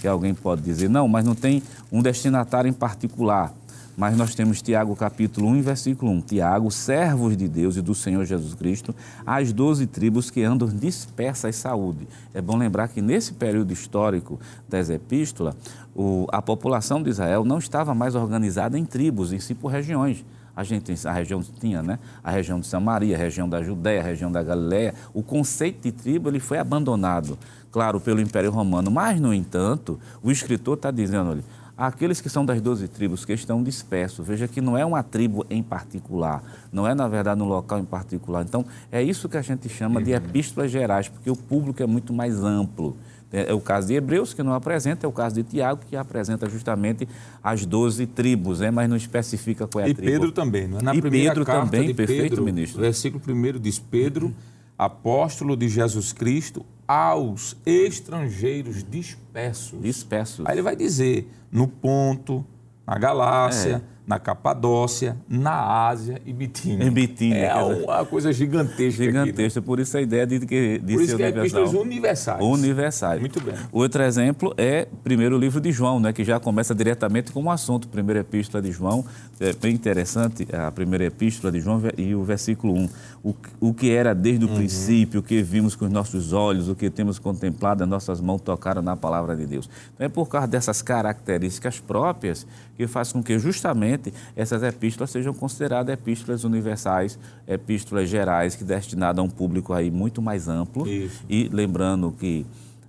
que 0.00 0.06
alguém 0.06 0.34
pode 0.34 0.60
dizer, 0.60 0.90
não, 0.90 1.08
mas 1.08 1.24
não 1.24 1.34
tem 1.34 1.62
um 1.90 2.02
destinatário 2.02 2.68
em 2.68 2.72
particular. 2.72 3.54
Mas 3.96 4.16
nós 4.16 4.34
temos 4.34 4.60
Tiago 4.60 4.96
capítulo 4.96 5.48
1, 5.48 5.62
versículo 5.62 6.10
1. 6.12 6.20
Tiago, 6.22 6.70
servos 6.70 7.36
de 7.36 7.46
Deus 7.46 7.76
e 7.76 7.80
do 7.80 7.94
Senhor 7.94 8.24
Jesus 8.24 8.52
Cristo, 8.54 8.94
as 9.24 9.52
doze 9.52 9.86
tribos 9.86 10.30
que 10.30 10.42
andam 10.42 10.68
dispersas 10.68 11.54
saúde. 11.56 12.08
É 12.32 12.42
bom 12.42 12.56
lembrar 12.56 12.88
que 12.88 13.00
nesse 13.00 13.32
período 13.34 13.72
histórico 13.72 14.40
das 14.68 14.90
epístolas, 14.90 15.54
o, 15.94 16.26
a 16.32 16.42
população 16.42 17.00
de 17.00 17.10
Israel 17.10 17.44
não 17.44 17.58
estava 17.58 17.94
mais 17.94 18.16
organizada 18.16 18.76
em 18.76 18.84
tribos, 18.84 19.32
em 19.32 19.38
si 19.38 19.54
por 19.54 19.68
regiões. 19.68 20.24
A 20.56 20.62
gente 20.62 20.92
a 21.06 21.12
região 21.12 21.42
tinha, 21.42 21.82
né? 21.82 21.98
A 22.22 22.30
região 22.30 22.60
de 22.60 22.66
Samaria, 22.66 23.16
a 23.16 23.18
região 23.18 23.48
da 23.48 23.60
Judéia, 23.60 24.00
a 24.00 24.04
região 24.04 24.30
da 24.30 24.40
Galiléia. 24.42 24.94
O 25.12 25.22
conceito 25.22 25.82
de 25.82 25.90
tribo 25.90 26.28
ele 26.28 26.38
foi 26.38 26.58
abandonado, 26.58 27.36
claro, 27.72 28.00
pelo 28.00 28.20
Império 28.20 28.52
Romano. 28.52 28.88
Mas, 28.88 29.20
no 29.20 29.34
entanto, 29.34 29.98
o 30.22 30.30
escritor 30.30 30.76
está 30.76 30.92
dizendo 30.92 31.32
ali, 31.32 31.44
aqueles 31.76 32.20
que 32.20 32.28
são 32.28 32.44
das 32.44 32.60
doze 32.60 32.88
tribos 32.88 33.24
que 33.24 33.32
estão 33.32 33.62
dispersos. 33.62 34.26
Veja 34.26 34.46
que 34.46 34.60
não 34.60 34.76
é 34.76 34.84
uma 34.84 35.02
tribo 35.02 35.44
em 35.50 35.62
particular, 35.62 36.42
não 36.72 36.86
é, 36.86 36.94
na 36.94 37.08
verdade, 37.08 37.42
um 37.42 37.46
local 37.46 37.78
em 37.78 37.84
particular. 37.84 38.42
Então, 38.42 38.64
é 38.90 39.02
isso 39.02 39.28
que 39.28 39.36
a 39.36 39.42
gente 39.42 39.68
chama 39.68 40.02
de 40.02 40.12
epístolas 40.12 40.70
gerais, 40.70 41.08
porque 41.08 41.30
o 41.30 41.36
público 41.36 41.82
é 41.82 41.86
muito 41.86 42.12
mais 42.12 42.42
amplo. 42.42 42.96
É, 43.32 43.50
é 43.50 43.52
o 43.52 43.60
caso 43.60 43.88
de 43.88 43.94
Hebreus, 43.94 44.32
que 44.32 44.44
não 44.44 44.54
apresenta, 44.54 45.06
é 45.06 45.08
o 45.08 45.12
caso 45.12 45.34
de 45.34 45.42
Tiago, 45.42 45.80
que 45.88 45.96
apresenta 45.96 46.48
justamente 46.48 47.08
as 47.42 47.66
doze 47.66 48.06
tribos, 48.06 48.60
né? 48.60 48.70
mas 48.70 48.88
não 48.88 48.96
especifica 48.96 49.66
qual 49.66 49.82
é 49.82 49.88
a 49.88 49.90
e 49.90 49.94
tribo. 49.94 50.08
E 50.08 50.12
Pedro 50.12 50.32
também, 50.32 50.68
não 50.68 50.78
é? 50.78 50.82
Na 50.82 50.94
e 50.94 51.02
Pedro 51.02 51.44
também, 51.44 51.92
perfeito, 51.92 52.22
Pedro, 52.30 52.44
ministro. 52.44 52.80
Versículo 52.80 53.22
1 53.26 53.58
diz: 53.58 53.80
Pedro, 53.80 54.32
apóstolo 54.78 55.56
de 55.56 55.68
Jesus 55.68 56.12
Cristo, 56.12 56.64
aos 56.86 57.56
estrangeiros 57.64 58.84
dispersos. 58.84 59.80
Dispersos. 59.80 60.46
Aí 60.46 60.54
ele 60.54 60.62
vai 60.62 60.76
dizer 60.76 61.30
no 61.50 61.66
ponto, 61.66 62.44
na 62.86 62.98
Galácia, 62.98 63.82
é. 63.90 63.93
Na 64.06 64.18
Capadócia, 64.18 65.16
na 65.28 65.86
Ásia 65.88 66.20
e 66.26 66.32
Bitínia. 66.32 66.86
Em 66.86 66.90
Bitínia. 66.90 67.36
É 67.46 67.54
uma 67.54 68.04
coisa 68.04 68.32
gigantesca. 68.32 69.02
Gigantesca, 69.04 69.60
aqui, 69.60 69.60
né? 69.60 69.66
por 69.66 69.80
isso 69.80 69.96
a 69.96 70.02
ideia 70.02 70.26
de 70.26 70.40
que 70.40 70.78
de 70.78 70.92
por 70.94 70.98
ser 71.00 71.04
isso 71.04 71.16
que 71.16 71.22
é 71.22 71.26
universal. 71.26 71.62
epístolas 71.62 71.74
universais. 71.86 72.44
Universais. 72.44 73.20
Muito 73.20 73.40
bem. 73.40 73.54
Outro 73.72 74.02
exemplo 74.02 74.54
é 74.58 74.86
primeiro 75.02 75.36
o 75.36 75.38
livro 75.38 75.60
de 75.60 75.72
João, 75.72 75.98
né, 76.00 76.12
que 76.12 76.22
já 76.24 76.38
começa 76.38 76.74
diretamente 76.74 77.32
com 77.32 77.42
o 77.44 77.50
assunto. 77.50 77.88
Primeira 77.88 78.20
epístola 78.20 78.62
de 78.62 78.70
João, 78.72 79.04
é 79.40 79.52
bem 79.54 79.74
interessante 79.74 80.46
a 80.52 80.70
primeira 80.70 81.04
epístola 81.04 81.50
de 81.52 81.60
João 81.60 81.80
e 81.96 82.14
o 82.14 82.22
versículo 82.24 82.74
1. 82.74 82.88
O, 83.22 83.34
o 83.60 83.72
que 83.74 83.90
era 83.90 84.14
desde 84.14 84.44
o 84.44 84.48
Uhum. 84.48 84.56
princípio, 84.56 85.20
o 85.20 85.22
que 85.22 85.42
vimos 85.42 85.74
com 85.74 85.86
os 85.86 85.90
nossos 85.90 86.32
olhos, 86.34 86.68
o 86.68 86.74
que 86.74 86.90
temos 86.90 87.18
contemplado, 87.18 87.82
as 87.82 87.88
nossas 87.88 88.20
mãos 88.20 88.40
tocaram 88.42 88.82
na 88.82 88.96
palavra 88.96 89.34
de 89.34 89.46
Deus. 89.46 89.68
Então 89.94 90.04
é 90.04 90.08
por 90.10 90.28
causa 90.28 90.46
dessas 90.46 90.82
características 90.82 91.80
próprias 91.80 92.46
que 92.76 92.86
faz 92.86 93.12
com 93.12 93.22
que 93.22 93.38
justamente 93.38 93.93
essas 94.36 94.62
epístolas 94.62 95.10
sejam 95.10 95.32
consideradas 95.34 95.92
epístolas 95.92 96.44
universais, 96.44 97.18
epístolas 97.46 98.08
gerais, 98.08 98.54
que 98.56 98.64
destinadas 98.64 99.18
a 99.18 99.22
um 99.22 99.30
público 99.30 99.72
aí 99.72 99.90
muito 99.90 100.20
mais 100.22 100.48
amplo. 100.48 100.86
Isso. 100.86 101.22
E 101.28 101.48
lembrando 101.52 102.12
que 102.18 102.46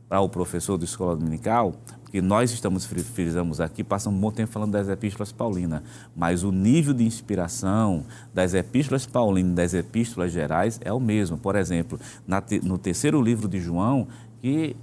para 0.08 0.22
o 0.22 0.30
professor 0.30 0.78
de 0.78 0.86
escola 0.86 1.16
dominical, 1.16 1.74
que 2.12 2.22
nós 2.22 2.52
estamos 2.52 2.86
fri- 2.86 3.04
frisamos 3.04 3.60
aqui, 3.60 3.84
passamos 3.84 4.18
um 4.18 4.22
bom 4.22 4.32
tempo 4.32 4.52
falando 4.52 4.72
das 4.72 4.88
epístolas 4.88 5.32
paulinas, 5.32 5.82
mas 6.16 6.44
o 6.44 6.52
nível 6.52 6.94
de 6.94 7.04
inspiração 7.04 8.06
das 8.34 8.54
epístolas 8.54 9.06
paulinas 9.06 9.52
e 9.52 9.56
das 9.56 9.74
epístolas 9.74 10.32
gerais 10.32 10.80
é 10.86 10.94
o 10.94 11.00
mesmo. 11.00 11.38
Por 11.38 11.56
exemplo, 11.56 12.00
na 12.26 12.42
no 12.64 12.78
terceiro 12.78 13.22
livro 13.22 13.48
de 13.50 13.60
João, 13.60 14.08
que 14.42 14.76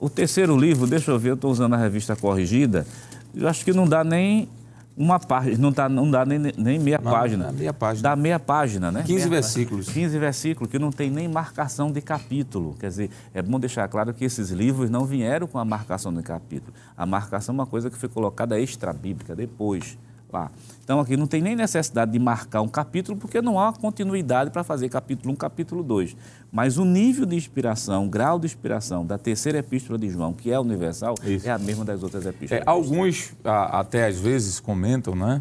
o 0.00 0.10
terceiro 0.10 0.56
livro, 0.58 0.86
deixa 0.86 1.12
eu 1.12 1.18
ver, 1.18 1.30
eu 1.30 1.34
estou 1.34 1.52
usando 1.52 1.74
a 1.74 1.76
revista 1.76 2.16
corrigida, 2.16 2.84
eu 3.32 3.46
acho 3.46 3.64
que 3.64 3.72
não 3.72 3.86
dá 3.86 4.02
nem 4.02 4.48
uma 4.96 5.18
página, 5.18 5.56
não, 5.58 5.72
tá, 5.72 5.88
não 5.88 6.10
dá 6.10 6.24
nem, 6.24 6.38
nem 6.38 6.78
meia 6.78 7.00
Não, 7.02 7.10
página. 7.10 7.44
dá 7.46 7.52
meia 7.52 7.72
página. 7.72 8.02
Dá 8.02 8.16
meia 8.16 8.38
página, 8.38 8.92
né? 8.92 9.02
15 9.02 9.14
Meia 9.14 9.28
versículos. 9.28 9.88
15 9.88 10.18
versículos 10.18 10.70
que 10.70 10.78
não 10.78 10.90
tem 10.90 11.10
nem 11.10 11.28
marcação 11.28 11.90
de 11.90 12.00
capítulo. 12.00 12.74
Quer 12.78 12.88
dizer, 12.88 13.10
é 13.32 13.40
bom 13.40 13.58
deixar 13.58 13.88
claro 13.88 14.12
que 14.12 14.24
esses 14.24 14.50
livros 14.50 14.90
não 14.90 15.04
vieram 15.04 15.46
com 15.46 15.58
a 15.58 15.64
marcação 15.64 16.12
de 16.12 16.22
capítulo. 16.22 16.74
A 16.96 17.06
marcação 17.06 17.54
é 17.54 17.58
uma 17.58 17.66
coisa 17.66 17.90
que 17.90 17.96
foi 17.96 18.08
colocada 18.08 18.60
extra-bíblica 18.60 19.34
depois. 19.34 19.96
Lá. 20.32 20.50
Então 20.84 20.98
aqui 20.98 21.16
não 21.16 21.26
tem 21.28 21.40
nem 21.40 21.54
necessidade 21.54 22.10
de 22.10 22.18
marcar 22.18 22.60
um 22.60 22.68
capítulo, 22.68 23.16
porque 23.16 23.40
não 23.40 23.58
há 23.58 23.72
continuidade 23.72 24.50
para 24.50 24.64
fazer 24.64 24.88
capítulo 24.88 25.32
1, 25.32 25.36
capítulo 25.36 25.82
2. 25.82 26.16
Mas 26.50 26.76
o 26.76 26.84
nível 26.84 27.24
de 27.24 27.36
inspiração, 27.36 28.06
o 28.06 28.08
grau 28.10 28.38
de 28.38 28.46
inspiração 28.46 29.06
da 29.06 29.16
terceira 29.16 29.58
epístola 29.58 29.96
de 29.98 30.08
João, 30.10 30.32
que 30.32 30.50
é 30.50 30.58
universal, 30.58 31.14
Isso. 31.24 31.46
é 31.48 31.52
a 31.52 31.58
mesma 31.58 31.84
das 31.84 32.02
outras 32.02 32.26
epístolas. 32.26 32.62
É, 32.66 32.68
alguns 32.68 33.32
a- 33.44 33.78
até 33.80 34.06
às 34.08 34.18
vezes 34.18 34.58
comentam, 34.58 35.14
né? 35.14 35.40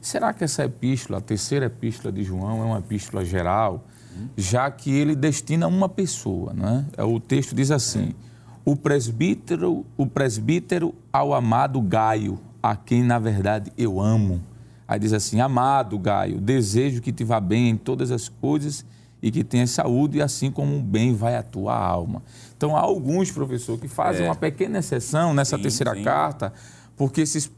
Será 0.00 0.32
que 0.34 0.42
essa 0.42 0.64
epístola, 0.64 1.18
a 1.18 1.22
terceira 1.22 1.66
epístola 1.66 2.10
de 2.12 2.24
João, 2.24 2.60
é 2.60 2.64
uma 2.64 2.78
epístola 2.80 3.24
geral, 3.24 3.84
já 4.36 4.68
que 4.70 4.90
ele 4.92 5.14
destina 5.14 5.68
uma 5.68 5.88
pessoa, 5.88 6.52
né? 6.52 6.84
É, 6.96 7.04
O 7.04 7.20
texto 7.20 7.54
diz 7.54 7.70
assim: 7.70 8.14
o 8.64 8.74
presbítero, 8.74 9.86
o 9.96 10.06
presbítero 10.06 10.92
ao 11.12 11.32
amado 11.32 11.80
Gaio, 11.80 12.38
a 12.60 12.74
quem 12.74 13.04
na 13.04 13.18
verdade 13.20 13.72
eu 13.78 14.00
amo. 14.00 14.40
Aí 14.92 14.98
diz 15.00 15.12
assim: 15.14 15.40
amado 15.40 15.98
Gaio, 15.98 16.38
desejo 16.38 17.00
que 17.00 17.10
te 17.10 17.24
vá 17.24 17.40
bem 17.40 17.70
em 17.70 17.76
todas 17.76 18.10
as 18.10 18.28
coisas 18.28 18.84
e 19.22 19.30
que 19.30 19.42
tenha 19.42 19.66
saúde, 19.66 20.18
e 20.18 20.22
assim 20.22 20.50
como 20.50 20.74
um 20.74 20.82
bem 20.82 21.14
vai 21.14 21.36
a 21.36 21.42
tua 21.42 21.74
alma. 21.74 22.22
Então, 22.56 22.76
há 22.76 22.80
alguns, 22.80 23.30
professor, 23.30 23.78
que 23.78 23.88
fazem 23.88 24.26
É. 24.26 24.28
uma 24.28 24.34
pequena 24.34 24.80
exceção 24.80 25.32
nessa 25.32 25.56
Sim, 25.56 25.62
terceira 25.62 25.94
sim. 25.94 26.02
carta, 26.02 26.52
porque 26.96 27.20
esses 27.22 27.50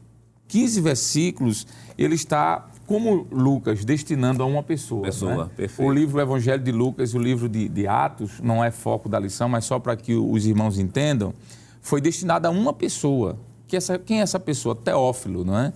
15 0.47 0.79
versículos, 0.79 1.65
ele 1.97 2.13
está, 2.15 2.67
como 2.85 3.27
Lucas, 3.31 3.83
destinando 3.83 4.43
a 4.43 4.45
uma 4.45 4.61
pessoa. 4.63 5.01
Pessoa, 5.01 5.45
né? 5.45 5.49
perfeito. 5.57 5.89
O 5.89 5.91
livro 5.91 6.21
Evangelho 6.21 6.63
de 6.63 6.71
Lucas 6.71 7.09
e 7.09 7.17
o 7.17 7.19
livro 7.19 7.49
de, 7.49 7.67
de 7.67 7.87
Atos, 7.87 8.39
não 8.41 8.63
é 8.63 8.69
foco 8.71 9.09
da 9.09 9.19
lição, 9.19 9.49
mas 9.49 9.65
só 9.65 9.77
para 9.79 9.95
que 9.97 10.13
os 10.13 10.45
irmãos 10.45 10.77
entendam, 10.77 11.33
foi 11.81 11.99
destinado 11.99 12.47
a 12.47 12.51
uma 12.51 12.71
pessoa. 12.73 13.37
Que 13.67 13.75
essa, 13.75 13.97
quem 13.97 14.19
é 14.19 14.21
essa 14.21 14.39
pessoa? 14.39 14.75
Teófilo, 14.75 15.43
não 15.43 15.57
é? 15.57 15.73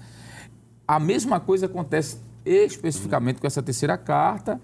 A 0.89 0.99
mesma 0.99 1.39
coisa 1.39 1.67
acontece 1.67 2.17
especificamente 2.43 3.39
com 3.39 3.45
essa 3.45 3.61
terceira 3.61 3.95
carta. 3.95 4.59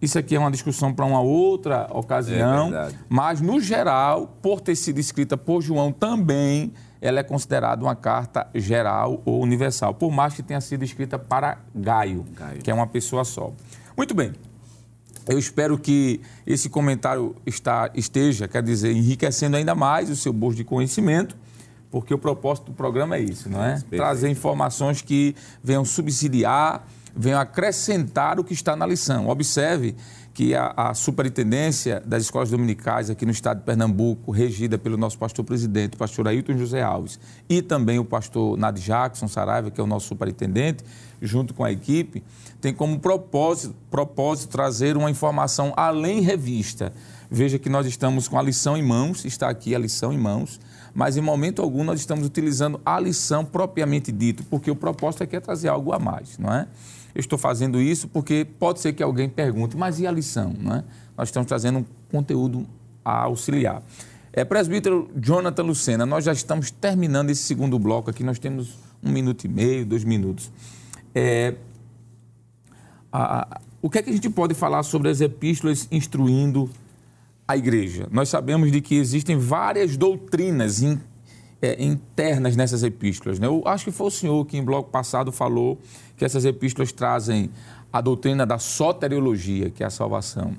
Isso 0.00 0.18
aqui 0.18 0.34
é 0.34 0.38
uma 0.38 0.50
discussão 0.50 0.90
para 0.90 1.04
uma 1.04 1.20
outra 1.20 1.86
ocasião, 1.90 2.74
É 2.74 2.90
mas 3.10 3.42
no 3.42 3.60
geral, 3.60 4.38
por 4.40 4.62
ter 4.62 4.74
sido 4.74 4.98
escrita 4.98 5.36
por 5.36 5.60
João 5.60 5.92
também, 5.92 6.72
ela 6.98 7.20
é 7.20 7.22
considerada 7.22 7.84
uma 7.84 7.94
carta 7.94 8.48
geral 8.54 9.20
ou 9.26 9.42
universal, 9.42 9.92
por 9.92 10.10
mais 10.10 10.32
que 10.32 10.42
tenha 10.42 10.62
sido 10.62 10.82
escrita 10.82 11.18
para 11.18 11.58
Gaio, 11.74 12.24
Gaio. 12.34 12.62
que 12.62 12.70
é 12.70 12.74
uma 12.74 12.86
pessoa 12.86 13.22
só. 13.22 13.52
Muito 13.94 14.14
bem. 14.14 14.32
Eu 15.28 15.38
espero 15.38 15.76
que 15.76 16.22
esse 16.46 16.70
comentário 16.70 17.36
está, 17.44 17.90
esteja, 17.94 18.48
quer 18.48 18.62
dizer, 18.62 18.92
enriquecendo 18.96 19.58
ainda 19.58 19.74
mais 19.74 20.08
o 20.08 20.16
seu 20.16 20.32
bolso 20.32 20.56
de 20.56 20.64
conhecimento, 20.64 21.36
porque 21.90 22.14
o 22.14 22.18
propósito 22.18 22.66
do 22.66 22.72
programa 22.72 23.16
é 23.16 23.20
isso, 23.20 23.48
não 23.48 23.62
é? 23.62 23.80
Trazer 23.90 24.28
informações 24.28 25.02
que 25.02 25.34
venham 25.62 25.84
subsidiar, 25.84 26.86
venham 27.14 27.40
acrescentar 27.40 28.38
o 28.38 28.44
que 28.44 28.54
está 28.54 28.76
na 28.76 28.86
lição. 28.86 29.28
Observe 29.28 29.96
que 30.32 30.54
a, 30.54 30.72
a 30.76 30.94
superintendência 30.94 32.00
das 32.06 32.22
escolas 32.22 32.50
dominicais 32.50 33.10
aqui 33.10 33.26
no 33.26 33.32
estado 33.32 33.58
de 33.58 33.64
Pernambuco, 33.64 34.30
regida 34.30 34.78
pelo 34.78 34.96
nosso 34.96 35.18
pastor-presidente, 35.18 35.94
o 35.94 35.98
pastor 35.98 36.28
Ailton 36.28 36.56
José 36.56 36.80
Alves, 36.80 37.18
e 37.48 37.60
também 37.60 37.98
o 37.98 38.04
pastor 38.04 38.56
Nad 38.56 38.78
Jackson 38.78 39.26
Saraiva, 39.26 39.70
que 39.70 39.80
é 39.80 39.84
o 39.84 39.86
nosso 39.86 40.06
superintendente, 40.06 40.84
junto 41.20 41.52
com 41.52 41.64
a 41.64 41.72
equipe, 41.72 42.22
tem 42.60 42.72
como 42.72 42.98
propósito, 43.00 43.74
propósito 43.90 44.50
trazer 44.50 44.96
uma 44.96 45.10
informação 45.10 45.72
além 45.76 46.20
revista. 46.20 46.92
Veja 47.30 47.58
que 47.58 47.68
nós 47.68 47.86
estamos 47.86 48.26
com 48.26 48.38
a 48.38 48.42
lição 48.42 48.76
em 48.76 48.82
mãos, 48.82 49.24
está 49.24 49.48
aqui 49.48 49.74
a 49.74 49.78
lição 49.78 50.12
em 50.12 50.18
mãos, 50.18 50.60
mas 50.94 51.16
em 51.16 51.20
momento 51.20 51.62
algum 51.62 51.84
nós 51.84 52.00
estamos 52.00 52.26
utilizando 52.26 52.80
a 52.84 52.98
lição 53.00 53.44
propriamente 53.44 54.10
dito, 54.12 54.42
porque 54.44 54.70
o 54.70 54.76
propósito 54.76 55.22
aqui 55.24 55.36
é 55.36 55.40
trazer 55.40 55.68
algo 55.68 55.92
a 55.92 55.98
mais, 55.98 56.38
não 56.38 56.52
é? 56.52 56.66
Eu 57.14 57.20
estou 57.20 57.38
fazendo 57.38 57.80
isso 57.80 58.06
porque 58.08 58.46
pode 58.58 58.80
ser 58.80 58.92
que 58.92 59.02
alguém 59.02 59.28
pergunte, 59.28 59.76
mas 59.76 59.98
e 60.00 60.06
a 60.06 60.10
lição, 60.12 60.54
não 60.58 60.76
é? 60.76 60.84
Nós 61.16 61.28
estamos 61.28 61.46
trazendo 61.48 61.80
um 61.80 61.84
conteúdo 62.10 62.66
a 63.04 63.22
auxiliar. 63.24 63.82
É, 64.32 64.44
presbítero 64.44 65.10
Jonathan 65.16 65.62
Lucena, 65.64 66.06
nós 66.06 66.24
já 66.24 66.32
estamos 66.32 66.70
terminando 66.70 67.30
esse 67.30 67.42
segundo 67.42 67.78
bloco 67.78 68.08
aqui, 68.10 68.22
nós 68.22 68.38
temos 68.38 68.78
um 69.02 69.10
minuto 69.10 69.44
e 69.44 69.48
meio, 69.48 69.84
dois 69.84 70.04
minutos. 70.04 70.52
É, 71.14 71.54
a- 73.12 73.40
a- 73.40 73.60
o 73.82 73.90
que 73.90 73.98
é 73.98 74.02
que 74.02 74.10
a 74.10 74.12
gente 74.12 74.30
pode 74.30 74.54
falar 74.54 74.82
sobre 74.82 75.08
as 75.08 75.20
epístolas 75.20 75.88
instruindo 75.90 76.70
a 77.50 77.56
igreja? 77.56 78.06
Nós 78.10 78.28
sabemos 78.28 78.70
de 78.70 78.80
que 78.80 78.94
existem 78.94 79.36
várias 79.38 79.96
doutrinas 79.96 80.82
in- 80.82 80.98
é, 81.62 81.82
internas 81.82 82.56
nessas 82.56 82.82
epístolas. 82.82 83.38
Né? 83.38 83.46
Eu 83.46 83.62
acho 83.66 83.84
que 83.84 83.90
foi 83.90 84.06
o 84.06 84.10
senhor 84.10 84.44
que 84.46 84.56
em 84.56 84.64
bloco 84.64 84.90
passado 84.90 85.30
falou 85.32 85.78
que 86.16 86.24
essas 86.24 86.44
epístolas 86.44 86.92
trazem 86.92 87.50
a 87.92 88.00
doutrina 88.00 88.46
da 88.46 88.58
soteriologia, 88.58 89.68
que 89.70 89.82
é 89.82 89.86
a 89.86 89.90
salvação. 89.90 90.54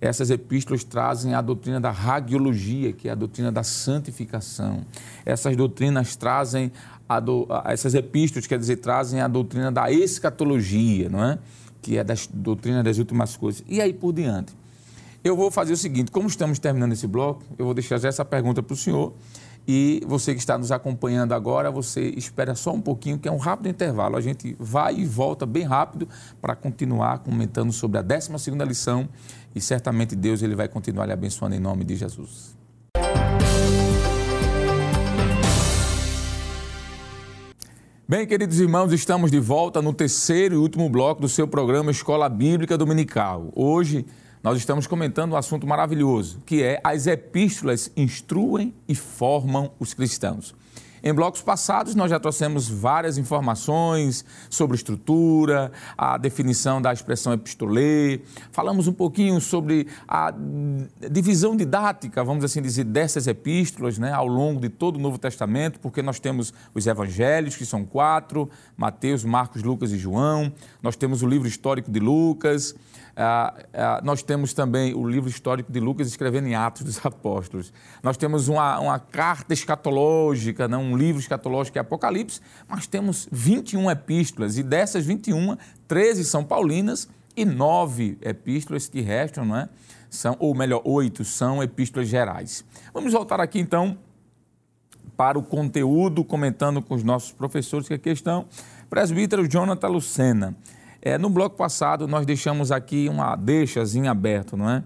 Essas 0.00 0.30
epístolas 0.30 0.82
trazem 0.82 1.32
a 1.32 1.40
doutrina 1.40 1.80
da 1.80 1.92
ragiologia, 1.92 2.92
que 2.92 3.08
é 3.08 3.12
a 3.12 3.14
doutrina 3.14 3.52
da 3.52 3.62
santificação. 3.62 4.84
Essas 5.24 5.56
doutrinas 5.56 6.16
trazem, 6.16 6.72
a 7.08 7.20
do- 7.20 7.46
a- 7.48 7.72
essas 7.72 7.94
epístolas, 7.94 8.46
quer 8.48 8.58
dizer, 8.58 8.76
trazem 8.78 9.20
a 9.20 9.28
doutrina 9.28 9.70
da 9.70 9.92
escatologia, 9.92 11.08
não 11.08 11.22
é? 11.24 11.38
que 11.80 11.98
é 11.98 12.04
da 12.04 12.14
doutrina 12.32 12.80
das 12.82 12.98
últimas 12.98 13.36
coisas. 13.36 13.64
E 13.68 13.80
aí 13.80 13.92
por 13.92 14.12
diante. 14.12 14.52
Eu 15.24 15.36
vou 15.36 15.50
fazer 15.50 15.72
o 15.72 15.76
seguinte: 15.76 16.10
como 16.10 16.26
estamos 16.26 16.58
terminando 16.58 16.92
esse 16.92 17.06
bloco, 17.06 17.44
eu 17.56 17.64
vou 17.64 17.74
deixar 17.74 17.98
já 17.98 18.08
essa 18.08 18.24
pergunta 18.24 18.62
para 18.62 18.74
o 18.74 18.76
senhor. 18.76 19.14
E 19.66 20.02
você 20.04 20.34
que 20.34 20.40
está 20.40 20.58
nos 20.58 20.72
acompanhando 20.72 21.32
agora, 21.32 21.70
você 21.70 22.08
espera 22.16 22.56
só 22.56 22.72
um 22.72 22.80
pouquinho, 22.80 23.16
que 23.16 23.28
é 23.28 23.32
um 23.32 23.36
rápido 23.36 23.68
intervalo. 23.68 24.16
A 24.16 24.20
gente 24.20 24.56
vai 24.58 24.96
e 24.96 25.04
volta 25.04 25.46
bem 25.46 25.62
rápido 25.62 26.08
para 26.40 26.56
continuar 26.56 27.20
comentando 27.20 27.72
sobre 27.72 27.98
a 27.98 28.02
12 28.02 28.32
lição 28.66 29.08
e 29.54 29.60
certamente 29.60 30.16
Deus 30.16 30.42
ele 30.42 30.56
vai 30.56 30.66
continuar 30.66 31.06
lhe 31.06 31.12
abençoando 31.12 31.54
em 31.54 31.60
nome 31.60 31.84
de 31.84 31.94
Jesus. 31.94 32.56
Bem, 38.08 38.26
queridos 38.26 38.58
irmãos, 38.58 38.92
estamos 38.92 39.30
de 39.30 39.38
volta 39.38 39.80
no 39.80 39.92
terceiro 39.92 40.56
e 40.56 40.58
último 40.58 40.90
bloco 40.90 41.20
do 41.20 41.28
seu 41.28 41.46
programa 41.46 41.92
Escola 41.92 42.28
Bíblica 42.28 42.76
Dominical. 42.76 43.52
Hoje 43.54 44.04
nós 44.42 44.58
estamos 44.58 44.86
comentando 44.86 45.32
um 45.32 45.36
assunto 45.36 45.66
maravilhoso, 45.66 46.42
que 46.44 46.62
é 46.62 46.80
as 46.82 47.06
epístolas 47.06 47.92
instruem 47.96 48.74
e 48.88 48.94
formam 48.94 49.70
os 49.78 49.94
cristãos. 49.94 50.54
Em 51.04 51.12
blocos 51.12 51.42
passados, 51.42 51.96
nós 51.96 52.10
já 52.10 52.20
trouxemos 52.20 52.68
várias 52.68 53.18
informações 53.18 54.24
sobre 54.48 54.76
estrutura, 54.76 55.72
a 55.98 56.16
definição 56.16 56.80
da 56.80 56.92
expressão 56.92 57.32
epistolê, 57.32 58.20
falamos 58.52 58.86
um 58.86 58.92
pouquinho 58.92 59.40
sobre 59.40 59.88
a 60.06 60.32
divisão 61.10 61.56
didática, 61.56 62.22
vamos 62.22 62.44
assim 62.44 62.62
dizer, 62.62 62.84
dessas 62.84 63.26
epístolas 63.26 63.98
né, 63.98 64.12
ao 64.12 64.28
longo 64.28 64.60
de 64.60 64.68
todo 64.68 64.94
o 64.94 65.00
Novo 65.00 65.18
Testamento, 65.18 65.80
porque 65.80 66.02
nós 66.02 66.20
temos 66.20 66.54
os 66.72 66.86
evangelhos, 66.86 67.56
que 67.56 67.66
são 67.66 67.84
quatro: 67.84 68.48
Mateus, 68.76 69.24
Marcos, 69.24 69.64
Lucas 69.64 69.90
e 69.90 69.98
João, 69.98 70.52
nós 70.80 70.94
temos 70.94 71.20
o 71.22 71.26
livro 71.26 71.48
histórico 71.48 71.90
de 71.90 71.98
Lucas. 71.98 72.76
Ah, 73.14 73.54
ah, 73.74 74.00
nós 74.02 74.22
temos 74.22 74.54
também 74.54 74.94
o 74.94 75.06
livro 75.06 75.28
histórico 75.28 75.70
de 75.70 75.78
Lucas 75.78 76.08
escrevendo 76.08 76.48
em 76.48 76.54
Atos 76.54 76.82
dos 76.82 76.98
Apóstolos. 77.04 77.72
Nós 78.02 78.16
temos 78.16 78.48
uma, 78.48 78.78
uma 78.80 78.98
carta 78.98 79.52
escatológica, 79.52 80.66
não? 80.66 80.82
um 80.82 80.96
livro 80.96 81.20
escatológico 81.20 81.74
que 81.74 81.78
é 81.78 81.82
Apocalipse, 81.82 82.40
mas 82.66 82.86
temos 82.86 83.28
21 83.30 83.90
epístolas 83.90 84.56
e 84.56 84.62
dessas 84.62 85.04
21, 85.04 85.56
13 85.86 86.24
são 86.24 86.42
paulinas 86.42 87.08
e 87.36 87.44
nove 87.44 88.18
epístolas 88.22 88.88
que 88.88 89.00
restam, 89.00 89.44
não 89.44 89.56
é? 89.56 89.68
São, 90.10 90.36
ou 90.38 90.54
melhor, 90.54 90.82
oito 90.84 91.24
são 91.24 91.62
epístolas 91.62 92.08
gerais. 92.08 92.64
Vamos 92.92 93.12
voltar 93.12 93.40
aqui 93.40 93.58
então 93.58 93.96
para 95.16 95.38
o 95.38 95.42
conteúdo, 95.42 96.24
comentando 96.24 96.82
com 96.82 96.94
os 96.94 97.02
nossos 97.02 97.32
professores 97.32 97.88
que 97.88 97.94
aqui 97.94 98.10
estão. 98.10 98.46
Presbítero 98.90 99.48
Jonathan 99.48 99.88
Lucena. 99.88 100.56
É, 101.04 101.18
no 101.18 101.28
bloco 101.28 101.56
passado, 101.56 102.06
nós 102.06 102.24
deixamos 102.24 102.70
aqui 102.70 103.08
uma 103.08 103.34
deixazinha 103.34 104.12
aberta, 104.12 104.56
não 104.56 104.70
é? 104.70 104.84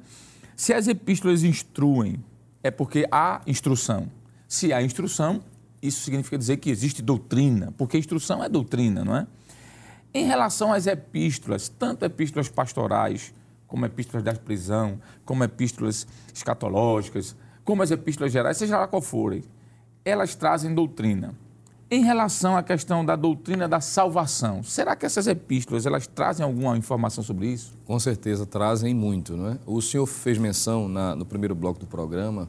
Se 0.57 0.73
as 0.73 0.89
epístolas 0.89 1.45
instruem, 1.45 2.25
é 2.63 2.71
porque 2.71 3.07
há 3.13 3.43
instrução. 3.47 4.11
Se 4.49 4.73
há 4.73 4.83
instrução, 4.83 5.43
isso 5.83 6.01
significa 6.01 6.39
dizer 6.39 6.57
que 6.57 6.71
existe 6.71 7.03
doutrina, 7.03 7.75
porque 7.77 7.99
instrução 7.99 8.43
é 8.43 8.49
doutrina, 8.49 9.05
não 9.05 9.15
é? 9.15 9.27
Em 10.15 10.25
relação 10.25 10.73
às 10.73 10.87
epístolas, 10.87 11.69
tanto 11.69 12.07
epístolas 12.07 12.49
pastorais, 12.49 13.35
como 13.67 13.85
epístolas 13.85 14.25
da 14.25 14.33
prisão, 14.33 14.99
como 15.23 15.45
epístolas 15.45 16.07
escatológicas, 16.33 17.37
como 17.63 17.83
as 17.83 17.91
epístolas 17.91 18.33
gerais, 18.33 18.57
seja 18.57 18.79
lá 18.79 18.87
qual 18.87 19.03
forem, 19.03 19.45
elas 20.03 20.35
trazem 20.35 20.75
doutrina. 20.75 21.35
Em 21.89 22.03
relação 22.03 22.57
à 22.57 22.65
questão 22.65 23.05
da 23.05 23.15
doutrina 23.15 23.69
da 23.69 23.81
salvação, 23.81 24.61
será 24.61 24.97
que 24.97 25.07
essas 25.07 25.29
epístolas 25.29 25.87
elas 25.87 26.05
trazem 26.05 26.45
alguma 26.45 26.77
informação 26.77 27.23
sobre 27.23 27.47
isso? 27.47 27.73
Com 27.85 27.97
certeza 28.01 28.45
trazem 28.45 28.93
muito, 28.93 29.37
não 29.37 29.51
é? 29.51 29.59
O 29.65 29.81
senhor 29.81 30.05
fez 30.05 30.37
menção 30.37 30.89
na, 30.89 31.15
no 31.15 31.25
primeiro 31.25 31.55
bloco 31.55 31.79
do 31.79 31.87
programa, 31.87 32.49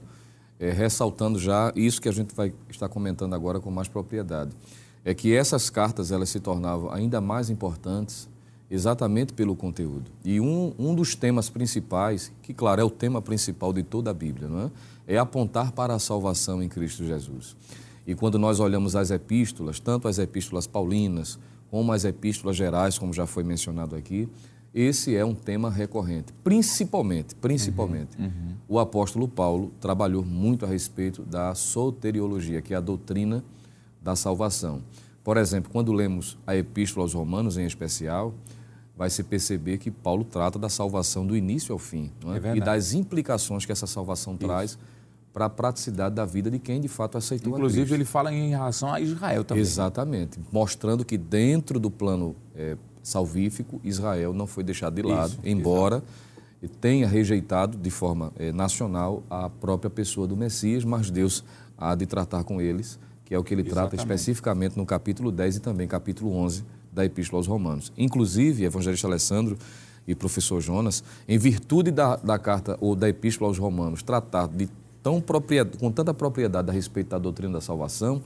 é, 0.60 0.72
ressaltando 0.72 1.38
já 1.38 1.72
isso 1.76 2.02
que 2.02 2.10
a 2.10 2.12
gente 2.12 2.34
vai 2.34 2.52
estar 2.68 2.90
comentando 2.90 3.36
agora 3.36 3.60
com 3.60 3.70
mais 3.70 3.88
propriedade, 3.88 4.56
é 5.06 5.14
que 5.14 5.36
essas 5.36 5.70
cartas 5.70 6.12
elas 6.12 6.30
se 6.30 6.40
tornavam 6.40 6.92
ainda 6.92 7.22
mais 7.22 7.52
importantes 7.52 8.28
exatamente 8.72 9.34
pelo 9.34 9.56
conteúdo. 9.56 10.10
E 10.26 10.42
um, 10.42 10.74
um 10.80 10.96
dos 10.96 11.14
temas 11.14 11.48
principais, 11.48 12.32
que 12.42 12.56
claro 12.56 12.82
é 12.82 12.84
o 12.84 12.90
tema 12.90 13.22
principal 13.22 13.72
de 13.72 13.84
toda 13.84 14.10
a 14.10 14.14
Bíblia, 14.16 14.48
não 14.48 14.62
é? 14.62 14.72
É 15.14 15.18
apontar 15.20 15.74
para 15.74 15.94
a 15.94 16.00
salvação 16.00 16.62
em 16.64 16.68
Cristo 16.68 17.06
Jesus. 17.06 17.56
E 18.08 18.16
quando 18.16 18.40
nós 18.40 18.62
olhamos 18.62 18.96
as 18.96 19.12
epístolas, 19.12 19.82
tanto 19.82 20.08
as 20.08 20.18
epístolas 20.18 20.66
paulinas 20.66 21.38
como 21.70 21.92
as 21.92 22.06
epístolas 22.06 22.56
gerais, 22.56 22.98
como 22.98 23.12
já 23.12 23.28
foi 23.28 23.44
mencionado 23.44 23.98
aqui, 23.98 24.30
esse 24.74 25.14
é 25.14 25.26
um 25.26 25.36
tema 25.36 25.70
recorrente. 25.70 26.32
Principalmente, 26.42 27.36
principalmente, 27.36 28.18
uhum, 28.18 28.26
uhum. 28.26 28.56
o 28.70 28.80
apóstolo 28.80 29.28
Paulo 29.28 29.74
trabalhou 29.82 30.24
muito 30.24 30.66
a 30.66 30.68
respeito 30.70 31.24
da 31.24 31.54
soteriologia, 31.54 32.62
que 32.62 32.74
é 32.74 32.78
a 32.78 32.80
doutrina 32.80 33.44
da 34.02 34.16
salvação. 34.16 34.82
Por 35.22 35.36
exemplo, 35.36 35.70
quando 35.70 35.92
lemos 35.92 36.38
a 36.48 36.56
epístola 36.56 37.04
aos 37.04 37.14
Romanos, 37.14 37.58
em 37.58 37.66
especial, 37.66 38.34
vai 38.96 39.10
se 39.10 39.22
perceber 39.24 39.80
que 39.80 39.92
Paulo 39.92 40.24
trata 40.24 40.58
da 40.58 40.70
salvação 40.70 41.28
do 41.28 41.36
início 41.36 41.74
ao 41.74 41.80
fim 41.80 42.10
é? 42.26 42.50
É 42.52 42.56
e 42.56 42.60
das 42.62 42.94
implicações 42.94 43.66
que 43.66 43.72
essa 43.72 43.86
salvação 43.86 44.34
Isso. 44.34 44.46
traz 44.46 44.78
para 45.38 45.46
a 45.46 45.50
praticidade 45.52 46.16
da 46.16 46.26
vida 46.26 46.50
de 46.50 46.58
quem 46.58 46.82
de 46.82 46.88
fato 46.88 47.16
aceitou 47.16 47.54
Inclusive, 47.54 47.94
ele 47.94 48.06
fala 48.06 48.34
em 48.34 48.50
relação 48.50 48.92
a 48.92 49.00
Israel 49.00 49.44
também. 49.44 49.62
Exatamente, 49.62 50.40
mostrando 50.52 51.06
que 51.06 51.16
dentro 51.16 51.80
do 51.80 51.92
plano 51.92 52.36
é, 52.56 52.76
salvífico, 53.04 53.80
Israel 53.84 54.34
não 54.34 54.48
foi 54.48 54.64
deixado 54.64 54.96
de 54.96 55.04
lado, 55.04 55.34
Isso, 55.34 55.40
embora 55.46 55.98
exatamente. 55.98 56.78
tenha 56.82 57.08
rejeitado 57.08 57.78
de 57.78 57.90
forma 57.92 58.34
é, 58.36 58.52
nacional 58.52 59.22
a 59.30 59.48
própria 59.48 59.92
pessoa 59.92 60.28
do 60.28 60.36
Messias, 60.36 60.84
mas 60.84 61.12
Deus 61.12 61.44
há 61.78 61.94
de 61.94 62.08
tratar 62.08 62.44
com 62.44 62.60
eles, 62.60 62.98
que 63.24 63.36
é 63.36 63.38
o 63.38 63.44
que 63.44 63.54
ele 63.54 63.62
exatamente. 63.62 63.90
trata 63.92 63.96
especificamente 63.96 64.76
no 64.76 64.88
capítulo 64.88 65.32
10 65.32 65.58
e 65.58 65.60
também 65.60 65.88
capítulo 65.88 66.34
11 66.34 66.66
da 66.92 67.06
Epístola 67.06 67.40
aos 67.40 67.46
Romanos. 67.46 67.94
Inclusive, 67.96 68.64
evangelista 68.64 69.06
Alessandro 69.06 69.56
e 70.08 70.16
professor 70.16 70.60
Jonas, 70.60 71.04
em 71.28 71.38
virtude 71.38 71.92
da, 71.92 72.16
da 72.16 72.40
carta 72.40 72.76
ou 72.82 72.96
da 72.96 73.08
Epístola 73.08 73.52
aos 73.52 73.60
Romanos 73.60 74.02
tratar 74.02 74.48
de 74.48 74.68
tão 75.02 75.24
com 75.80 75.92
tanta 75.92 76.14
propriedade 76.14 76.70
a 76.70 76.74
respeito 76.74 77.10
da 77.10 77.18
doutrina 77.18 77.54
da 77.54 77.62
salvação, 77.62 78.22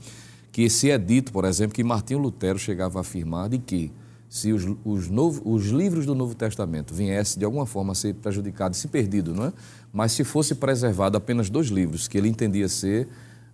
que 0.50 0.68
se 0.68 0.90
é 0.90 0.98
dito, 0.98 1.32
por 1.32 1.44
exemplo, 1.44 1.74
que 1.74 1.82
Martinho 1.82 2.20
Lutero 2.20 2.58
chegava 2.58 2.98
a 2.98 3.00
afirmar 3.00 3.48
de 3.48 3.58
que 3.58 3.90
se 4.28 4.52
os, 4.52 4.66
os, 4.82 5.10
novo, 5.10 5.42
os 5.44 5.66
livros 5.66 6.06
do 6.06 6.14
Novo 6.14 6.34
Testamento 6.34 6.94
viessem 6.94 7.38
de 7.38 7.44
alguma 7.44 7.66
forma 7.66 7.92
a 7.92 7.94
ser 7.94 8.14
prejudicados, 8.14 8.78
se 8.78 8.88
perdido, 8.88 9.34
não 9.34 9.46
é? 9.46 9.52
Mas 9.92 10.12
se 10.12 10.24
fosse 10.24 10.54
preservado 10.54 11.18
apenas 11.18 11.50
dois 11.50 11.66
livros, 11.68 12.08
que 12.08 12.16
ele 12.16 12.28
entendia 12.28 12.68
ser 12.68 13.08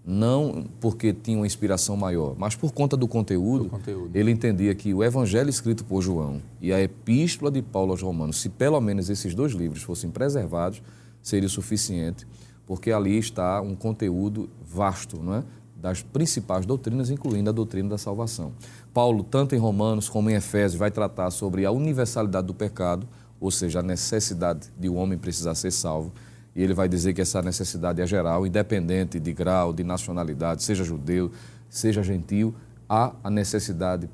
não 0.06 0.64
porque 0.80 1.12
tinha 1.12 1.36
uma 1.36 1.46
inspiração 1.46 1.96
maior, 1.96 2.34
mas 2.38 2.54
por 2.54 2.72
conta 2.72 2.96
do 2.96 3.06
conteúdo, 3.06 3.64
do 3.64 3.70
conteúdo, 3.70 4.16
ele 4.16 4.30
entendia 4.30 4.74
que 4.74 4.94
o 4.94 5.04
Evangelho 5.04 5.50
escrito 5.50 5.84
por 5.84 6.00
João 6.00 6.40
e 6.62 6.72
a 6.72 6.80
Epístola 6.80 7.50
de 7.50 7.60
Paulo 7.60 7.90
aos 7.90 8.00
Romanos, 8.00 8.40
se 8.40 8.48
pelo 8.48 8.80
menos 8.80 9.10
esses 9.10 9.34
dois 9.34 9.52
livros 9.52 9.82
fossem 9.82 10.10
preservados, 10.10 10.80
seria 11.20 11.48
suficiente 11.48 12.26
porque 12.68 12.92
ali 12.92 13.18
está 13.18 13.62
um 13.62 13.74
conteúdo 13.74 14.50
vasto, 14.62 15.18
não 15.22 15.36
é? 15.36 15.44
das 15.74 16.02
principais 16.02 16.66
doutrinas, 16.66 17.08
incluindo 17.08 17.48
a 17.48 17.52
doutrina 17.52 17.88
da 17.88 17.98
salvação. 17.98 18.52
Paulo, 18.92 19.24
tanto 19.24 19.54
em 19.54 19.58
Romanos 19.58 20.08
como 20.08 20.28
em 20.28 20.34
Efésios, 20.34 20.78
vai 20.78 20.90
tratar 20.90 21.30
sobre 21.30 21.64
a 21.64 21.70
universalidade 21.70 22.46
do 22.46 22.52
pecado, 22.52 23.08
ou 23.40 23.50
seja, 23.50 23.78
a 23.78 23.82
necessidade 23.82 24.68
de 24.78 24.88
o 24.88 24.94
um 24.94 24.96
homem 24.96 25.16
precisar 25.16 25.54
ser 25.54 25.70
salvo. 25.70 26.12
E 26.54 26.62
ele 26.62 26.74
vai 26.74 26.88
dizer 26.88 27.14
que 27.14 27.20
essa 27.20 27.40
necessidade 27.40 28.02
é 28.02 28.06
geral, 28.06 28.46
independente 28.46 29.18
de 29.20 29.32
grau, 29.32 29.72
de 29.72 29.84
nacionalidade, 29.84 30.62
seja 30.64 30.82
judeu, 30.82 31.30
seja 31.70 32.02
gentil, 32.02 32.52
há 32.88 33.12
a 33.22 33.30
necessidade 33.30 34.10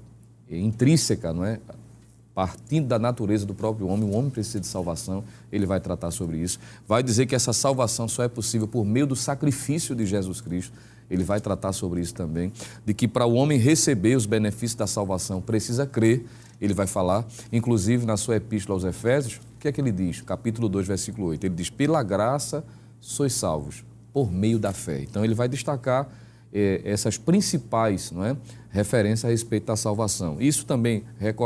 intrínseca, 0.49 1.33
não 1.33 1.45
é? 1.45 1.59
Partindo 2.35 2.89
da 2.89 2.99
natureza 2.99 3.47
do 3.47 3.55
próprio 3.55 3.87
homem, 3.87 4.09
o 4.09 4.13
homem 4.13 4.31
precisa 4.31 4.59
de 4.59 4.67
salvação, 4.67 5.23
ele 5.53 5.65
vai 5.65 5.79
tratar 5.79 6.11
sobre 6.11 6.39
isso. 6.39 6.59
Vai 6.87 7.03
dizer 7.03 7.27
que 7.27 7.35
essa 7.35 7.53
salvação 7.53 8.09
só 8.09 8.25
é 8.25 8.29
possível 8.29 8.67
por 8.67 8.85
meio 8.85 9.07
do 9.07 9.15
sacrifício 9.15 9.95
de 9.95 10.05
Jesus 10.05 10.41
Cristo. 10.41 10.73
Ele 11.09 11.23
vai 11.23 11.41
tratar 11.41 11.73
sobre 11.73 12.01
isso 12.01 12.15
também, 12.15 12.53
de 12.85 12.93
que 12.93 13.07
para 13.07 13.25
o 13.25 13.35
homem 13.35 13.59
receber 13.59 14.17
os 14.17 14.27
benefícios 14.27 14.75
da 14.75 14.87
salvação 14.87 15.41
precisa 15.41 15.87
crer. 15.87 16.25
Ele 16.61 16.75
vai 16.75 16.87
falar, 16.87 17.25
inclusive 17.53 18.05
na 18.05 18.17
sua 18.17 18.37
epístola 18.37 18.77
aos 18.77 18.85
Efésios, 18.85 19.37
o 19.37 19.61
que 19.61 19.69
é 19.69 19.73
que 19.73 19.81
ele 19.81 19.93
diz? 19.93 20.21
Capítulo 20.23 20.69
2, 20.69 20.89
versículo 20.89 21.29
8. 21.29 21.45
Ele 21.45 21.55
diz: 21.55 21.71
"Pela 21.71 22.03
graça 22.03 22.65
sois 23.01 23.33
salvos 23.33 23.85
por 24.13 24.33
meio 24.33 24.59
da 24.59 24.73
fé". 24.73 25.03
Então 25.03 25.25
ele 25.25 25.35
vai 25.35 25.49
destacar 25.49 26.09
eh, 26.55 26.81
essas 26.85 27.19
principais, 27.19 28.13
não 28.13 28.25
é? 28.25 28.37
referência 28.75 29.29
a 29.29 29.31
respeito 29.31 29.67
da 29.67 29.77
salvação. 29.77 30.37
Isso 30.41 30.67
também 30.67 31.05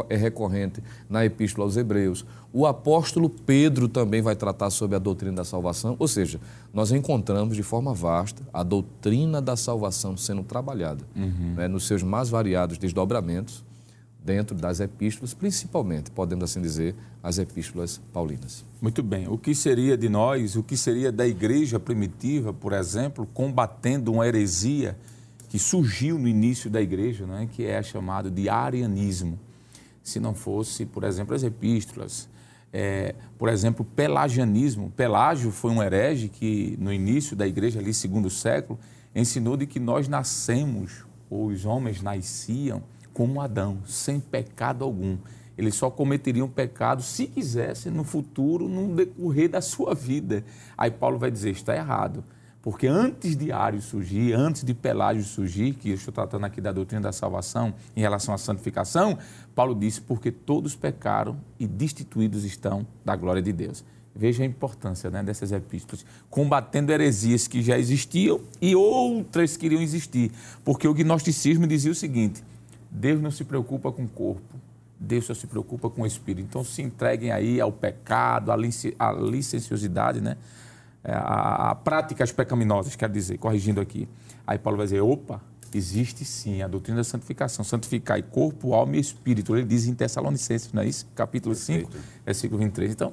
é 0.09 0.17
recorrente 0.17 0.83
na 1.11 1.27
Epístola 1.27 1.67
aos 1.67 1.77
Hebreus. 1.77 2.25
O 2.51 2.67
apóstolo 2.67 3.29
Pedro 3.29 3.87
também 3.87 4.23
vai 4.23 4.35
tratar 4.35 4.71
sobre 4.71 4.97
a 4.97 4.99
doutrina 4.99 5.37
da 5.37 5.45
salvação, 5.45 5.95
ou 5.99 6.09
seja, 6.09 6.41
nós 6.73 6.91
encontramos 6.91 7.55
de 7.55 7.63
forma 7.63 7.93
vasta 7.93 8.43
a 8.51 8.63
doutrina 8.63 9.43
da 9.43 9.57
salvação 9.57 10.17
sendo 10.17 10.43
trabalhada 10.43 11.05
uhum. 11.15 11.55
né, 11.55 11.69
nos 11.69 11.87
seus 11.87 12.03
mais 12.03 12.31
variados 12.31 12.79
desdobramentos 12.79 13.63
dentro 14.25 14.57
das 14.57 14.81
epístolas, 14.81 15.35
principalmente, 15.35 16.11
podemos 16.11 16.45
assim 16.45 16.63
dizer, 16.63 16.95
as 17.23 17.39
epístolas 17.39 18.01
paulinas. 18.13 18.65
Muito 18.81 19.03
bem. 19.03 19.29
O 19.29 19.37
que 19.37 19.55
seria 19.55 19.97
de 19.97 20.09
nós, 20.09 20.55
o 20.57 20.63
que 20.63 20.77
seria 20.77 21.11
da 21.11 21.27
igreja 21.27 21.81
primitiva, 21.81 22.53
por 22.53 22.73
exemplo, 22.73 23.27
combatendo 23.35 24.13
uma 24.13 24.27
heresia? 24.27 24.97
que 25.49 25.59
surgiu 25.59 26.19
no 26.19 26.29
início 26.29 26.69
da 26.69 26.81
igreja, 26.81 27.27
né, 27.27 27.49
que 27.51 27.65
é 27.65 27.83
chamado 27.83 28.31
de 28.31 28.49
arianismo. 28.49 29.39
Se 30.03 30.21
não 30.21 30.35
fosse, 30.35 30.85
por 30.85 31.05
exemplo, 31.05 31.35
as 31.35 31.43
epístolas, 31.43 32.29
é, 32.73 33.15
por 33.39 33.49
exemplo, 33.49 33.85
pelagianismo. 33.85 34.93
Pelágio 34.95 35.51
foi 35.51 35.71
um 35.71 35.83
herege 35.83 36.29
que, 36.29 36.77
no 36.79 36.93
início 36.93 37.35
da 37.35 37.47
igreja, 37.47 37.79
ali, 37.79 37.95
segundo 37.95 38.29
século, 38.29 38.79
ensinou 39.15 39.57
de 39.57 39.67
que 39.67 39.81
nós 39.81 40.07
nascemos, 40.07 41.05
ou 41.31 41.47
os 41.47 41.65
homens 41.65 42.03
nasciam, 42.03 42.83
como 43.13 43.41
Adão, 43.41 43.79
sem 43.87 44.21
pecado 44.21 44.85
algum. 44.85 45.17
Eles 45.59 45.75
só 45.75 45.91
cometeriam 45.91 46.49
pecado 46.49 47.03
se 47.03 47.27
quisessem 47.27 47.91
no 47.91 48.05
futuro, 48.05 48.69
no 48.69 48.95
decorrer 48.95 49.51
da 49.51 49.61
sua 49.61 49.93
vida. 49.93 50.45
Aí 50.77 50.89
Paulo 50.89 51.19
vai 51.19 51.33
dizer: 51.33 51.51
está 51.51 51.75
errado 51.75 52.23
Porque 52.63 52.87
antes 52.87 53.37
de 53.37 53.51
Ario 53.51 53.83
surgir, 53.83 54.35
antes 54.35 54.63
de 54.63 54.73
Pelágio 54.73 55.25
surgir, 55.25 55.75
que 55.75 55.91
eu 55.91 55.97
estou 55.97 56.15
tratando 56.15 56.47
aqui 56.47 56.61
da 56.61 56.71
doutrina 56.71 57.03
da 57.03 57.13
salvação 57.13 57.75
em 57.97 58.01
relação 58.01 58.33
à 58.33 58.39
santificação, 58.39 59.19
Paulo 59.53 59.75
disse: 59.75 60.01
porque 60.01 60.31
todos 60.31 60.77
pecaram 60.77 61.37
e 61.59 61.67
destituídos 61.67 62.45
estão 62.45 62.87
da 63.05 63.17
glória 63.17 63.43
de 63.43 63.53
Deus. 63.53 63.85
Veja 64.15 64.45
a 64.45 64.47
importância 64.47 65.11
né, 65.11 65.25
dessas 65.25 65.51
epístolas, 65.51 66.07
combatendo 66.31 66.93
heresias 66.93 67.49
que 67.49 67.63
já 67.63 67.77
existiam 67.77 68.41
e 68.61 68.77
outras 68.77 69.57
que 69.57 69.67
iriam 69.67 69.83
existir. 69.83 70.31
Porque 70.65 70.87
o 70.87 70.95
gnosticismo 70.95 71.67
dizia 71.67 71.91
o 71.91 71.97
seguinte: 71.97 72.45
Deus 72.89 73.21
não 73.21 73.33
se 73.33 73.45
preocupa 73.45 73.91
com 73.91 74.05
o 74.05 74.09
corpo, 74.09 74.68
Deus 74.99 75.27
só 75.27 75.35
se 75.35 75.47
preocupa 75.47 75.89
com 75.89 76.03
o 76.03 76.07
espírito. 76.07 76.47
Então 76.49 76.65
se 76.65 76.83
entreguem 76.83 77.31
aí 77.31 77.61
ao 77.61 77.71
pecado, 77.71 78.51
à 78.51 78.57
licenciosidade, 78.57 80.21
né? 80.21 80.37
É, 81.05 81.13
a, 81.13 81.71
a 81.71 81.75
práticas 81.75 82.33
pecaminosas, 82.33 82.97
quer 82.97 83.09
dizer, 83.09 83.39
corrigindo 83.39 83.81
aqui. 83.81 84.09
Aí 84.47 84.59
Paulo 84.59 84.77
vai 84.77 84.87
dizer: 84.87 85.01
opa, 85.01 85.41
existe 85.73 86.25
sim 86.25 86.63
a 86.63 86.69
doutrina 86.69 86.99
da 86.99 87.05
santificação, 87.05 87.65
santificar 87.65 88.21
corpo, 88.25 88.75
alma 88.75 88.97
e 88.97 89.01
espírito. 89.01 89.57
Ele 89.57 89.67
diz 89.67 89.87
em 89.87 89.95
Tessalonicenses, 89.95 90.73
não 90.73 90.83
é 90.83 90.87
isso? 90.87 91.07
Capítulo 91.15 91.55
Perfeito. 91.55 91.93
5, 91.93 92.05
versículo 92.25 92.61
23. 92.61 92.93
Então, 92.93 93.13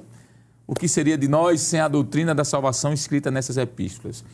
o 0.66 0.74
que 0.74 0.88
seria 0.88 1.16
de 1.16 1.28
nós 1.28 1.60
sem 1.60 1.78
a 1.78 1.86
doutrina 1.86 2.34
da 2.34 2.44
salvação 2.44 2.92
escrita 2.92 3.30
nessas 3.30 3.56
epístolas? 3.56 4.24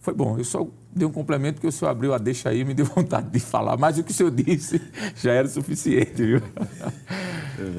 Foi 0.00 0.14
bom, 0.14 0.38
eu 0.38 0.44
só 0.44 0.66
dei 0.90 1.06
um 1.06 1.12
complemento 1.12 1.60
que 1.60 1.66
o 1.66 1.72
senhor 1.72 1.90
abriu 1.90 2.14
a 2.14 2.18
deixa 2.18 2.48
aí 2.48 2.60
e 2.60 2.64
me 2.64 2.72
deu 2.72 2.86
vontade 2.86 3.28
de 3.28 3.38
falar, 3.38 3.76
mas 3.76 3.98
o 3.98 4.02
que 4.02 4.10
o 4.10 4.14
senhor 4.14 4.30
disse 4.30 4.80
já 5.14 5.32
era 5.32 5.46
suficiente, 5.46 6.24
viu? 6.24 6.40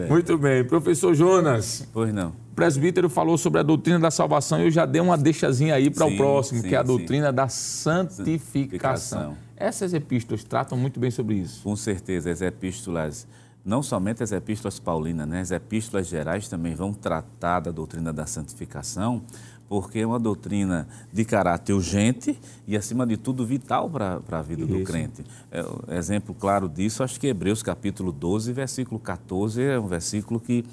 Muito 0.07 0.37
bem. 0.37 0.63
Professor 0.63 1.15
Jonas. 1.15 1.87
Pois 1.91 2.13
não. 2.13 2.29
O 2.51 2.55
presbítero 2.55 3.09
falou 3.09 3.39
sobre 3.39 3.59
a 3.59 3.63
doutrina 3.63 3.97
da 3.97 4.11
salvação 4.11 4.59
e 4.59 4.65
eu 4.65 4.71
já 4.71 4.85
dei 4.85 5.01
uma 5.01 5.17
deixazinha 5.17 5.73
aí 5.73 5.89
para 5.89 6.05
o 6.05 6.15
próximo, 6.15 6.61
sim, 6.61 6.69
que 6.69 6.75
é 6.75 6.77
a 6.77 6.83
doutrina 6.83 7.29
sim. 7.29 7.35
da 7.35 7.47
santificação. 7.47 8.37
santificação. 8.51 9.37
Essas 9.57 9.93
epístolas 9.93 10.43
tratam 10.43 10.77
muito 10.77 10.99
bem 10.99 11.09
sobre 11.09 11.35
isso. 11.35 11.63
Com 11.63 11.75
certeza, 11.75 12.29
as 12.29 12.41
epístolas 12.41 13.27
não 13.63 13.83
somente 13.83 14.23
as 14.23 14.31
epístolas 14.31 14.79
paulinas, 14.79 15.27
né? 15.27 15.41
as 15.41 15.51
epístolas 15.51 16.07
gerais 16.07 16.47
também 16.47 16.73
vão 16.73 16.93
tratar 16.93 17.59
da 17.59 17.71
doutrina 17.71 18.11
da 18.11 18.25
santificação, 18.25 19.23
porque 19.71 19.99
é 19.99 20.05
uma 20.05 20.19
doutrina 20.19 20.85
de 21.13 21.23
caráter 21.23 21.71
urgente 21.71 22.37
e, 22.67 22.75
acima 22.75 23.07
de 23.07 23.15
tudo, 23.15 23.45
vital 23.45 23.89
para 23.89 24.19
a 24.29 24.41
vida 24.41 24.63
Isso. 24.63 24.73
do 24.73 24.83
crente. 24.83 25.23
É, 25.49 25.63
exemplo 25.97 26.35
claro 26.37 26.67
disso, 26.67 27.01
acho 27.01 27.17
que 27.17 27.27
Hebreus 27.27 27.63
capítulo 27.63 28.11
12, 28.11 28.51
versículo 28.51 28.99
14, 28.99 29.61
é 29.63 29.79
um 29.79 29.87
versículo 29.87 30.41
que 30.41 30.65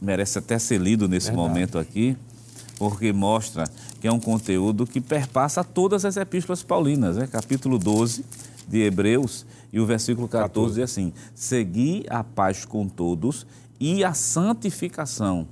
merece 0.00 0.38
até 0.38 0.58
ser 0.58 0.80
lido 0.80 1.06
nesse 1.06 1.26
Verdade. 1.26 1.48
momento 1.48 1.78
aqui, 1.78 2.16
porque 2.78 3.12
mostra 3.12 3.64
que 4.00 4.08
é 4.08 4.12
um 4.12 4.18
conteúdo 4.18 4.86
que 4.86 5.02
perpassa 5.02 5.62
todas 5.62 6.06
as 6.06 6.16
epístolas 6.16 6.62
paulinas. 6.62 7.18
Né? 7.18 7.26
Capítulo 7.26 7.78
12 7.78 8.24
de 8.66 8.80
Hebreus, 8.80 9.44
e 9.70 9.78
o 9.78 9.84
versículo 9.84 10.26
14, 10.26 10.48
14. 10.48 10.74
diz 10.76 10.90
assim: 10.90 11.12
Segui 11.34 12.06
a 12.08 12.24
paz 12.24 12.64
com 12.64 12.88
todos 12.88 13.46
e 13.78 14.02
a 14.02 14.14
santificação. 14.14 15.46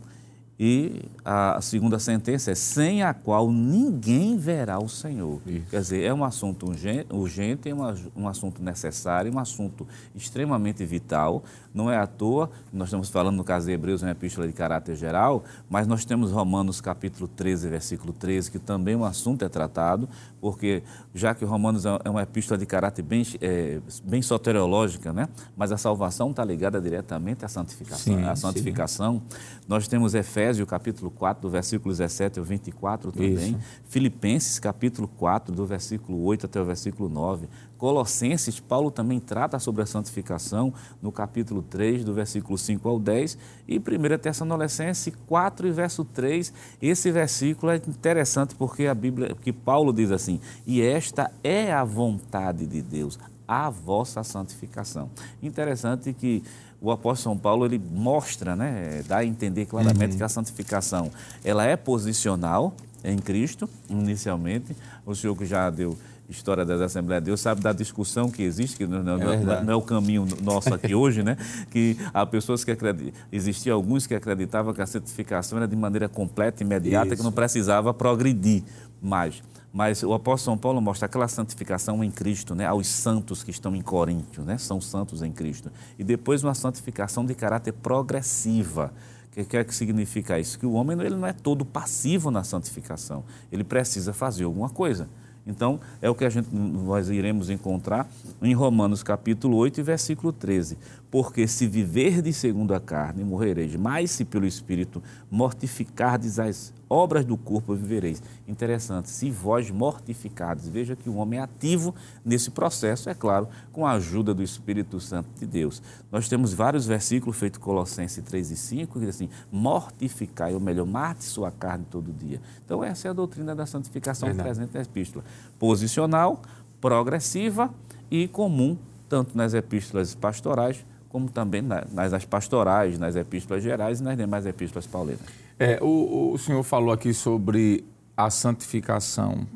E 0.60 1.02
a 1.24 1.60
segunda 1.60 2.00
sentença 2.00 2.50
é 2.50 2.54
sem 2.54 3.04
a 3.04 3.14
qual 3.14 3.48
ninguém 3.48 4.36
verá 4.36 4.80
o 4.80 4.88
Senhor. 4.88 5.40
Isso. 5.46 5.66
Quer 5.70 5.80
dizer, 5.80 6.02
é 6.02 6.12
um 6.12 6.24
assunto 6.24 6.66
urgente, 7.10 7.68
é 7.68 7.74
um 8.16 8.26
assunto 8.26 8.60
necessário, 8.60 9.32
um 9.32 9.38
assunto 9.38 9.86
extremamente 10.16 10.84
vital. 10.84 11.44
Não 11.72 11.88
é 11.88 11.96
à 11.96 12.08
toa, 12.08 12.50
nós 12.72 12.88
estamos 12.88 13.08
falando 13.08 13.36
no 13.36 13.44
caso 13.44 13.66
de 13.66 13.72
Hebreus, 13.72 14.02
uma 14.02 14.10
epístola 14.10 14.48
de 14.48 14.52
caráter 14.52 14.96
geral, 14.96 15.44
mas 15.70 15.86
nós 15.86 16.04
temos 16.04 16.32
Romanos 16.32 16.80
capítulo 16.80 17.28
13, 17.28 17.68
versículo 17.68 18.12
13, 18.12 18.50
que 18.50 18.58
também 18.58 18.96
um 18.96 19.04
assunto 19.04 19.44
é 19.44 19.48
tratado, 19.48 20.08
porque 20.40 20.82
já 21.14 21.36
que 21.36 21.44
Romanos 21.44 21.86
é, 21.86 21.98
é 22.04 22.10
uma 22.10 22.22
epístola 22.22 22.58
de 22.58 22.66
caráter 22.66 23.02
bem, 23.02 23.24
é, 23.40 23.78
bem 24.02 24.22
soteriológica, 24.22 25.12
né? 25.12 25.28
mas 25.56 25.70
a 25.70 25.76
salvação 25.76 26.32
está 26.32 26.44
ligada 26.44 26.80
diretamente 26.80 27.44
à 27.44 27.48
santificação. 27.48 28.16
Sim, 28.16 28.24
à 28.24 28.34
santificação. 28.34 29.22
Sim. 29.28 29.38
Nós 29.68 29.86
temos 29.86 30.14
Efésios 30.14 30.47
capítulo 30.66 31.10
4, 31.10 31.42
do 31.42 31.50
versículo 31.50 31.92
17 31.92 32.38
ao 32.38 32.44
24 32.44 33.12
também. 33.12 33.32
Isso. 33.32 33.58
Filipenses 33.84 34.58
capítulo 34.58 35.08
4, 35.08 35.54
do 35.54 35.66
versículo 35.66 36.22
8 36.24 36.46
até 36.46 36.60
o 36.60 36.64
versículo 36.64 37.08
9. 37.08 37.48
Colossenses, 37.76 38.58
Paulo 38.58 38.90
também 38.90 39.20
trata 39.20 39.58
sobre 39.58 39.82
a 39.82 39.86
santificação 39.86 40.74
no 41.00 41.12
capítulo 41.12 41.62
3, 41.62 42.04
do 42.04 42.12
versículo 42.12 42.58
5 42.58 42.88
ao 42.88 42.98
10, 42.98 43.38
e 43.68 43.78
1 43.78 44.18
Tessalonicenses 44.20 45.14
4 45.26 45.68
e 45.68 45.70
verso 45.70 46.04
3. 46.04 46.52
Esse 46.82 47.10
versículo 47.12 47.70
é 47.70 47.76
interessante 47.76 48.54
porque 48.56 48.86
a 48.86 48.94
Bíblia, 48.94 49.34
que 49.40 49.52
Paulo 49.52 49.92
diz 49.92 50.10
assim: 50.10 50.40
"E 50.66 50.82
esta 50.82 51.30
é 51.42 51.72
a 51.72 51.84
vontade 51.84 52.66
de 52.66 52.82
Deus, 52.82 53.18
a 53.46 53.70
vossa 53.70 54.24
santificação". 54.24 55.10
Interessante 55.40 56.12
que 56.12 56.42
o 56.80 56.90
apóstolo 56.90 57.34
São 57.34 57.38
Paulo 57.38 57.64
ele 57.64 57.78
mostra, 57.78 58.54
né, 58.54 59.02
dá 59.06 59.18
a 59.18 59.24
entender 59.24 59.66
claramente 59.66 60.12
uhum. 60.12 60.18
que 60.18 60.22
a 60.22 60.28
santificação 60.28 61.10
ela 61.44 61.64
é 61.64 61.76
posicional 61.76 62.74
em 63.04 63.18
Cristo, 63.18 63.68
inicialmente. 63.88 64.76
O 65.06 65.14
senhor 65.14 65.36
que 65.36 65.46
já 65.46 65.70
deu 65.70 65.96
história 66.28 66.64
das 66.64 66.80
Assembleias 66.80 67.22
de 67.22 67.26
Deus, 67.26 67.40
sabe 67.40 67.62
da 67.62 67.72
discussão 67.72 68.30
que 68.30 68.42
existe, 68.42 68.76
que 68.76 68.86
não, 68.86 69.02
não, 69.02 69.32
é, 69.32 69.62
não 69.62 69.72
é 69.72 69.76
o 69.76 69.80
caminho 69.80 70.26
nosso 70.42 70.72
aqui 70.74 70.94
hoje, 70.94 71.22
né? 71.22 71.36
Que 71.70 71.96
há 72.12 72.26
pessoas 72.26 72.64
que 72.64 72.70
acreditam, 72.70 73.18
existiam 73.32 73.74
alguns 73.74 74.06
que 74.06 74.14
acreditavam 74.14 74.74
que 74.74 74.82
a 74.82 74.86
santificação 74.86 75.58
era 75.58 75.66
de 75.66 75.74
maneira 75.74 76.08
completa, 76.08 76.62
imediata, 76.62 77.08
Isso. 77.08 77.16
que 77.16 77.22
não 77.22 77.32
precisava 77.32 77.94
progredir 77.94 78.62
mais. 79.00 79.42
Mas 79.72 80.02
o 80.02 80.14
apóstolo 80.14 80.54
São 80.54 80.58
Paulo 80.58 80.80
mostra 80.80 81.06
aquela 81.06 81.28
santificação 81.28 82.02
em 82.02 82.10
Cristo, 82.10 82.54
né? 82.54 82.66
aos 82.66 82.86
santos 82.86 83.42
que 83.42 83.50
estão 83.50 83.76
em 83.76 83.82
Coríntio, 83.82 84.42
né? 84.42 84.56
são 84.56 84.80
santos 84.80 85.22
em 85.22 85.30
Cristo. 85.30 85.70
E 85.98 86.04
depois 86.04 86.42
uma 86.42 86.54
santificação 86.54 87.24
de 87.24 87.34
caráter 87.34 87.72
progressiva. 87.72 88.92
O 89.36 89.44
que 89.44 89.56
é 89.56 89.62
que 89.62 89.74
significa 89.74 90.38
isso? 90.38 90.58
Que 90.58 90.66
o 90.66 90.72
homem 90.72 90.98
ele 91.00 91.14
não 91.14 91.26
é 91.26 91.32
todo 91.32 91.64
passivo 91.64 92.30
na 92.30 92.42
santificação, 92.42 93.22
ele 93.52 93.62
precisa 93.62 94.12
fazer 94.12 94.44
alguma 94.44 94.68
coisa. 94.68 95.08
Então, 95.48 95.80
é 96.02 96.10
o 96.10 96.14
que 96.14 96.26
a 96.26 96.30
gente, 96.30 96.54
nós 96.54 97.08
iremos 97.08 97.48
encontrar 97.48 98.06
em 98.42 98.52
Romanos 98.52 99.02
capítulo 99.02 99.56
8 99.56 99.80
e 99.80 99.82
versículo 99.82 100.30
13. 100.30 100.76
Porque 101.10 101.48
se 101.48 101.66
viverdes 101.66 102.36
segundo 102.36 102.74
a 102.74 102.80
carne, 102.80 103.24
morrereis, 103.24 103.74
mas 103.76 104.10
se 104.10 104.24
pelo 104.24 104.46
Espírito 104.46 105.02
mortificardes 105.30 106.38
as 106.38 106.72
obras 106.88 107.24
do 107.24 107.36
corpo, 107.36 107.74
vivereis. 107.74 108.22
Interessante, 108.46 109.08
se 109.08 109.30
vós 109.30 109.70
mortificardes, 109.70 110.68
veja 110.68 110.96
que 110.96 111.08
o 111.08 111.16
homem 111.16 111.38
é 111.38 111.42
ativo 111.42 111.94
nesse 112.24 112.50
processo, 112.50 113.08
é 113.08 113.14
claro, 113.14 113.48
com 113.72 113.86
a 113.86 113.92
ajuda 113.92 114.34
do 114.34 114.42
Espírito 114.42 115.00
Santo 115.00 115.28
de 115.38 115.46
Deus. 115.46 115.82
Nós 116.10 116.28
temos 116.28 116.52
vários 116.52 116.86
versículos 116.86 117.38
feitos 117.38 117.60
Colossenses 117.60 118.22
3 118.24 118.50
e 118.50 118.56
5, 118.56 118.92
que 118.94 119.00
diz 119.00 119.14
assim, 119.14 119.28
mortificai, 119.50 120.54
ou 120.54 120.60
melhor, 120.60 120.86
mate 120.86 121.24
sua 121.24 121.50
carne 121.50 121.84
todo 121.90 122.12
dia. 122.12 122.40
Então 122.64 122.82
essa 122.82 123.08
é 123.08 123.10
a 123.10 123.14
doutrina 123.14 123.54
da 123.54 123.66
santificação 123.66 124.28
Verdade. 124.28 124.48
presente 124.48 124.74
na 124.74 124.82
epístola. 124.82 125.24
Posicional, 125.58 126.40
progressiva 126.80 127.72
e 128.10 128.28
comum, 128.28 128.78
tanto 129.08 129.36
nas 129.36 129.54
epístolas 129.54 130.14
pastorais 130.14 130.84
como 131.08 131.30
também 131.30 131.62
nas 131.62 132.24
pastorais, 132.24 132.98
nas 132.98 133.16
epístolas 133.16 133.62
gerais 133.62 134.00
e 134.00 134.02
nas 134.02 134.16
demais 134.16 134.46
epístolas 134.46 134.86
paulinas. 134.86 135.20
É, 135.58 135.78
o, 135.82 136.32
o 136.32 136.38
senhor 136.38 136.62
falou 136.62 136.92
aqui 136.92 137.12
sobre 137.14 137.84
a 138.16 138.30
santificação 138.30 139.46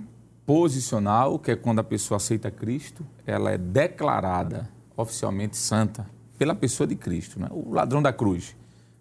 posicional, 0.46 1.38
que 1.38 1.50
é 1.50 1.56
quando 1.56 1.78
a 1.78 1.84
pessoa 1.84 2.16
aceita 2.16 2.50
Cristo, 2.50 3.06
ela 3.26 3.50
é 3.50 3.58
declarada 3.58 4.68
oficialmente 4.96 5.56
santa 5.56 6.06
pela 6.38 6.54
pessoa 6.54 6.86
de 6.86 6.96
Cristo, 6.96 7.38
né? 7.38 7.48
o 7.50 7.72
ladrão 7.72 8.02
da 8.02 8.12
cruz. 8.12 8.56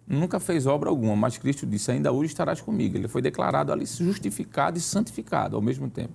Nunca 0.07 0.39
fez 0.39 0.67
obra 0.67 0.89
alguma, 0.89 1.15
mas 1.15 1.37
Cristo 1.37 1.65
disse: 1.65 1.89
Ainda 1.91 2.11
hoje 2.11 2.31
estarás 2.31 2.59
comigo. 2.59 2.97
Ele 2.97 3.07
foi 3.07 3.21
declarado 3.21 3.71
ali 3.71 3.85
justificado 3.85 4.77
e 4.77 4.81
santificado 4.81 5.55
ao 5.55 5.61
mesmo 5.61 5.89
tempo. 5.89 6.13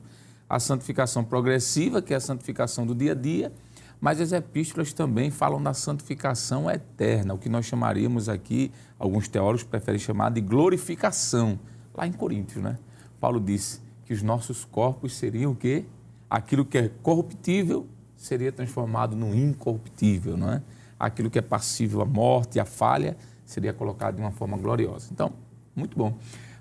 A 0.48 0.60
santificação 0.60 1.24
progressiva, 1.24 2.02
que 2.02 2.12
é 2.12 2.16
a 2.16 2.20
santificação 2.20 2.86
do 2.86 2.94
dia 2.94 3.12
a 3.12 3.14
dia, 3.14 3.52
mas 4.00 4.20
as 4.20 4.32
epístolas 4.32 4.92
também 4.92 5.30
falam 5.30 5.62
da 5.62 5.72
santificação 5.72 6.70
eterna, 6.70 7.34
o 7.34 7.38
que 7.38 7.48
nós 7.48 7.66
chamaríamos 7.66 8.28
aqui, 8.28 8.70
alguns 8.98 9.28
teólogos 9.28 9.64
preferem 9.64 9.98
chamar 9.98 10.30
de 10.30 10.40
glorificação, 10.40 11.58
lá 11.94 12.06
em 12.06 12.12
Coríntios, 12.12 12.62
né? 12.62 12.78
Paulo 13.18 13.40
disse 13.40 13.80
que 14.04 14.12
os 14.12 14.22
nossos 14.22 14.64
corpos 14.64 15.14
seriam 15.16 15.52
o 15.52 15.56
quê? 15.56 15.84
Aquilo 16.28 16.64
que 16.64 16.78
é 16.78 16.90
corruptível 17.02 17.86
seria 18.16 18.52
transformado 18.52 19.16
no 19.16 19.34
incorruptível, 19.34 20.36
não 20.36 20.52
é? 20.52 20.62
Aquilo 20.98 21.30
que 21.30 21.38
é 21.38 21.42
passível 21.42 22.00
à 22.00 22.04
morte, 22.04 22.58
à 22.58 22.64
falha, 22.64 23.16
seria 23.44 23.72
colocado 23.72 24.16
de 24.16 24.20
uma 24.20 24.30
forma 24.30 24.56
gloriosa. 24.56 25.08
Então, 25.12 25.32
muito 25.74 25.96
bom. 25.96 26.16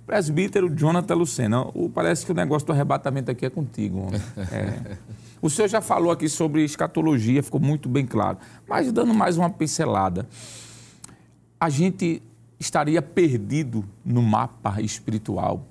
Presbítero 0.06 0.70
Jonathan 0.70 1.16
Lucena, 1.16 1.66
parece 1.94 2.26
que 2.26 2.32
o 2.32 2.36
negócio 2.36 2.66
do 2.68 2.74
arrebatamento 2.74 3.32
aqui 3.32 3.46
é 3.46 3.50
contigo. 3.50 4.08
É. 4.52 4.98
O 5.42 5.50
senhor 5.50 5.68
já 5.68 5.82
falou 5.82 6.12
aqui 6.12 6.28
sobre 6.28 6.64
escatologia, 6.64 7.44
ficou 7.44 7.60
muito 7.60 7.88
bem 7.88 8.06
claro. 8.06 8.38
Mas 8.68 8.92
dando 8.92 9.14
mais 9.14 9.38
uma 9.38 9.50
pincelada, 9.50 10.28
a 11.60 11.70
gente 11.70 12.22
estaria 12.60 13.02
perdido 13.02 13.86
no 14.04 14.24
mapa 14.24 14.82
espiritual 14.82 15.68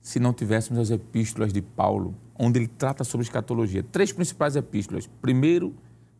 se 0.00 0.18
não 0.18 0.32
tivéssemos 0.32 0.80
as 0.80 0.90
epístolas 0.90 1.52
de 1.52 1.62
Paulo, 1.62 2.14
onde 2.38 2.58
ele 2.58 2.66
trata 2.66 3.04
sobre 3.04 3.24
escatologia. 3.24 3.82
Três 3.82 4.12
principais 4.12 4.56
epístolas. 4.56 5.06
Primeiro, 5.20 5.74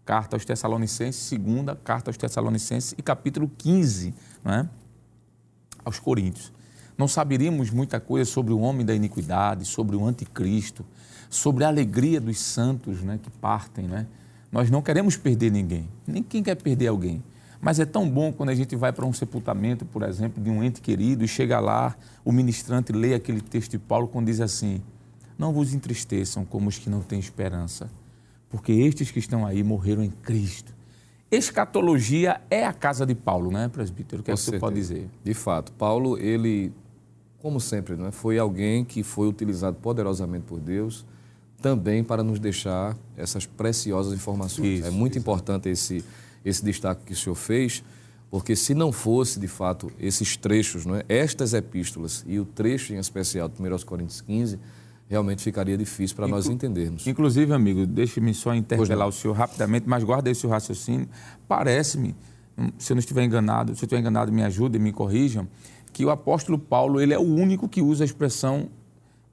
carta 0.05 0.37
aos 0.37 0.45
Tessalonicenses. 0.45 1.21
Segunda, 1.23 1.77
carta 1.77 2.11
aos 2.11 2.17
Tessalonicenses. 2.17 2.95
E 2.97 3.03
capítulo 3.03 3.51
15, 3.59 4.15
não 4.45 4.53
é? 4.53 4.69
aos 5.85 5.99
Coríntios. 5.99 6.53
Não 6.99 7.07
saberíamos 7.07 7.71
muita 7.71 8.01
coisa 8.01 8.29
sobre 8.29 8.53
o 8.53 8.59
homem 8.59 8.85
da 8.85 8.93
iniquidade, 8.93 9.65
sobre 9.65 9.95
o 9.95 10.05
anticristo, 10.05 10.85
sobre 11.31 11.63
a 11.63 11.69
alegria 11.69 12.21
dos 12.21 12.41
santos 12.41 13.03
né, 13.03 13.21
que 13.23 13.31
partem. 13.31 13.87
Né? 13.87 14.07
Nós 14.51 14.69
não 14.69 14.83
queremos 14.83 15.17
perder 15.17 15.53
ninguém, 15.53 15.89
nem 16.05 16.25
quem 16.25 16.43
quer 16.43 16.57
perder 16.57 16.89
alguém. 16.89 17.23
Mas 17.61 17.79
é 17.81 17.85
tão 17.85 18.09
bom 18.09 18.33
quando 18.33 18.51
a 18.51 18.55
gente 18.55 18.75
vai 18.77 18.93
para 18.93 19.07
um 19.07 19.13
sepultamento, 19.13 19.85
por 19.85 20.03
exemplo, 20.03 20.43
de 20.43 20.51
um 20.51 20.63
ente 20.63 20.81
querido 20.81 21.25
e 21.25 21.29
chega 21.29 21.59
lá, 21.61 21.97
o 22.25 22.33
ministrante 22.33 22.93
lê 22.93 23.15
aquele 23.15 23.41
texto 23.41 23.73
de 23.73 23.79
Paulo 23.79 24.09
quando 24.09 24.27
diz 24.27 24.41
assim: 24.41 24.81
Não 25.37 25.53
vos 25.53 25.75
entristeçam 25.75 26.45
como 26.45 26.69
os 26.69 26.79
que 26.79 26.89
não 26.89 27.01
têm 27.01 27.19
esperança, 27.19 27.91
porque 28.49 28.73
estes 28.73 29.11
que 29.11 29.19
estão 29.19 29.45
aí 29.45 29.63
morreram 29.63 30.05
em 30.05 30.11
Cristo. 30.11 30.73
Escatologia 31.31 32.41
é 32.49 32.65
a 32.65 32.73
casa 32.73 33.05
de 33.05 33.15
Paulo, 33.15 33.51
né, 33.51 33.69
presbítero? 33.69 34.23
O 34.23 34.25
que, 34.25 34.31
é 34.31 34.35
que 34.35 34.41
você 34.41 34.59
pode 34.59 34.77
dizer? 34.77 35.11
De 35.23 35.35
fato, 35.35 35.73
Paulo, 35.73 36.17
ele, 36.17 36.73
como 37.41 37.61
sempre, 37.61 37.97
né, 37.97 38.11
foi 38.11 38.39
alguém 38.39 38.85
que 38.85 39.03
foi 39.03 39.29
utilizado 39.29 39.77
poderosamente 39.77 40.45
por 40.45 40.59
Deus 40.59 41.05
também 41.61 42.05
para 42.05 42.23
nos 42.23 42.39
deixar 42.39 42.97
essas 43.17 43.45
preciosas 43.45 44.13
informações. 44.13 44.79
Isso, 44.79 44.87
é 44.87 44.91
muito 44.91 45.13
isso. 45.13 45.19
importante 45.21 45.69
esse 45.69 46.05
esse 46.45 46.65
destaque 46.65 47.03
que 47.05 47.13
o 47.13 47.17
senhor 47.17 47.35
fez, 47.35 47.83
porque 48.31 48.55
se 48.55 48.75
não 48.75 48.93
fosse, 48.93 49.39
de 49.39 49.49
fato, 49.49 49.91
esses 49.99 50.37
trechos, 50.37 50.85
não 50.85 50.97
é? 50.97 51.05
estas 51.09 51.55
epístolas 51.55 52.25
e 52.27 52.39
o 52.39 52.45
trecho 52.45 52.93
em 52.93 52.99
especial 52.99 53.49
de 53.49 53.55
1 53.61 53.79
Coríntios 53.85 54.21
15, 54.21 54.59
realmente 55.09 55.43
ficaria 55.43 55.77
difícil 55.77 56.15
para 56.15 56.29
nós 56.29 56.47
entendermos. 56.47 57.07
Inclusive, 57.07 57.53
amigo, 57.53 57.87
deixe-me 57.87 58.35
só 58.35 58.55
interpelar 58.55 59.09
o 59.09 59.13
senhor 59.13 59.35
rapidamente, 59.35 59.89
mas 59.89 60.05
guarda 60.05 60.31
esse 60.31 60.47
raciocínio. 60.47 61.09
Parece-me, 61.47 62.15
se 62.77 62.93
eu 62.93 62.95
não 62.95 63.01
estiver 63.01 63.25
enganado, 63.25 63.75
se 63.75 63.83
eu 63.83 63.87
estiver 63.87 64.01
enganado, 64.01 64.31
me 64.31 64.43
ajudem, 64.43 64.81
me 64.81 64.93
corrijam, 64.93 65.49
que 65.99 66.05
o 66.05 66.11
apóstolo 66.11 66.61
Paulo 66.61 67.01
ele 67.01 67.13
é 67.13 67.19
o 67.19 67.23
único 67.23 67.69
que 67.69 67.83
usa 67.83 68.05
a 68.05 68.07
expressão 68.07 68.69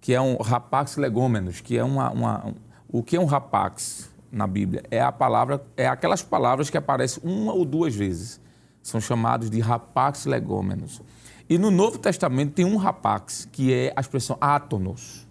que 0.01 0.15
é 0.15 0.19
um 0.19 0.35
rapax 0.37 0.97
legômenos, 0.97 1.61
que 1.61 1.77
é 1.77 1.83
uma, 1.83 2.09
uma 2.09 2.47
um, 2.47 2.55
o 2.89 3.03
que 3.03 3.15
é 3.15 3.21
um 3.21 3.25
rapax? 3.25 4.09
na 4.31 4.47
Bíblia 4.47 4.83
é 4.89 4.99
a 4.99 5.11
palavra, 5.11 5.63
é 5.77 5.87
aquelas 5.87 6.23
palavras 6.23 6.71
que 6.71 6.75
aparecem 6.75 7.21
uma 7.23 7.53
ou 7.53 7.63
duas 7.63 7.95
vezes. 7.95 8.41
São 8.81 8.99
chamados 8.99 9.47
de 9.51 9.59
rapax 9.59 10.25
legômenos. 10.25 11.03
E 11.47 11.59
no 11.59 11.69
Novo 11.69 11.99
Testamento 11.99 12.53
tem 12.53 12.65
um 12.65 12.77
rapax, 12.77 13.47
que 13.51 13.71
é 13.71 13.93
a 13.95 14.01
expressão 14.01 14.35
átonos, 14.41 15.27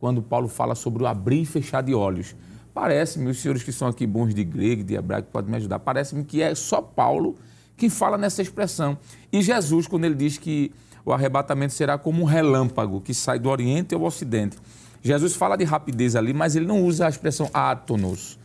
quando 0.00 0.20
Paulo 0.20 0.48
fala 0.48 0.74
sobre 0.74 1.04
o 1.04 1.06
abrir 1.06 1.42
e 1.42 1.46
fechar 1.46 1.80
de 1.80 1.94
olhos. 1.94 2.34
Parece-me, 2.74 3.30
os 3.30 3.40
senhores 3.40 3.62
que 3.62 3.70
são 3.70 3.86
aqui 3.86 4.04
bons 4.04 4.34
de 4.34 4.42
grego, 4.42 4.82
de 4.82 4.94
hebraico, 4.94 5.28
podem 5.30 5.48
me 5.48 5.56
ajudar, 5.58 5.78
parece-me 5.78 6.24
que 6.24 6.42
é 6.42 6.56
só 6.56 6.82
Paulo 6.82 7.36
que 7.82 7.90
fala 7.90 8.16
nessa 8.16 8.40
expressão. 8.40 8.96
E 9.32 9.42
Jesus, 9.42 9.88
quando 9.88 10.04
ele 10.04 10.14
diz 10.14 10.38
que 10.38 10.70
o 11.04 11.12
arrebatamento 11.12 11.72
será 11.72 11.98
como 11.98 12.22
um 12.22 12.24
relâmpago 12.24 13.00
que 13.00 13.12
sai 13.12 13.40
do 13.40 13.48
Oriente 13.48 13.92
ao 13.92 14.02
Ocidente. 14.02 14.56
Jesus 15.02 15.34
fala 15.34 15.56
de 15.56 15.64
rapidez 15.64 16.14
ali, 16.14 16.32
mas 16.32 16.54
ele 16.54 16.64
não 16.64 16.84
usa 16.84 17.06
a 17.06 17.08
expressão 17.08 17.50
átonos 17.52 18.38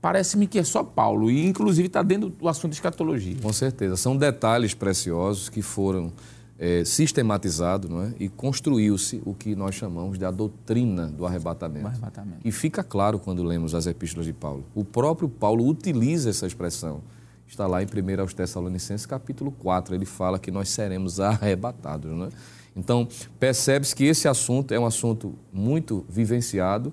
parece-me 0.00 0.46
que 0.46 0.58
é 0.58 0.64
só 0.64 0.82
Paulo, 0.82 1.30
e 1.30 1.44
inclusive 1.44 1.88
está 1.88 2.02
dentro 2.02 2.30
do 2.30 2.48
assunto 2.48 2.70
de 2.70 2.76
escatologia. 2.76 3.36
Com 3.42 3.52
certeza. 3.52 3.98
São 3.98 4.16
detalhes 4.16 4.72
preciosos 4.72 5.50
que 5.50 5.60
foram 5.60 6.10
é, 6.58 6.86
sistematizados 6.86 7.90
não 7.90 8.04
é? 8.04 8.14
e 8.18 8.26
construiu-se 8.26 9.20
o 9.26 9.34
que 9.34 9.54
nós 9.54 9.74
chamamos 9.74 10.18
de 10.18 10.24
a 10.24 10.30
doutrina 10.30 11.08
do 11.08 11.26
arrebatamento. 11.26 11.86
arrebatamento. 11.86 12.40
E 12.42 12.50
fica 12.50 12.82
claro 12.82 13.18
quando 13.18 13.42
lemos 13.42 13.74
as 13.74 13.86
epístolas 13.86 14.24
de 14.24 14.32
Paulo. 14.32 14.64
O 14.74 14.84
próprio 14.84 15.28
Paulo 15.28 15.68
utiliza 15.68 16.30
essa 16.30 16.46
expressão. 16.46 17.02
Está 17.50 17.66
lá 17.66 17.82
em 17.82 17.86
1 17.86 18.20
aos 18.20 18.32
Tessalonicenses, 18.32 19.04
capítulo 19.04 19.50
4. 19.50 19.92
Ele 19.92 20.04
fala 20.04 20.38
que 20.38 20.52
nós 20.52 20.68
seremos 20.68 21.18
arrebatados. 21.18 22.08
Não 22.08 22.26
é? 22.26 22.28
Então, 22.76 23.08
percebe-se 23.40 23.94
que 23.94 24.04
esse 24.04 24.28
assunto 24.28 24.72
é 24.72 24.78
um 24.78 24.86
assunto 24.86 25.34
muito 25.52 26.06
vivenciado, 26.08 26.92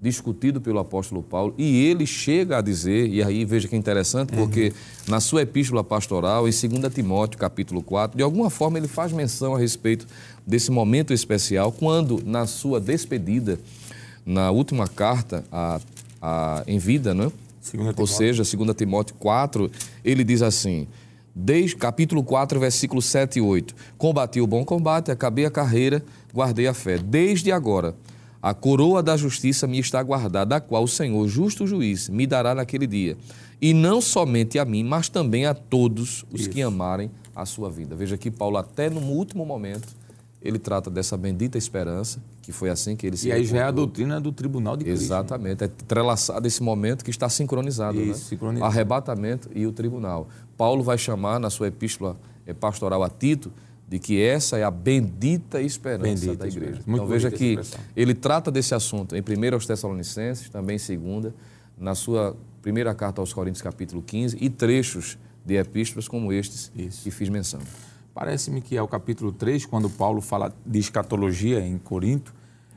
discutido 0.00 0.62
pelo 0.62 0.78
apóstolo 0.78 1.22
Paulo, 1.22 1.54
e 1.58 1.84
ele 1.84 2.06
chega 2.06 2.56
a 2.56 2.62
dizer, 2.62 3.06
e 3.06 3.22
aí 3.22 3.44
veja 3.44 3.68
que 3.68 3.74
é 3.74 3.78
interessante, 3.78 4.32
uhum. 4.32 4.38
porque 4.38 4.68
uhum. 4.68 5.10
na 5.10 5.20
sua 5.20 5.42
epístola 5.42 5.84
pastoral, 5.84 6.48
em 6.48 6.50
2 6.50 6.94
Timóteo, 6.94 7.38
capítulo 7.38 7.82
4, 7.82 8.16
de 8.16 8.22
alguma 8.22 8.48
forma 8.48 8.78
ele 8.78 8.88
faz 8.88 9.12
menção 9.12 9.54
a 9.54 9.58
respeito 9.58 10.06
desse 10.46 10.70
momento 10.70 11.12
especial, 11.12 11.70
quando 11.70 12.22
na 12.24 12.46
sua 12.46 12.80
despedida, 12.80 13.60
na 14.24 14.50
última 14.50 14.88
carta 14.88 15.44
a, 15.52 15.78
a, 16.20 16.64
em 16.66 16.78
vida, 16.78 17.14
né? 17.14 17.30
Ou 17.96 18.06
seja, 18.06 18.42
2 18.42 18.76
Timóteo 18.76 19.16
4, 19.16 19.70
ele 20.04 20.22
diz 20.24 20.42
assim, 20.42 20.86
desde 21.34 21.76
capítulo 21.76 22.22
4, 22.22 22.58
versículo 22.58 23.02
7 23.02 23.38
e 23.38 23.42
8, 23.42 23.74
combati 23.98 24.40
o 24.40 24.46
bom 24.46 24.64
combate, 24.64 25.10
acabei 25.10 25.44
a 25.44 25.50
carreira, 25.50 26.04
guardei 26.32 26.66
a 26.66 26.74
fé, 26.74 26.98
desde 26.98 27.52
agora 27.52 27.94
a 28.42 28.54
coroa 28.54 29.02
da 29.02 29.16
justiça 29.16 29.66
me 29.66 29.78
está 29.78 30.00
guardada, 30.02 30.56
a 30.56 30.60
qual 30.60 30.84
o 30.84 30.88
Senhor, 30.88 31.26
justo 31.26 31.66
juiz, 31.66 32.08
me 32.08 32.26
dará 32.26 32.54
naquele 32.54 32.86
dia. 32.86 33.16
E 33.60 33.74
não 33.74 34.00
somente 34.00 34.58
a 34.58 34.64
mim, 34.64 34.84
mas 34.84 35.08
também 35.08 35.46
a 35.46 35.54
todos 35.54 36.24
os 36.30 36.42
Isso. 36.42 36.50
que 36.50 36.62
amarem 36.62 37.10
a 37.34 37.44
sua 37.44 37.68
vida. 37.68 37.96
Veja 37.96 38.16
que 38.16 38.30
Paulo, 38.30 38.56
até 38.56 38.88
no 38.88 39.00
último 39.00 39.44
momento, 39.44 39.88
ele 40.40 40.58
trata 40.58 40.90
dessa 40.90 41.16
bendita 41.16 41.58
esperança, 41.58 42.22
que 42.42 42.52
foi 42.52 42.70
assim 42.70 42.94
que 42.94 43.06
ele 43.06 43.16
se 43.16 43.28
E 43.28 43.32
aí 43.32 43.44
já 43.44 43.58
é 43.58 43.62
a 43.62 43.70
doutrina 43.70 44.20
do 44.20 44.30
tribunal 44.30 44.76
de 44.76 44.84
Cristo. 44.84 45.02
Exatamente. 45.02 45.64
É 45.64 45.66
entrelaçado 45.66 46.46
esse 46.46 46.62
momento 46.62 47.04
que 47.04 47.10
está 47.10 47.28
sincronizado. 47.28 48.00
Isso, 48.00 48.08
né? 48.08 48.28
sincronizado. 48.28 48.70
Arrebatamento 48.70 49.50
e 49.54 49.66
o 49.66 49.72
tribunal. 49.72 50.28
Paulo 50.56 50.82
vai 50.82 50.98
chamar 50.98 51.40
na 51.40 51.50
sua 51.50 51.68
epístola 51.68 52.16
pastoral 52.60 53.02
a 53.02 53.08
Tito 53.08 53.52
de 53.88 53.98
que 53.98 54.20
essa 54.20 54.58
é 54.58 54.64
a 54.64 54.70
bendita 54.70 55.60
esperança 55.60 56.02
bendita 56.02 56.36
da 56.36 56.48
igreja. 56.48 56.78
Esperança. 56.78 56.90
Então 56.90 57.06
veja 57.06 57.30
que 57.30 57.58
ele 57.94 58.14
trata 58.14 58.50
desse 58.50 58.74
assunto 58.74 59.14
em 59.14 59.20
1 59.20 59.54
aos 59.54 59.66
Tessalonicenses, 59.66 60.48
também 60.48 60.76
em 60.76 60.98
2, 60.98 61.32
na 61.78 61.94
sua 61.94 62.36
primeira 62.62 62.94
carta 62.94 63.20
aos 63.20 63.32
Coríntios, 63.32 63.62
capítulo 63.62 64.02
15, 64.02 64.38
e 64.40 64.50
trechos 64.50 65.16
de 65.44 65.54
epístolas 65.54 66.08
como 66.08 66.32
estes 66.32 66.72
Isso. 66.74 67.04
que 67.04 67.10
fiz 67.12 67.28
menção. 67.28 67.60
Parece-me 68.16 68.62
que 68.62 68.74
é 68.74 68.80
o 68.80 68.88
capítulo 68.88 69.30
3, 69.30 69.66
quando 69.66 69.90
Paulo 69.90 70.22
fala 70.22 70.50
de 70.64 70.78
escatologia 70.78 71.60
em 71.60 71.76
Corinto, 71.76 72.32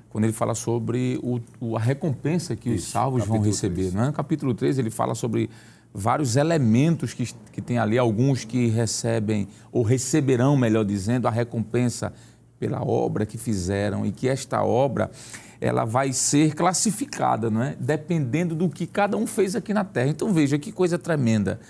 quando 0.10 0.26
ele 0.26 0.34
fala 0.34 0.54
sobre 0.54 1.18
o, 1.24 1.78
a 1.78 1.80
recompensa 1.80 2.58
que 2.58 2.72
Isso, 2.72 2.88
os 2.88 2.92
salvos 2.92 3.26
vão 3.26 3.40
receber. 3.40 3.84
3. 3.84 3.94
Não 3.94 4.04
é? 4.04 4.08
No 4.08 4.12
capítulo 4.12 4.54
3, 4.54 4.78
ele 4.78 4.90
fala 4.90 5.16
sobre 5.16 5.50
vários 5.94 6.36
elementos 6.36 7.14
que, 7.14 7.34
que 7.54 7.62
tem 7.62 7.78
ali, 7.78 7.98
alguns 7.98 8.44
que 8.44 8.68
recebem, 8.68 9.48
ou 9.72 9.82
receberão, 9.82 10.58
melhor 10.58 10.84
dizendo, 10.84 11.26
a 11.26 11.32
recompensa 11.32 12.12
pela 12.60 12.82
obra 12.84 13.26
que 13.26 13.38
fizeram 13.38 14.06
e 14.06 14.12
que 14.12 14.28
esta 14.28 14.62
obra 14.62 15.10
ela 15.62 15.86
vai 15.86 16.12
ser 16.12 16.54
classificada, 16.54 17.50
não 17.50 17.64
é? 17.64 17.78
Dependendo 17.80 18.56
do 18.56 18.68
que 18.68 18.86
cada 18.86 19.16
um 19.16 19.26
fez 19.26 19.56
aqui 19.56 19.74
na 19.74 19.86
terra. 19.86 20.10
Então 20.10 20.34
veja 20.34 20.60
que 20.60 20.74
coisa 20.74 21.00
tremenda. 21.00 21.62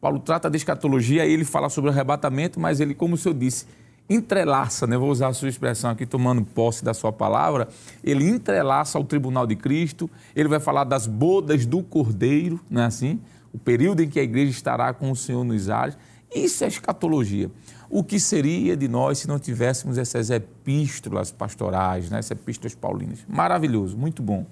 Paulo 0.00 0.18
trata 0.18 0.48
de 0.48 0.56
escatologia, 0.56 1.26
ele 1.26 1.44
fala 1.44 1.68
sobre 1.68 1.90
o 1.90 1.92
arrebatamento, 1.92 2.60
mas 2.60 2.80
ele, 2.80 2.94
como 2.94 3.14
o 3.14 3.18
senhor 3.18 3.34
disse, 3.34 3.66
entrelaça, 4.08 4.86
né? 4.86 4.96
vou 4.96 5.10
usar 5.10 5.28
a 5.28 5.32
sua 5.32 5.48
expressão 5.48 5.90
aqui, 5.90 6.06
tomando 6.06 6.42
posse 6.42 6.84
da 6.84 6.94
sua 6.94 7.12
palavra, 7.12 7.68
ele 8.02 8.26
entrelaça 8.26 8.96
ao 8.96 9.04
tribunal 9.04 9.46
de 9.46 9.56
Cristo, 9.56 10.08
ele 10.34 10.48
vai 10.48 10.60
falar 10.60 10.84
das 10.84 11.06
bodas 11.06 11.66
do 11.66 11.82
Cordeiro, 11.82 12.60
não 12.70 12.82
é 12.82 12.86
assim? 12.86 13.20
o 13.52 13.58
período 13.58 14.02
em 14.02 14.08
que 14.08 14.20
a 14.20 14.22
igreja 14.22 14.50
estará 14.50 14.92
com 14.92 15.10
o 15.10 15.16
Senhor 15.16 15.44
nos 15.44 15.68
ares. 15.68 15.96
Isso 16.34 16.64
é 16.64 16.68
escatologia. 16.68 17.50
O 17.88 18.04
que 18.04 18.20
seria 18.20 18.76
de 18.76 18.86
nós 18.86 19.18
se 19.18 19.28
não 19.28 19.38
tivéssemos 19.38 19.96
essas 19.96 20.30
epístolas 20.30 21.32
pastorais, 21.32 22.10
né? 22.10 22.18
essas 22.18 22.32
epístolas 22.32 22.74
paulinas? 22.74 23.20
Maravilhoso, 23.26 23.96
muito 23.96 24.22
bom. 24.22 24.44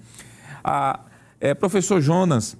Ah, 0.63 1.01
é, 1.39 1.53
professor 1.53 2.01
Jonas, 2.01 2.57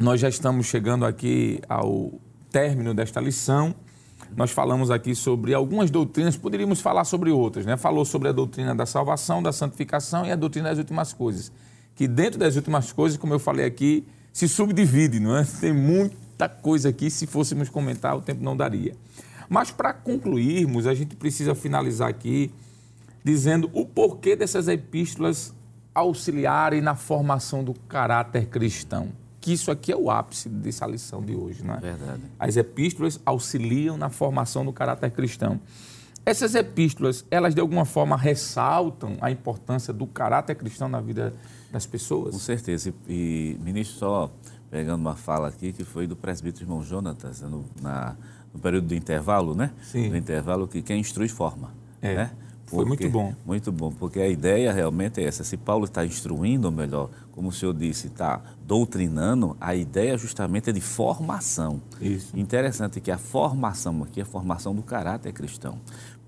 nós 0.00 0.18
já 0.18 0.30
estamos 0.30 0.66
chegando 0.66 1.04
aqui 1.04 1.60
ao 1.68 2.10
término 2.50 2.94
desta 2.94 3.20
lição. 3.20 3.74
Nós 4.34 4.50
falamos 4.50 4.90
aqui 4.90 5.14
sobre 5.14 5.52
algumas 5.52 5.90
doutrinas, 5.90 6.38
poderíamos 6.38 6.80
falar 6.80 7.04
sobre 7.04 7.30
outras, 7.30 7.66
né? 7.66 7.76
Falou 7.76 8.06
sobre 8.06 8.30
a 8.30 8.32
doutrina 8.32 8.74
da 8.74 8.86
salvação, 8.86 9.42
da 9.42 9.52
santificação 9.52 10.24
e 10.24 10.32
a 10.32 10.36
doutrina 10.36 10.70
das 10.70 10.78
últimas 10.78 11.12
coisas. 11.12 11.52
Que 11.94 12.08
dentro 12.08 12.38
das 12.38 12.56
últimas 12.56 12.90
coisas, 12.92 13.18
como 13.18 13.34
eu 13.34 13.38
falei 13.38 13.66
aqui, 13.66 14.06
se 14.32 14.48
subdivide, 14.48 15.20
não 15.20 15.36
é? 15.36 15.44
Tem 15.44 15.72
muita 15.72 16.48
coisa 16.48 16.88
aqui, 16.88 17.10
se 17.10 17.26
fôssemos 17.26 17.68
comentar, 17.68 18.16
o 18.16 18.22
tempo 18.22 18.42
não 18.42 18.56
daria. 18.56 18.96
Mas 19.50 19.70
para 19.70 19.92
concluirmos, 19.92 20.86
a 20.86 20.94
gente 20.94 21.14
precisa 21.14 21.54
finalizar 21.54 22.08
aqui 22.08 22.50
dizendo 23.22 23.68
o 23.74 23.84
porquê 23.84 24.34
dessas 24.34 24.66
epístolas 24.66 25.52
auxiliarem 25.94 26.80
na 26.80 26.94
formação 26.94 27.62
do 27.62 27.74
caráter 27.74 28.46
cristão. 28.46 29.19
Que 29.40 29.52
isso 29.52 29.70
aqui 29.70 29.90
é 29.90 29.96
o 29.96 30.10
ápice 30.10 30.48
dessa 30.48 30.86
lição 30.86 31.22
de 31.22 31.34
hoje, 31.34 31.64
não 31.64 31.74
é? 31.74 31.80
Verdade. 31.80 32.22
As 32.38 32.56
epístolas 32.56 33.18
auxiliam 33.24 33.96
na 33.96 34.10
formação 34.10 34.64
do 34.64 34.72
caráter 34.72 35.10
cristão. 35.10 35.58
Essas 36.26 36.54
epístolas, 36.54 37.24
elas 37.30 37.54
de 37.54 37.60
alguma 37.60 37.86
forma 37.86 38.16
ressaltam 38.16 39.16
a 39.20 39.30
importância 39.30 39.92
do 39.92 40.06
caráter 40.06 40.54
cristão 40.54 40.88
na 40.88 41.00
vida 41.00 41.32
das 41.72 41.86
pessoas? 41.86 42.34
Com 42.34 42.40
certeza. 42.40 42.92
E, 43.08 43.56
e 43.56 43.58
ministro, 43.64 43.98
só 43.98 44.30
pegando 44.70 45.00
uma 45.00 45.16
fala 45.16 45.48
aqui 45.48 45.72
que 45.72 45.84
foi 45.84 46.06
do 46.06 46.14
presbítero 46.14 46.64
irmão 46.64 46.82
Jonatas, 46.82 47.40
no, 47.40 47.64
na, 47.80 48.16
no 48.52 48.60
período 48.60 48.88
do 48.88 48.94
intervalo, 48.94 49.54
né? 49.54 49.72
Sim. 49.82 50.10
No 50.10 50.16
intervalo 50.16 50.68
que 50.68 50.82
quem 50.82 51.00
instrui 51.00 51.28
forma. 51.28 51.72
É. 52.02 52.14
Né? 52.14 52.30
Foi 52.66 52.84
muito 52.84 53.08
bom. 53.10 53.34
Muito 53.44 53.72
bom, 53.72 53.90
porque 53.90 54.20
a 54.20 54.28
ideia 54.28 54.72
realmente 54.72 55.20
é 55.20 55.24
essa. 55.24 55.42
Se 55.42 55.56
Paulo 55.56 55.86
está 55.86 56.04
instruindo, 56.06 56.68
ou 56.68 56.72
melhor, 56.72 57.10
como 57.32 57.48
o 57.48 57.52
senhor 57.52 57.74
disse, 57.74 58.08
está 58.08 58.42
doutrinando, 58.66 59.56
a 59.60 59.74
ideia 59.74 60.16
justamente 60.16 60.70
é 60.70 60.72
de 60.72 60.80
formação. 60.80 61.80
Isso. 62.00 62.36
Interessante 62.38 63.00
que 63.00 63.10
a 63.10 63.18
formação 63.18 64.02
aqui 64.02 64.20
é 64.20 64.22
a 64.22 64.26
formação 64.26 64.74
do 64.74 64.82
caráter 64.82 65.32
cristão, 65.32 65.78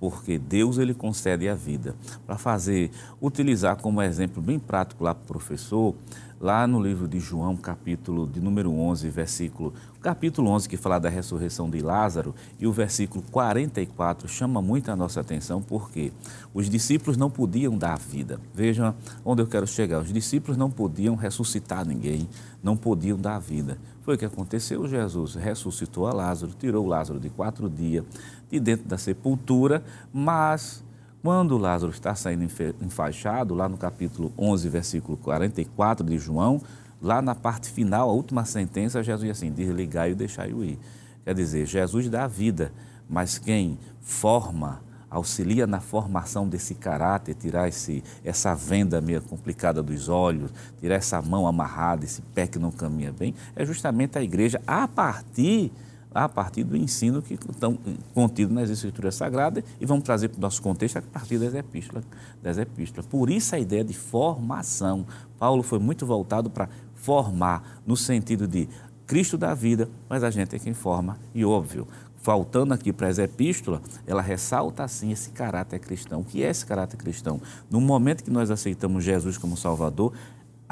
porque 0.00 0.38
Deus 0.38 0.78
ele 0.78 0.94
concede 0.94 1.48
a 1.48 1.54
vida. 1.54 1.94
Para 2.26 2.36
fazer, 2.36 2.90
utilizar 3.20 3.76
como 3.76 4.02
exemplo 4.02 4.42
bem 4.42 4.58
prático 4.58 5.04
lá 5.04 5.14
para 5.14 5.24
o 5.24 5.26
professor, 5.26 5.94
lá 6.42 6.66
no 6.66 6.82
livro 6.82 7.06
de 7.06 7.20
João, 7.20 7.56
capítulo 7.56 8.26
de 8.26 8.40
número 8.40 8.72
11, 8.72 9.08
versículo, 9.08 9.72
capítulo 10.00 10.50
11 10.50 10.68
que 10.68 10.76
fala 10.76 10.98
da 10.98 11.08
ressurreição 11.08 11.70
de 11.70 11.78
Lázaro, 11.78 12.34
e 12.58 12.66
o 12.66 12.72
versículo 12.72 13.22
44 13.30 14.28
chama 14.28 14.60
muito 14.60 14.90
a 14.90 14.96
nossa 14.96 15.20
atenção 15.20 15.62
porque 15.62 16.12
os 16.52 16.68
discípulos 16.68 17.16
não 17.16 17.30
podiam 17.30 17.78
dar 17.78 17.96
vida. 17.96 18.40
Vejam 18.52 18.92
onde 19.24 19.40
eu 19.40 19.46
quero 19.46 19.68
chegar. 19.68 20.00
Os 20.00 20.12
discípulos 20.12 20.56
não 20.56 20.68
podiam 20.68 20.91
ressuscitar 21.14 21.86
ninguém, 21.86 22.28
não 22.62 22.76
podiam 22.76 23.18
dar 23.18 23.38
vida. 23.38 23.78
Foi 24.02 24.16
o 24.16 24.18
que 24.18 24.24
aconteceu. 24.24 24.86
Jesus 24.88 25.34
ressuscitou 25.34 26.06
a 26.06 26.12
Lázaro, 26.12 26.52
tirou 26.58 26.86
Lázaro 26.86 27.20
de 27.20 27.30
quatro 27.30 27.68
dias 27.68 28.04
de 28.50 28.58
dentro 28.58 28.86
da 28.86 28.98
sepultura, 28.98 29.82
mas 30.12 30.82
quando 31.22 31.56
Lázaro 31.56 31.92
está 31.92 32.14
saindo 32.14 32.44
enfaixado, 32.80 33.54
lá 33.54 33.68
no 33.68 33.76
capítulo 33.76 34.32
11, 34.36 34.68
versículo 34.68 35.16
44 35.16 36.04
de 36.04 36.18
João, 36.18 36.60
lá 37.00 37.22
na 37.22 37.34
parte 37.34 37.70
final, 37.70 38.10
a 38.10 38.12
última 38.12 38.44
sentença, 38.44 39.02
Jesus 39.02 39.28
diz 39.28 39.38
assim: 39.38 39.52
desligai 39.52 40.10
e 40.10 40.14
deixai-o 40.14 40.64
ir. 40.64 40.78
Quer 41.24 41.34
dizer, 41.34 41.66
Jesus 41.66 42.08
dá 42.08 42.26
vida, 42.26 42.72
mas 43.08 43.38
quem 43.38 43.78
forma, 44.00 44.80
auxilia 45.12 45.66
na 45.66 45.80
formação 45.80 46.48
desse 46.48 46.74
caráter, 46.74 47.34
tirar 47.34 47.68
esse, 47.68 48.02
essa 48.24 48.54
venda 48.54 49.00
meio 49.00 49.20
complicada 49.22 49.82
dos 49.82 50.08
olhos, 50.08 50.50
tirar 50.80 50.94
essa 50.94 51.20
mão 51.20 51.46
amarrada, 51.46 52.04
esse 52.04 52.22
pé 52.34 52.46
que 52.46 52.58
não 52.58 52.70
caminha 52.70 53.12
bem, 53.12 53.34
é 53.54 53.64
justamente 53.64 54.18
a 54.18 54.22
igreja 54.22 54.60
a 54.66 54.88
partir 54.88 55.70
a 56.14 56.28
partir 56.28 56.62
do 56.62 56.76
ensino 56.76 57.22
que 57.22 57.34
estão 57.34 57.78
contido 58.12 58.52
nas 58.52 58.68
Escrituras 58.68 59.14
Sagradas 59.14 59.64
e 59.80 59.86
vamos 59.86 60.04
trazer 60.04 60.28
para 60.28 60.36
o 60.36 60.40
nosso 60.42 60.60
contexto 60.60 60.98
a 60.98 61.02
partir 61.02 61.38
das 61.38 61.54
epístolas, 61.54 62.04
das 62.42 62.58
epístolas. 62.58 63.06
Por 63.06 63.30
isso 63.30 63.54
a 63.54 63.58
ideia 63.58 63.82
de 63.82 63.94
formação. 63.94 65.06
Paulo 65.38 65.62
foi 65.62 65.78
muito 65.78 66.04
voltado 66.04 66.50
para 66.50 66.68
formar, 66.94 67.80
no 67.86 67.96
sentido 67.96 68.46
de 68.46 68.68
Cristo 69.06 69.38
da 69.38 69.54
vida, 69.54 69.88
mas 70.08 70.22
a 70.22 70.30
gente 70.30 70.54
é 70.54 70.58
quem 70.58 70.74
forma, 70.74 71.18
e 71.34 71.44
óbvio, 71.44 71.86
faltando 72.22 72.72
aqui 72.72 72.92
para 72.92 73.08
as 73.08 73.18
epístolas, 73.18 73.82
ela 74.06 74.22
ressalta 74.22 74.84
assim 74.84 75.10
esse 75.10 75.30
caráter 75.30 75.80
cristão. 75.80 76.20
O 76.20 76.24
que 76.24 76.42
é 76.42 76.48
esse 76.48 76.64
caráter 76.64 76.96
cristão? 76.96 77.40
No 77.68 77.80
momento 77.80 78.24
que 78.24 78.30
nós 78.30 78.50
aceitamos 78.50 79.04
Jesus 79.04 79.36
como 79.36 79.56
Salvador, 79.56 80.12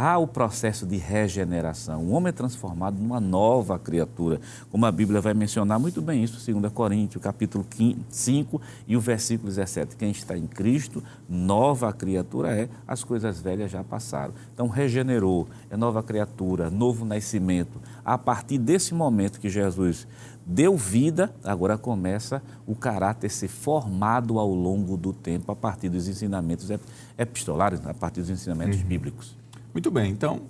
há 0.01 0.16
o 0.16 0.26
processo 0.26 0.86
de 0.86 0.96
regeneração. 0.96 2.05
O 2.05 2.12
homem 2.12 2.30
é 2.30 2.32
transformado 2.32 2.96
numa 2.98 3.20
nova 3.20 3.78
criatura, 3.78 4.40
como 4.70 4.86
a 4.86 4.90
Bíblia 4.90 5.20
vai 5.20 5.34
mencionar 5.34 5.78
muito 5.78 6.01
bem 6.01 6.24
isso, 6.24 6.51
2 6.51 6.72
Coríntios, 6.72 7.22
capítulo 7.22 7.66
5 8.09 8.62
e 8.88 8.96
o 8.96 9.01
versículo 9.01 9.51
17. 9.51 9.96
Quem 9.96 10.11
está 10.11 10.38
em 10.38 10.46
Cristo, 10.46 11.05
nova 11.28 11.92
criatura 11.92 12.48
é, 12.48 12.70
as 12.88 13.05
coisas 13.05 13.40
velhas 13.40 13.70
já 13.70 13.84
passaram. 13.84 14.32
Então, 14.55 14.68
regenerou, 14.68 15.46
é 15.68 15.76
nova 15.76 16.03
criatura, 16.03 16.70
novo 16.70 17.05
nascimento. 17.05 17.78
A 18.03 18.16
partir 18.16 18.57
desse 18.57 18.94
momento 18.94 19.38
que 19.38 19.51
Jesus 19.51 20.09
deu 20.46 20.78
vida, 20.78 21.30
agora 21.44 21.76
começa 21.76 22.42
o 22.66 22.74
caráter 22.74 23.28
ser 23.28 23.48
formado 23.48 24.38
ao 24.38 24.48
longo 24.48 24.96
do 24.96 25.12
tempo, 25.12 25.53
a 25.53 25.57
partir 25.57 25.90
dos 25.90 26.09
ensinamentos 26.09 26.70
epistolares, 27.18 27.86
a 27.86 27.92
partir 27.92 28.22
dos 28.22 28.30
ensinamentos 28.30 28.80
uhum. 28.80 28.86
bíblicos. 28.86 29.39
Muito 29.73 29.89
bem, 29.89 30.11
então 30.11 30.43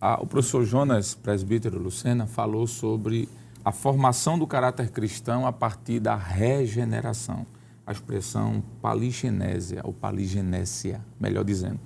a, 0.00 0.22
o 0.22 0.26
professor 0.26 0.64
Jonas, 0.64 1.14
presbítero 1.14 1.78
Lucena, 1.78 2.26
falou 2.26 2.66
sobre 2.66 3.28
a 3.62 3.70
formação 3.70 4.38
do 4.38 4.46
caráter 4.46 4.90
cristão 4.90 5.46
a 5.46 5.52
partir 5.52 6.00
da 6.00 6.16
regeneração, 6.16 7.46
a 7.86 7.92
expressão 7.92 8.62
paligenésia, 8.80 9.82
ou 9.84 9.92
paligenésia, 9.92 11.04
melhor 11.20 11.44
dizendo. 11.44 11.78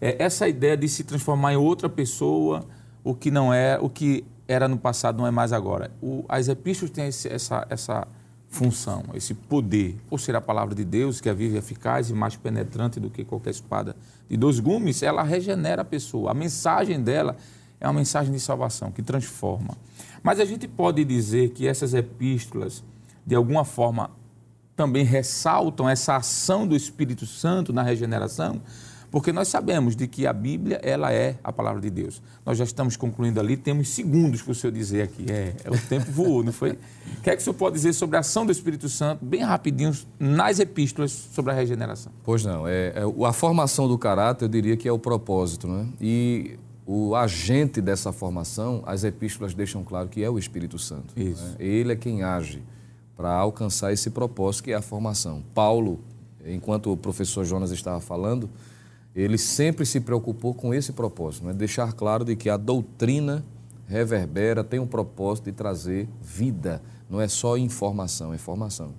É 0.00 0.20
essa 0.20 0.48
ideia 0.48 0.76
de 0.76 0.88
se 0.88 1.04
transformar 1.04 1.52
em 1.52 1.56
outra 1.56 1.88
pessoa, 1.88 2.66
o 3.04 3.14
que 3.14 3.30
não 3.30 3.54
é, 3.54 3.78
o 3.80 3.88
que 3.88 4.24
era 4.48 4.66
no 4.66 4.78
passado 4.78 5.18
não 5.18 5.28
é 5.28 5.30
mais 5.30 5.52
agora. 5.52 5.92
O, 6.02 6.24
as 6.28 6.48
epístolas 6.48 6.90
têm 6.90 7.06
esse, 7.06 7.28
essa, 7.28 7.64
essa 7.70 8.08
função, 8.48 9.04
esse 9.14 9.34
poder, 9.34 9.96
por 10.08 10.18
ser 10.20 10.34
a 10.36 10.40
palavra 10.40 10.74
de 10.74 10.84
Deus, 10.84 11.20
que 11.20 11.28
é 11.28 11.34
viva 11.34 11.56
e 11.56 11.58
eficaz 11.58 12.10
e 12.10 12.14
mais 12.14 12.36
penetrante 12.36 12.98
do 12.98 13.10
que 13.10 13.24
qualquer 13.24 13.50
espada 13.50 13.94
de 14.28 14.36
dois 14.36 14.60
gumes, 14.60 15.02
ela 15.02 15.22
regenera 15.22 15.82
a 15.82 15.84
pessoa. 15.84 16.30
A 16.30 16.34
mensagem 16.34 17.02
dela 17.02 17.36
é 17.80 17.86
uma 17.86 17.94
mensagem 17.94 18.32
de 18.32 18.40
salvação, 18.40 18.90
que 18.90 19.02
transforma. 19.02 19.76
Mas 20.22 20.40
a 20.40 20.44
gente 20.44 20.66
pode 20.66 21.04
dizer 21.04 21.50
que 21.50 21.66
essas 21.66 21.92
epístolas, 21.92 22.82
de 23.24 23.34
alguma 23.34 23.64
forma, 23.64 24.10
também 24.74 25.04
ressaltam 25.04 25.88
essa 25.88 26.16
ação 26.16 26.66
do 26.66 26.76
Espírito 26.76 27.26
Santo 27.26 27.72
na 27.72 27.82
regeneração, 27.82 28.60
porque 29.16 29.32
nós 29.32 29.48
sabemos 29.48 29.96
de 29.96 30.06
que 30.06 30.26
a 30.26 30.32
Bíblia, 30.34 30.78
ela 30.82 31.10
é 31.10 31.38
a 31.42 31.50
palavra 31.50 31.80
de 31.80 31.88
Deus. 31.88 32.20
Nós 32.44 32.58
já 32.58 32.64
estamos 32.64 32.98
concluindo 32.98 33.40
ali, 33.40 33.56
temos 33.56 33.88
segundos 33.88 34.42
para 34.42 34.52
o 34.52 34.54
senhor 34.54 34.70
dizer 34.74 35.00
aqui. 35.00 35.24
É, 35.26 35.54
é 35.64 35.70
o 35.70 35.78
tempo 35.88 36.12
voou, 36.12 36.44
não 36.44 36.52
foi? 36.52 36.72
O 36.72 37.22
que 37.22 37.30
é 37.30 37.34
que 37.34 37.40
o 37.40 37.42
senhor 37.42 37.54
pode 37.54 37.76
dizer 37.76 37.94
sobre 37.94 38.18
a 38.18 38.20
ação 38.20 38.44
do 38.44 38.52
Espírito 38.52 38.90
Santo, 38.90 39.24
bem 39.24 39.40
rapidinho, 39.42 39.96
nas 40.20 40.58
epístolas 40.58 41.12
sobre 41.12 41.50
a 41.50 41.54
regeneração? 41.54 42.12
Pois 42.24 42.44
não, 42.44 42.68
é, 42.68 42.92
é 42.94 43.26
a 43.26 43.32
formação 43.32 43.88
do 43.88 43.96
caráter, 43.96 44.44
eu 44.44 44.48
diria 44.50 44.76
que 44.76 44.86
é 44.86 44.92
o 44.92 44.98
propósito, 44.98 45.66
né? 45.66 45.88
E 45.98 46.58
o 46.84 47.14
agente 47.14 47.80
dessa 47.80 48.12
formação, 48.12 48.82
as 48.84 49.02
epístolas 49.02 49.54
deixam 49.54 49.82
claro 49.82 50.10
que 50.10 50.22
é 50.22 50.28
o 50.28 50.38
Espírito 50.38 50.78
Santo. 50.78 51.18
Isso. 51.18 51.42
Né? 51.42 51.54
Ele 51.58 51.92
é 51.94 51.96
quem 51.96 52.22
age 52.22 52.62
para 53.16 53.32
alcançar 53.32 53.94
esse 53.94 54.10
propósito 54.10 54.64
que 54.64 54.72
é 54.72 54.74
a 54.74 54.82
formação. 54.82 55.42
Paulo, 55.54 56.00
enquanto 56.44 56.92
o 56.92 56.98
professor 56.98 57.46
Jonas 57.46 57.70
estava 57.70 57.98
falando, 57.98 58.50
ele 59.16 59.38
sempre 59.38 59.86
se 59.86 59.98
preocupou 59.98 60.52
com 60.52 60.74
esse 60.74 60.92
propósito, 60.92 61.46
né? 61.46 61.54
deixar 61.54 61.90
claro 61.94 62.22
de 62.22 62.36
que 62.36 62.50
a 62.50 62.58
doutrina 62.58 63.42
reverbera, 63.88 64.62
tem 64.62 64.78
um 64.78 64.86
propósito 64.86 65.46
de 65.46 65.52
trazer 65.52 66.06
vida, 66.20 66.82
não 67.08 67.20
é 67.20 67.26
só 67.26 67.56
informação, 67.56 68.34
é 68.34 68.38
formação. 68.38 68.92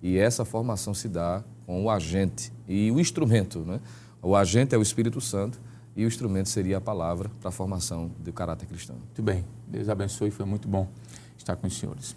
E 0.00 0.16
essa 0.16 0.44
formação 0.44 0.94
se 0.94 1.08
dá 1.08 1.42
com 1.66 1.82
o 1.82 1.90
agente 1.90 2.52
e 2.68 2.90
o 2.92 3.00
instrumento. 3.00 3.60
Né? 3.60 3.80
O 4.22 4.36
agente 4.36 4.74
é 4.74 4.78
o 4.78 4.82
Espírito 4.82 5.20
Santo 5.20 5.58
e 5.96 6.04
o 6.04 6.06
instrumento 6.06 6.48
seria 6.48 6.76
a 6.76 6.80
palavra 6.80 7.30
para 7.40 7.48
a 7.48 7.52
formação 7.52 8.10
do 8.18 8.32
caráter 8.32 8.66
cristão. 8.66 8.96
Muito 8.96 9.22
bem, 9.22 9.44
Deus 9.66 9.88
abençoe, 9.88 10.30
foi 10.30 10.44
muito 10.44 10.68
bom 10.68 10.86
estar 11.36 11.56
com 11.56 11.66
os 11.66 11.76
senhores. 11.76 12.14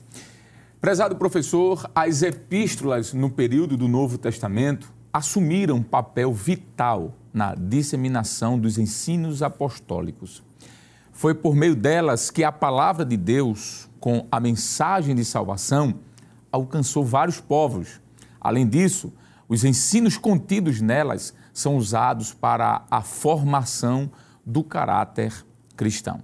Prezado 0.80 1.16
professor, 1.16 1.90
as 1.96 2.22
epístolas 2.22 3.14
no 3.14 3.32
período 3.32 3.76
do 3.76 3.88
Novo 3.88 4.18
Testamento 4.18 4.94
assumiram 5.12 5.78
um 5.78 5.84
papel 5.84 6.32
vital 6.34 7.14
na 7.38 7.54
disseminação 7.54 8.58
dos 8.58 8.80
ensinos 8.80 9.44
apostólicos. 9.44 10.44
Foi 11.12 11.36
por 11.36 11.56
meio 11.56 11.76
delas 11.76 12.32
que 12.32 12.44
a 12.44 12.52
palavra 12.52 13.06
de 13.06 13.16
Deus, 13.16 13.88
com 14.00 14.28
a 14.32 14.40
mensagem 14.40 15.16
de 15.16 15.24
salvação, 15.24 16.00
alcançou 16.52 17.06
vários 17.06 17.40
povos. 17.40 18.02
Além 18.42 18.68
disso, 18.68 19.14
os 19.48 19.64
ensinos 19.64 20.18
contidos 20.18 20.82
nelas 20.82 21.34
são 21.54 21.78
usados 21.78 22.34
para 22.34 22.86
a 22.90 23.02
formação 23.04 24.10
do 24.44 24.64
caráter 24.64 25.46
cristão. 25.76 26.22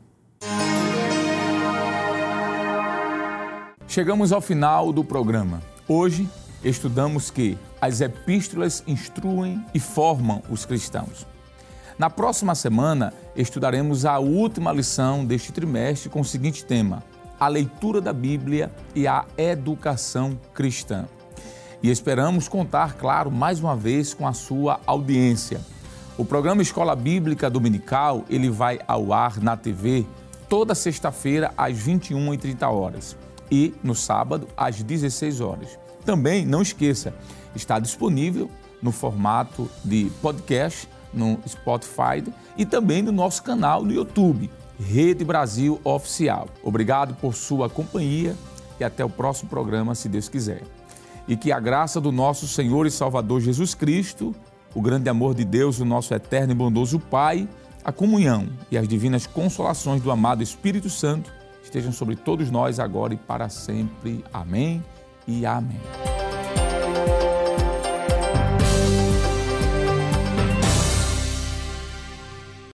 Chegamos 3.87 4.31
ao 4.31 4.41
final 4.41 4.91
do 4.91 5.03
programa. 5.03 5.61
Hoje 5.87 6.27
estudamos 6.63 7.29
que 7.29 7.55
as 7.83 7.99
epístolas 7.99 8.81
instruem 8.87 9.61
e 9.73 9.79
formam 9.79 10.41
os 10.49 10.65
cristãos. 10.65 11.27
Na 11.99 12.09
próxima 12.09 12.55
semana, 12.55 13.13
estudaremos 13.35 14.05
a 14.05 14.19
última 14.19 14.71
lição 14.71 15.25
deste 15.25 15.51
trimestre 15.51 16.09
com 16.09 16.21
o 16.21 16.25
seguinte 16.25 16.63
tema: 16.63 17.03
a 17.37 17.45
leitura 17.49 17.99
da 17.99 18.13
Bíblia 18.13 18.71
e 18.95 19.05
a 19.05 19.25
educação 19.37 20.39
cristã. 20.53 21.09
E 21.81 21.89
esperamos 21.89 22.47
contar, 22.47 22.93
claro, 22.93 23.29
mais 23.29 23.59
uma 23.59 23.75
vez 23.75 24.13
com 24.13 24.25
a 24.25 24.31
sua 24.31 24.79
audiência. 24.87 25.59
O 26.17 26.23
programa 26.23 26.61
Escola 26.61 26.95
Bíblica 26.95 27.49
Dominical, 27.49 28.23
ele 28.29 28.49
vai 28.49 28.79
ao 28.87 29.11
ar 29.11 29.41
na 29.41 29.57
TV 29.57 30.05
toda 30.47 30.73
sexta-feira 30.73 31.53
às 31.57 31.75
21h30 31.79 32.65
horas 32.65 33.17
e 33.51 33.73
no 33.83 33.93
sábado 33.93 34.47
às 34.55 34.81
16 34.81 35.41
horas. 35.41 35.77
Também 36.05 36.45
não 36.45 36.61
esqueça 36.61 37.13
está 37.55 37.79
disponível 37.79 38.49
no 38.81 38.91
formato 38.91 39.69
de 39.83 40.11
podcast 40.21 40.87
no 41.13 41.39
Spotify 41.47 42.23
e 42.57 42.65
também 42.65 43.01
no 43.01 43.11
nosso 43.11 43.43
canal 43.43 43.83
no 43.83 43.93
YouTube, 43.93 44.49
Rede 44.79 45.23
Brasil 45.23 45.79
Oficial. 45.83 46.49
Obrigado 46.63 47.13
por 47.15 47.35
sua 47.35 47.69
companhia 47.69 48.35
e 48.79 48.83
até 48.83 49.05
o 49.05 49.09
próximo 49.09 49.49
programa, 49.49 49.95
se 49.95 50.09
Deus 50.09 50.27
quiser. 50.27 50.63
E 51.27 51.37
que 51.37 51.51
a 51.51 51.59
graça 51.59 52.01
do 52.01 52.11
nosso 52.11 52.47
Senhor 52.47 52.85
e 52.85 52.91
Salvador 52.91 53.39
Jesus 53.39 53.73
Cristo, 53.73 54.35
o 54.73 54.81
grande 54.81 55.09
amor 55.09 55.35
de 55.35 55.45
Deus, 55.45 55.79
o 55.79 55.85
nosso 55.85 56.13
eterno 56.13 56.51
e 56.51 56.55
bondoso 56.55 56.99
Pai, 56.99 57.47
a 57.85 57.91
comunhão 57.91 58.47
e 58.71 58.77
as 58.77 58.87
divinas 58.87 59.27
consolações 59.27 60.01
do 60.01 60.11
amado 60.11 60.41
Espírito 60.41 60.89
Santo 60.89 61.31
estejam 61.63 61.91
sobre 61.91 62.15
todos 62.15 62.49
nós 62.49 62.79
agora 62.79 63.13
e 63.13 63.17
para 63.17 63.49
sempre. 63.49 64.23
Amém 64.33 64.83
e 65.27 65.45
amém. 65.45 66.12